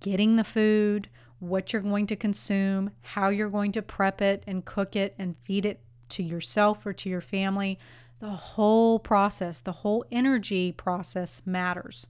getting 0.00 0.36
the 0.36 0.44
food, 0.44 1.08
what 1.40 1.72
you're 1.72 1.82
going 1.82 2.06
to 2.06 2.16
consume, 2.16 2.90
how 3.00 3.28
you're 3.28 3.50
going 3.50 3.72
to 3.72 3.82
prep 3.82 4.20
it 4.20 4.42
and 4.46 4.64
cook 4.64 4.96
it 4.96 5.14
and 5.18 5.36
feed 5.44 5.64
it 5.64 5.80
to 6.10 6.22
yourself 6.22 6.84
or 6.84 6.92
to 6.92 7.08
your 7.08 7.20
family, 7.20 7.78
the 8.20 8.30
whole 8.30 8.98
process, 8.98 9.60
the 9.60 9.72
whole 9.72 10.04
energy 10.10 10.72
process 10.72 11.40
matters. 11.44 12.06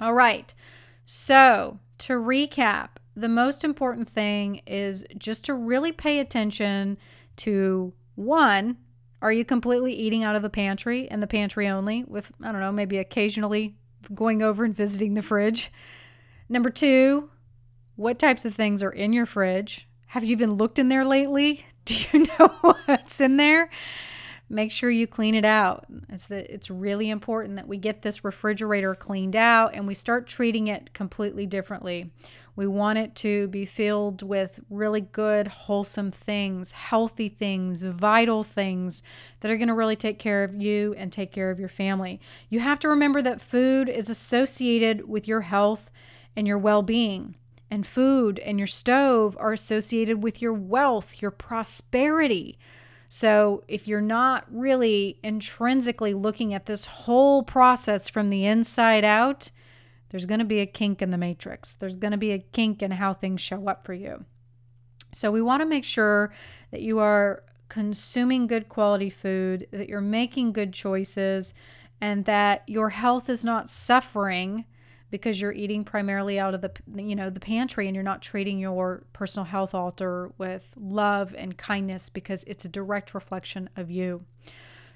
All 0.00 0.14
right. 0.14 0.52
So, 1.04 1.78
to 1.98 2.14
recap, 2.14 2.88
the 3.14 3.28
most 3.28 3.64
important 3.64 4.08
thing 4.08 4.60
is 4.66 5.04
just 5.16 5.44
to 5.44 5.54
really 5.54 5.92
pay 5.92 6.18
attention 6.18 6.98
to 7.36 7.92
one, 8.16 8.76
are 9.22 9.32
you 9.32 9.44
completely 9.44 9.94
eating 9.94 10.24
out 10.24 10.36
of 10.36 10.42
the 10.42 10.50
pantry 10.50 11.08
and 11.08 11.22
the 11.22 11.26
pantry 11.26 11.68
only, 11.68 12.04
with, 12.04 12.32
I 12.42 12.50
don't 12.52 12.60
know, 12.60 12.72
maybe 12.72 12.98
occasionally 12.98 13.76
going 14.14 14.42
over 14.42 14.64
and 14.64 14.74
visiting 14.74 15.14
the 15.14 15.22
fridge? 15.22 15.72
Number 16.48 16.70
two, 16.70 17.30
what 17.96 18.18
types 18.18 18.44
of 18.44 18.54
things 18.54 18.82
are 18.82 18.90
in 18.90 19.12
your 19.12 19.26
fridge? 19.26 19.88
Have 20.08 20.24
you 20.24 20.32
even 20.32 20.54
looked 20.54 20.78
in 20.78 20.88
there 20.88 21.04
lately? 21.04 21.66
Do 21.84 21.96
you 22.12 22.26
know 22.38 22.48
what's 22.86 23.20
in 23.20 23.36
there? 23.36 23.70
make 24.48 24.70
sure 24.70 24.90
you 24.90 25.06
clean 25.06 25.34
it 25.34 25.44
out. 25.44 25.86
It's 26.08 26.26
the, 26.26 26.52
it's 26.52 26.70
really 26.70 27.10
important 27.10 27.56
that 27.56 27.68
we 27.68 27.78
get 27.78 28.02
this 28.02 28.24
refrigerator 28.24 28.94
cleaned 28.94 29.36
out 29.36 29.74
and 29.74 29.86
we 29.86 29.94
start 29.94 30.26
treating 30.26 30.68
it 30.68 30.92
completely 30.92 31.46
differently. 31.46 32.12
We 32.54 32.66
want 32.66 32.98
it 32.98 33.14
to 33.16 33.48
be 33.48 33.66
filled 33.66 34.22
with 34.22 34.60
really 34.70 35.02
good, 35.02 35.48
wholesome 35.48 36.10
things, 36.10 36.72
healthy 36.72 37.28
things, 37.28 37.82
vital 37.82 38.44
things 38.44 39.02
that 39.40 39.50
are 39.50 39.58
going 39.58 39.68
to 39.68 39.74
really 39.74 39.96
take 39.96 40.18
care 40.18 40.42
of 40.42 40.54
you 40.54 40.94
and 40.96 41.12
take 41.12 41.32
care 41.32 41.50
of 41.50 41.60
your 41.60 41.68
family. 41.68 42.18
You 42.48 42.60
have 42.60 42.78
to 42.80 42.88
remember 42.88 43.20
that 43.22 43.42
food 43.42 43.90
is 43.90 44.08
associated 44.08 45.06
with 45.06 45.28
your 45.28 45.42
health 45.42 45.90
and 46.34 46.46
your 46.46 46.58
well 46.58 46.82
being. 46.82 47.34
And 47.70 47.86
food 47.86 48.38
and 48.38 48.58
your 48.58 48.66
stove 48.66 49.36
are 49.40 49.52
associated 49.52 50.22
with 50.22 50.40
your 50.40 50.52
wealth, 50.52 51.20
your 51.20 51.30
prosperity. 51.32 52.58
So, 53.08 53.64
if 53.68 53.86
you're 53.86 54.00
not 54.00 54.44
really 54.50 55.18
intrinsically 55.22 56.14
looking 56.14 56.54
at 56.54 56.66
this 56.66 56.86
whole 56.86 57.42
process 57.42 58.08
from 58.08 58.28
the 58.28 58.44
inside 58.44 59.04
out, 59.04 59.50
there's 60.10 60.26
going 60.26 60.40
to 60.40 60.44
be 60.44 60.60
a 60.60 60.66
kink 60.66 61.02
in 61.02 61.10
the 61.10 61.18
matrix. 61.18 61.74
There's 61.74 61.96
going 61.96 62.12
to 62.12 62.16
be 62.18 62.32
a 62.32 62.38
kink 62.38 62.82
in 62.82 62.92
how 62.92 63.14
things 63.14 63.40
show 63.40 63.68
up 63.68 63.84
for 63.84 63.94
you. 63.94 64.24
So, 65.12 65.30
we 65.30 65.42
want 65.42 65.60
to 65.60 65.66
make 65.66 65.84
sure 65.84 66.32
that 66.70 66.82
you 66.82 66.98
are 66.98 67.44
consuming 67.68 68.46
good 68.46 68.68
quality 68.68 69.10
food, 69.10 69.66
that 69.72 69.88
you're 69.88 70.00
making 70.00 70.52
good 70.52 70.72
choices, 70.72 71.54
and 72.00 72.24
that 72.24 72.62
your 72.66 72.90
health 72.90 73.28
is 73.28 73.44
not 73.44 73.70
suffering 73.70 74.64
because 75.10 75.40
you're 75.40 75.52
eating 75.52 75.84
primarily 75.84 76.38
out 76.38 76.54
of 76.54 76.60
the 76.60 76.72
you 76.96 77.14
know 77.14 77.30
the 77.30 77.40
pantry 77.40 77.86
and 77.86 77.94
you're 77.94 78.02
not 78.02 78.22
treating 78.22 78.58
your 78.58 79.04
personal 79.12 79.44
health 79.44 79.74
altar 79.74 80.30
with 80.38 80.70
love 80.76 81.34
and 81.36 81.56
kindness 81.56 82.08
because 82.08 82.44
it's 82.44 82.64
a 82.64 82.68
direct 82.68 83.14
reflection 83.14 83.68
of 83.76 83.90
you. 83.90 84.24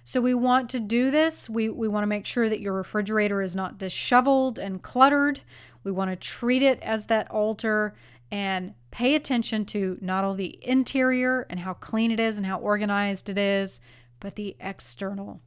So 0.05 0.21
we 0.21 0.35
want 0.35 0.71
to 0.71 0.81
do 0.81 1.11
this. 1.11 1.49
We 1.49 1.69
we 1.69 1.89
want 1.89 2.03
to 2.03 2.09
make 2.09 2.27
sure 2.27 2.49
that 2.49 2.61
your 2.61 2.73
refrigerator 2.73 3.41
is 3.43 3.55
not 3.55 3.79
disheveled 3.79 4.59
and 4.59 4.83
cluttered. 4.83 5.41
We 5.85 5.93
want 5.93 6.11
to 6.11 6.17
treat 6.17 6.63
it 6.63 6.81
as 6.83 7.07
that 7.07 7.31
altar 7.31 7.95
and 8.31 8.75
pay 8.91 9.15
attention 9.15 9.65
to 9.67 9.99
not 10.01 10.25
only 10.25 10.49
the 10.49 10.69
interior 10.69 11.47
and 11.51 11.61
how 11.61 11.75
clean 11.75 12.11
it 12.11 12.21
is 12.21 12.37
and 12.37 12.47
how 12.47 12.59
organized 12.59 13.29
it 13.29 13.39
is, 13.39 13.81
but 14.21 14.37
the 14.37 14.57
external. 14.61 15.41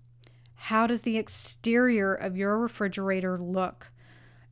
How 0.56 0.88
does 0.88 1.02
the 1.02 1.18
exterior 1.18 2.14
of 2.14 2.38
your 2.38 2.58
refrigerator 2.58 3.38
look? 3.38 3.92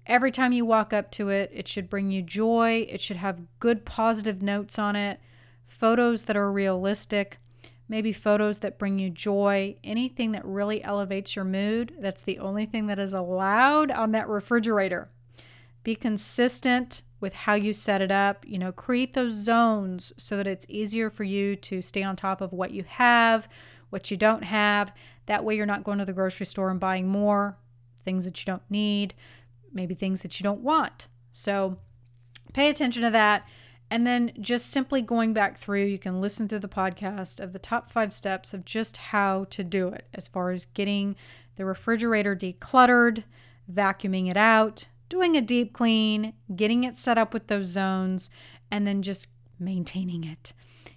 Every 0.07 0.31
time 0.31 0.51
you 0.51 0.65
walk 0.65 0.93
up 0.93 1.11
to 1.11 1.29
it, 1.29 1.51
it 1.53 1.67
should 1.67 1.89
bring 1.89 2.11
you 2.11 2.21
joy. 2.21 2.87
It 2.89 3.01
should 3.01 3.17
have 3.17 3.59
good 3.59 3.85
positive 3.85 4.41
notes 4.41 4.79
on 4.79 4.95
it, 4.95 5.19
photos 5.67 6.23
that 6.23 6.35
are 6.35 6.51
realistic, 6.51 7.37
maybe 7.87 8.11
photos 8.11 8.59
that 8.59 8.79
bring 8.79 8.97
you 8.97 9.09
joy, 9.09 9.75
anything 9.83 10.31
that 10.31 10.45
really 10.45 10.83
elevates 10.83 11.35
your 11.35 11.45
mood. 11.45 11.95
That's 11.99 12.21
the 12.21 12.39
only 12.39 12.65
thing 12.65 12.87
that 12.87 12.99
is 12.99 13.13
allowed 13.13 13.91
on 13.91 14.11
that 14.13 14.27
refrigerator. 14.27 15.09
Be 15.83 15.95
consistent 15.95 17.03
with 17.19 17.33
how 17.33 17.53
you 17.53 17.73
set 17.73 18.01
it 18.01 18.11
up. 18.11 18.43
You 18.47 18.57
know, 18.57 18.71
create 18.71 19.13
those 19.13 19.33
zones 19.33 20.13
so 20.17 20.37
that 20.37 20.47
it's 20.47 20.65
easier 20.67 21.09
for 21.09 21.23
you 21.23 21.55
to 21.57 21.81
stay 21.81 22.01
on 22.01 22.15
top 22.15 22.41
of 22.41 22.53
what 22.53 22.71
you 22.71 22.83
have, 22.87 23.47
what 23.91 24.09
you 24.09 24.17
don't 24.17 24.43
have. 24.43 24.91
That 25.27 25.43
way, 25.43 25.55
you're 25.55 25.65
not 25.67 25.83
going 25.83 25.99
to 25.99 26.05
the 26.05 26.13
grocery 26.13 26.47
store 26.47 26.71
and 26.71 26.79
buying 26.79 27.07
more 27.07 27.57
things 28.03 28.25
that 28.25 28.39
you 28.39 28.45
don't 28.45 28.63
need 28.69 29.13
maybe 29.73 29.95
things 29.95 30.21
that 30.21 30.39
you 30.39 30.43
don't 30.43 30.61
want. 30.61 31.07
So 31.31 31.77
pay 32.53 32.69
attention 32.69 33.03
to 33.03 33.09
that. 33.11 33.45
And 33.89 34.07
then 34.07 34.31
just 34.39 34.69
simply 34.69 35.01
going 35.01 35.33
back 35.33 35.57
through, 35.57 35.83
you 35.85 35.99
can 35.99 36.21
listen 36.21 36.47
through 36.47 36.59
the 36.59 36.69
podcast 36.69 37.41
of 37.41 37.51
the 37.51 37.59
top 37.59 37.91
five 37.91 38.13
steps 38.13 38.53
of 38.53 38.63
just 38.63 38.95
how 38.97 39.45
to 39.49 39.63
do 39.63 39.89
it 39.89 40.07
as 40.13 40.29
far 40.29 40.51
as 40.51 40.65
getting 40.65 41.15
the 41.57 41.65
refrigerator 41.65 42.33
decluttered, 42.33 43.25
vacuuming 43.71 44.29
it 44.29 44.37
out, 44.37 44.87
doing 45.09 45.35
a 45.35 45.41
deep 45.41 45.73
clean, 45.73 46.33
getting 46.55 46.85
it 46.85 46.97
set 46.97 47.17
up 47.17 47.33
with 47.33 47.47
those 47.47 47.67
zones, 47.67 48.29
and 48.71 48.87
then 48.87 49.01
just 49.01 49.27
maintaining 49.59 50.23
it. 50.23 50.53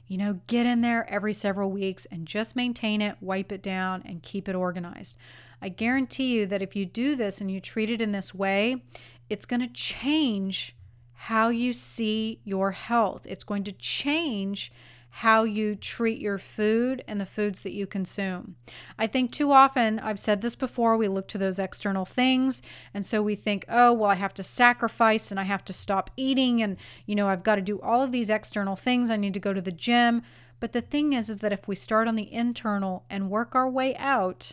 You 0.07 0.19
know, 0.19 0.41
get 0.47 0.65
in 0.65 0.81
there 0.81 1.11
every 1.11 1.33
several 1.33 1.71
weeks 1.71 2.07
and 2.07 2.29
just 2.29 2.55
maintain 2.55 3.03
it, 3.03 3.17
wipe 3.21 3.51
it 3.51 3.63
down, 3.63 4.03
and 4.05 4.23
keep 4.23 4.49
it 4.49 4.55
organized. 4.55 5.19
I 5.65 5.71
guarantee 5.71 6.35
you 6.35 6.45
that 6.49 6.61
if 6.61 6.77
you 6.77 6.85
do 6.85 7.17
this 7.17 7.41
and 7.41 7.51
you 7.51 7.59
treat 7.59 7.89
it 7.89 8.03
in 8.03 8.13
this 8.13 8.35
way, 8.35 8.83
it's 9.31 9.47
going 9.47 9.61
to 9.61 9.73
change 9.73 10.77
how 11.15 11.49
you 11.49 11.73
see 11.73 12.39
your 12.45 12.73
health. 12.73 13.25
It's 13.27 13.45
going 13.45 13.65
to 13.65 13.73
change 13.73 14.71
how 15.09 15.45
you 15.45 15.75
treat 15.75 16.21
your 16.21 16.37
food 16.37 17.03
and 17.09 17.19
the 17.19 17.25
foods 17.25 17.63
that 17.63 17.73
you 17.73 17.87
consume. 17.87 18.57
I 18.99 19.07
think 19.07 19.33
too 19.33 19.53
often, 19.53 19.99
I've 20.01 20.19
said 20.19 20.43
this 20.43 20.55
before, 20.55 20.99
we 20.99 21.09
look 21.09 21.29
to 21.29 21.39
those 21.39 21.59
external 21.59 22.05
things. 22.05 22.61
And 22.93 23.07
so 23.07 23.23
we 23.23 23.35
think, 23.35 23.65
oh, 23.67 23.95
well, 23.95 24.11
I 24.11 24.17
have 24.17 24.35
to 24.35 24.43
sacrifice 24.43 25.31
and 25.31 25.41
I 25.41 25.45
have 25.45 25.65
to 25.65 25.73
stop 25.73 26.11
eating. 26.15 26.61
And, 26.63 26.77
you 27.07 27.15
know, 27.15 27.29
I've 27.29 27.43
got 27.43 27.55
to 27.55 27.63
do 27.63 27.81
all 27.81 28.03
of 28.03 28.13
these 28.13 28.29
external 28.29 28.77
things. 28.77 29.09
I 29.09 29.17
need 29.17 29.33
to 29.33 29.41
go 29.41 29.55
to 29.55 29.63
the 29.63 29.73
gym. 29.73 30.21
But 30.61 30.73
the 30.73 30.83
thing 30.83 31.15
is, 31.15 31.31
is 31.31 31.39
that 31.39 31.55
if 31.55 31.67
we 31.67 31.75
start 31.75 32.07
on 32.07 32.17
the 32.17 32.31
internal 32.31 33.07
and 33.09 33.31
work 33.31 33.55
our 33.55 33.71
way 33.71 33.97
out, 33.97 34.53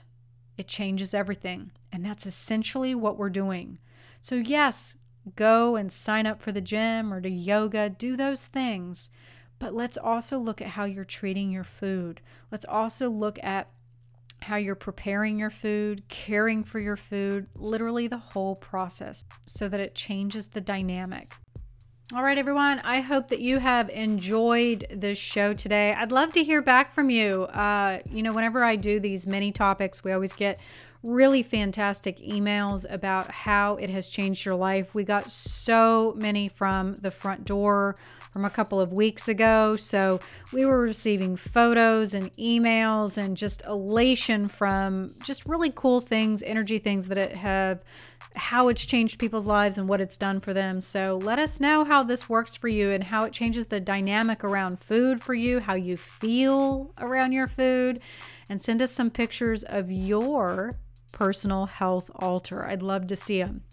it 0.58 0.68
changes 0.68 1.14
everything. 1.14 1.72
And 1.92 2.06
that's 2.06 2.26
essentially 2.26 2.96
what 2.96 3.18
we're 3.18 3.30
doing. 3.30 3.80
So, 4.22 4.36
yes, 4.36 4.98
go 5.36 5.76
and 5.76 5.92
sign 5.92 6.26
up 6.26 6.42
for 6.42 6.52
the 6.52 6.62
gym 6.62 7.14
or 7.14 7.22
to 7.22 7.30
yoga, 7.30 7.90
do 7.90 8.16
those 8.16 8.46
things. 8.48 9.10
But 9.60 9.74
let's 9.74 9.98
also 9.98 10.40
look 10.40 10.62
at 10.62 10.70
how 10.70 10.86
you're 10.86 11.06
treating 11.06 11.52
your 11.52 11.64
food. 11.64 12.22
Let's 12.52 12.66
also 12.66 13.10
look 13.10 13.38
at 13.44 13.70
how 14.42 14.56
you're 14.56 14.76
preparing 14.76 15.38
your 15.38 15.52
food, 15.52 16.08
caring 16.08 16.64
for 16.64 16.80
your 16.80 16.96
food, 16.96 17.48
literally 17.56 18.08
the 18.08 18.18
whole 18.18 18.56
process, 18.56 19.24
so 19.46 19.70
that 19.70 19.80
it 19.80 19.94
changes 19.94 20.48
the 20.48 20.62
dynamic. 20.62 21.34
All 22.14 22.24
right, 22.24 22.38
everyone. 22.38 22.80
I 22.80 23.00
hope 23.00 23.30
that 23.30 23.40
you 23.40 23.60
have 23.60 23.90
enjoyed 23.90 24.86
this 24.92 25.18
show 25.18 25.54
today. 25.54 25.94
I'd 25.94 26.12
love 26.12 26.34
to 26.34 26.44
hear 26.44 26.62
back 26.62 26.94
from 26.94 27.10
you. 27.10 27.44
Uh, 27.44 28.00
you 28.12 28.22
know, 28.22 28.34
whenever 28.34 28.66
I 28.66 28.76
do 28.76 29.00
these 29.00 29.26
mini 29.26 29.54
topics, 29.54 30.04
we 30.04 30.12
always 30.12 30.34
get 30.34 30.60
really 31.04 31.42
fantastic 31.42 32.20
emails 32.20 32.86
about 32.92 33.32
how 33.32 33.76
it 33.76 33.90
has 33.90 34.10
changed 34.10 34.44
your 34.44 34.56
life. 34.56 34.94
We 34.94 35.06
got 35.06 35.32
so 35.32 36.14
many 36.18 36.50
from 36.50 36.96
the 36.96 37.12
front 37.12 37.46
door 37.46 37.96
from 38.34 38.44
a 38.44 38.50
couple 38.50 38.82
of 38.82 38.92
weeks 38.92 39.30
ago. 39.30 39.78
So 39.78 40.20
we 40.52 40.66
were 40.66 40.82
receiving 40.82 41.38
photos 41.38 42.14
and 42.14 42.32
emails 42.34 43.18
and 43.18 43.38
just 43.38 43.64
elation 43.66 44.50
from 44.50 45.12
just 45.24 45.46
really 45.46 45.72
cool 45.74 46.02
things, 46.02 46.44
energy 46.44 46.78
things 46.78 47.08
that 47.08 47.18
it 47.18 47.32
have 47.32 47.82
how 48.36 48.68
it's 48.68 48.86
changed 48.86 49.20
people's 49.20 49.48
lives 49.48 49.78
and 49.78 49.88
what 49.88 50.02
it's 50.02 50.18
done 50.18 50.40
for 50.40 50.54
them. 50.54 50.82
So 50.82 51.20
let 51.22 51.40
us 51.40 51.60
know 51.60 51.84
how 51.84 52.04
this 52.04 52.30
works 52.30 52.56
for 52.56 52.68
you 52.68 52.92
and 52.92 53.04
how 53.04 53.26
it 53.26 53.34
changes 53.34 53.68
the 53.68 53.80
dynamic 53.80 54.44
around 54.44 54.80
food 54.80 55.22
for 55.22 55.34
you, 55.34 55.60
how 55.60 55.76
you 55.76 55.98
feel 55.98 56.94
around 57.00 57.32
your 57.32 57.48
food, 57.48 58.00
and 58.50 58.64
send 58.64 58.82
us 58.82 58.92
some 58.92 59.10
pictures 59.10 59.64
of 59.64 59.92
your 59.92 60.74
personal 61.12 61.66
health 61.66 62.10
altar. 62.16 62.66
I'd 62.66 62.82
love 62.82 63.08
to 63.08 63.16
see 63.16 63.42
them. 63.42 63.64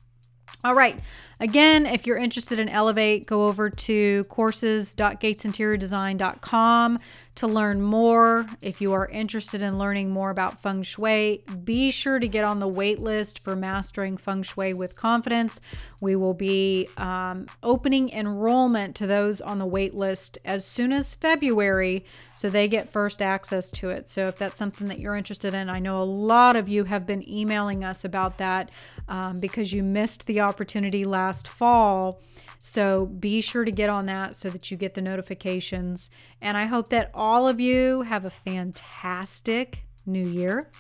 All 0.65 0.75
right. 0.75 0.99
Again, 1.39 1.87
if 1.87 2.07
you're 2.07 2.17
interested 2.17 2.59
in 2.59 2.69
Elevate, 2.69 3.27
go 3.27 3.47
over 3.47 3.71
to 3.71 4.25
courses.gatesinteriordesign.com 4.25 6.99
to 7.39 7.47
learn 7.47 7.81
more. 7.81 8.47
If 8.61 8.81
you 8.81 8.93
are 8.95 9.07
interested 9.09 9.63
in 9.63 9.79
learning 9.79 10.11
more 10.11 10.31
about 10.31 10.61
feng 10.61 10.83
shui, 10.83 11.45
be 11.65 11.93
sure 11.93 12.19
to 12.19 12.27
get 12.27 12.43
on 12.43 12.59
the 12.59 12.67
wait 12.67 12.99
list 12.99 13.39
for 13.39 13.55
Mastering 13.55 14.17
Feng 14.17 14.43
Shui 14.43 14.75
with 14.75 14.97
Confidence. 14.97 15.61
We 16.01 16.17
will 16.17 16.35
be 16.35 16.89
um, 16.97 17.47
opening 17.63 18.11
enrollment 18.11 18.97
to 18.97 19.07
those 19.07 19.41
on 19.41 19.59
the 19.59 19.67
wait 19.67 19.95
list 19.95 20.39
as 20.45 20.65
soon 20.65 20.93
as 20.93 21.15
February 21.15 22.05
so 22.35 22.49
they 22.49 22.67
get 22.67 22.89
first 22.89 23.23
access 23.23 23.71
to 23.71 23.91
it. 23.91 24.11
So 24.11 24.29
if 24.29 24.39
that's 24.39 24.59
something 24.59 24.89
that 24.89 24.99
you're 24.99 25.17
interested 25.17 25.55
in, 25.55 25.69
I 25.69 25.79
know 25.79 25.99
a 25.99 26.05
lot 26.05 26.57
of 26.57 26.69
you 26.69 26.85
have 26.85 27.07
been 27.07 27.29
emailing 27.29 27.85
us 27.85 28.05
about 28.05 28.39
that 28.39 28.71
um, 29.09 29.41
because 29.41 29.73
you 29.73 29.83
missed 29.83 30.27
the 30.27 30.41
opportunity 30.41 31.05
last 31.05 31.49
fall. 31.49 32.23
So 32.59 33.07
be 33.07 33.41
sure 33.41 33.65
to 33.65 33.71
get 33.71 33.89
on 33.89 34.07
that 34.07 34.37
so 34.37 34.51
that 34.51 34.71
you 34.71 34.77
get 34.77 34.95
the 34.95 35.03
notifications. 35.03 36.11
And 36.41 36.57
I 36.57 36.67
hope 36.67 36.89
that 36.91 37.11
all 37.15 37.49
of 37.49 37.61
you 37.61 38.03
have 38.03 38.25
a 38.25 38.31
fantastic 38.31 39.85
new 40.09 40.27
year 40.27 40.71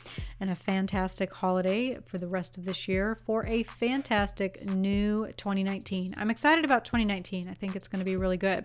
and 0.40 0.50
a 0.50 0.54
fantastic 0.54 1.32
holiday 1.32 1.98
for 2.06 2.18
the 2.18 2.26
rest 2.26 2.56
of 2.56 2.64
this 2.64 2.88
year 2.88 3.14
for 3.14 3.46
a 3.46 3.62
fantastic 3.62 4.64
new 4.64 5.26
2019. 5.36 6.14
I'm 6.16 6.30
excited 6.30 6.64
about 6.64 6.84
2019. 6.84 7.48
I 7.48 7.54
think 7.54 7.76
it's 7.76 7.88
going 7.88 8.00
to 8.00 8.04
be 8.04 8.16
really 8.16 8.36
good. 8.36 8.64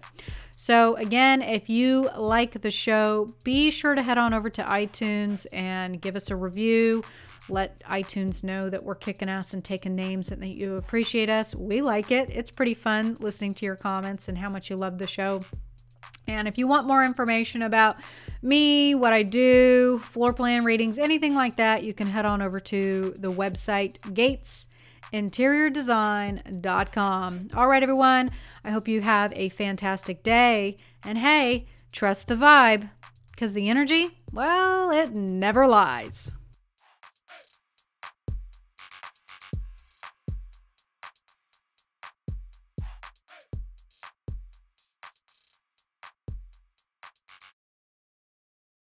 So, 0.56 0.96
again, 0.96 1.42
if 1.42 1.70
you 1.70 2.10
like 2.18 2.62
the 2.62 2.72
show, 2.72 3.30
be 3.44 3.70
sure 3.70 3.96
to 3.96 4.02
head 4.02 4.18
on 4.18 4.34
over 4.34 4.50
to 4.52 4.64
iTunes 4.64 5.46
and 5.52 6.02
give 6.02 6.16
us 6.16 6.32
a 6.32 6.36
review 6.36 7.04
let 7.50 7.82
iTunes 7.84 8.44
know 8.44 8.70
that 8.70 8.84
we're 8.84 8.96
kicking 8.96 9.30
ass 9.30 9.54
and 9.54 9.64
taking 9.64 9.96
names 9.96 10.32
and 10.32 10.42
that 10.42 10.56
you 10.56 10.76
appreciate 10.76 11.30
us. 11.30 11.56
We 11.56 11.82
like 11.82 12.12
it. 12.12 12.30
It's 12.30 12.52
pretty 12.52 12.74
fun 12.74 13.18
listening 13.20 13.54
to 13.56 13.66
your 13.66 13.76
comments 13.76 14.28
and 14.28 14.38
how 14.38 14.50
much 14.50 14.70
you 14.70 14.76
love 14.76 14.98
the 14.98 15.08
show. 15.08 15.44
And 16.28 16.48
if 16.48 16.58
you 16.58 16.68
want 16.68 16.88
more 16.88 17.04
information 17.04 17.64
about 17.64 17.98
me, 18.42 18.96
what 18.96 19.12
I 19.12 19.24
do, 19.24 20.00
floor 20.00 20.32
plan 20.32 20.64
readings, 20.64 20.98
anything 20.98 21.36
like 21.36 21.58
that, 21.58 21.84
you 21.84 21.94
can 21.94 22.08
head 22.08 22.26
on 22.26 22.42
over 22.42 22.62
to 22.62 23.14
the 23.18 23.32
website 23.32 24.00
gatesinteriordesign.com. 25.12 27.50
All 27.56 27.68
right, 27.68 27.84
everyone. 27.84 28.32
I 28.64 28.72
hope 28.72 28.88
you 28.88 29.02
have 29.02 29.34
a 29.36 29.50
fantastic 29.50 30.24
day. 30.24 30.78
And 31.04 31.18
hey, 31.18 31.68
trust 31.92 32.28
the 32.28 32.36
vibe 32.36 32.90
because 33.32 33.52
the 33.52 33.70
energy, 33.70 34.18
well, 34.32 34.92
it 34.92 35.14
never 35.14 35.68
lies. 35.68 36.38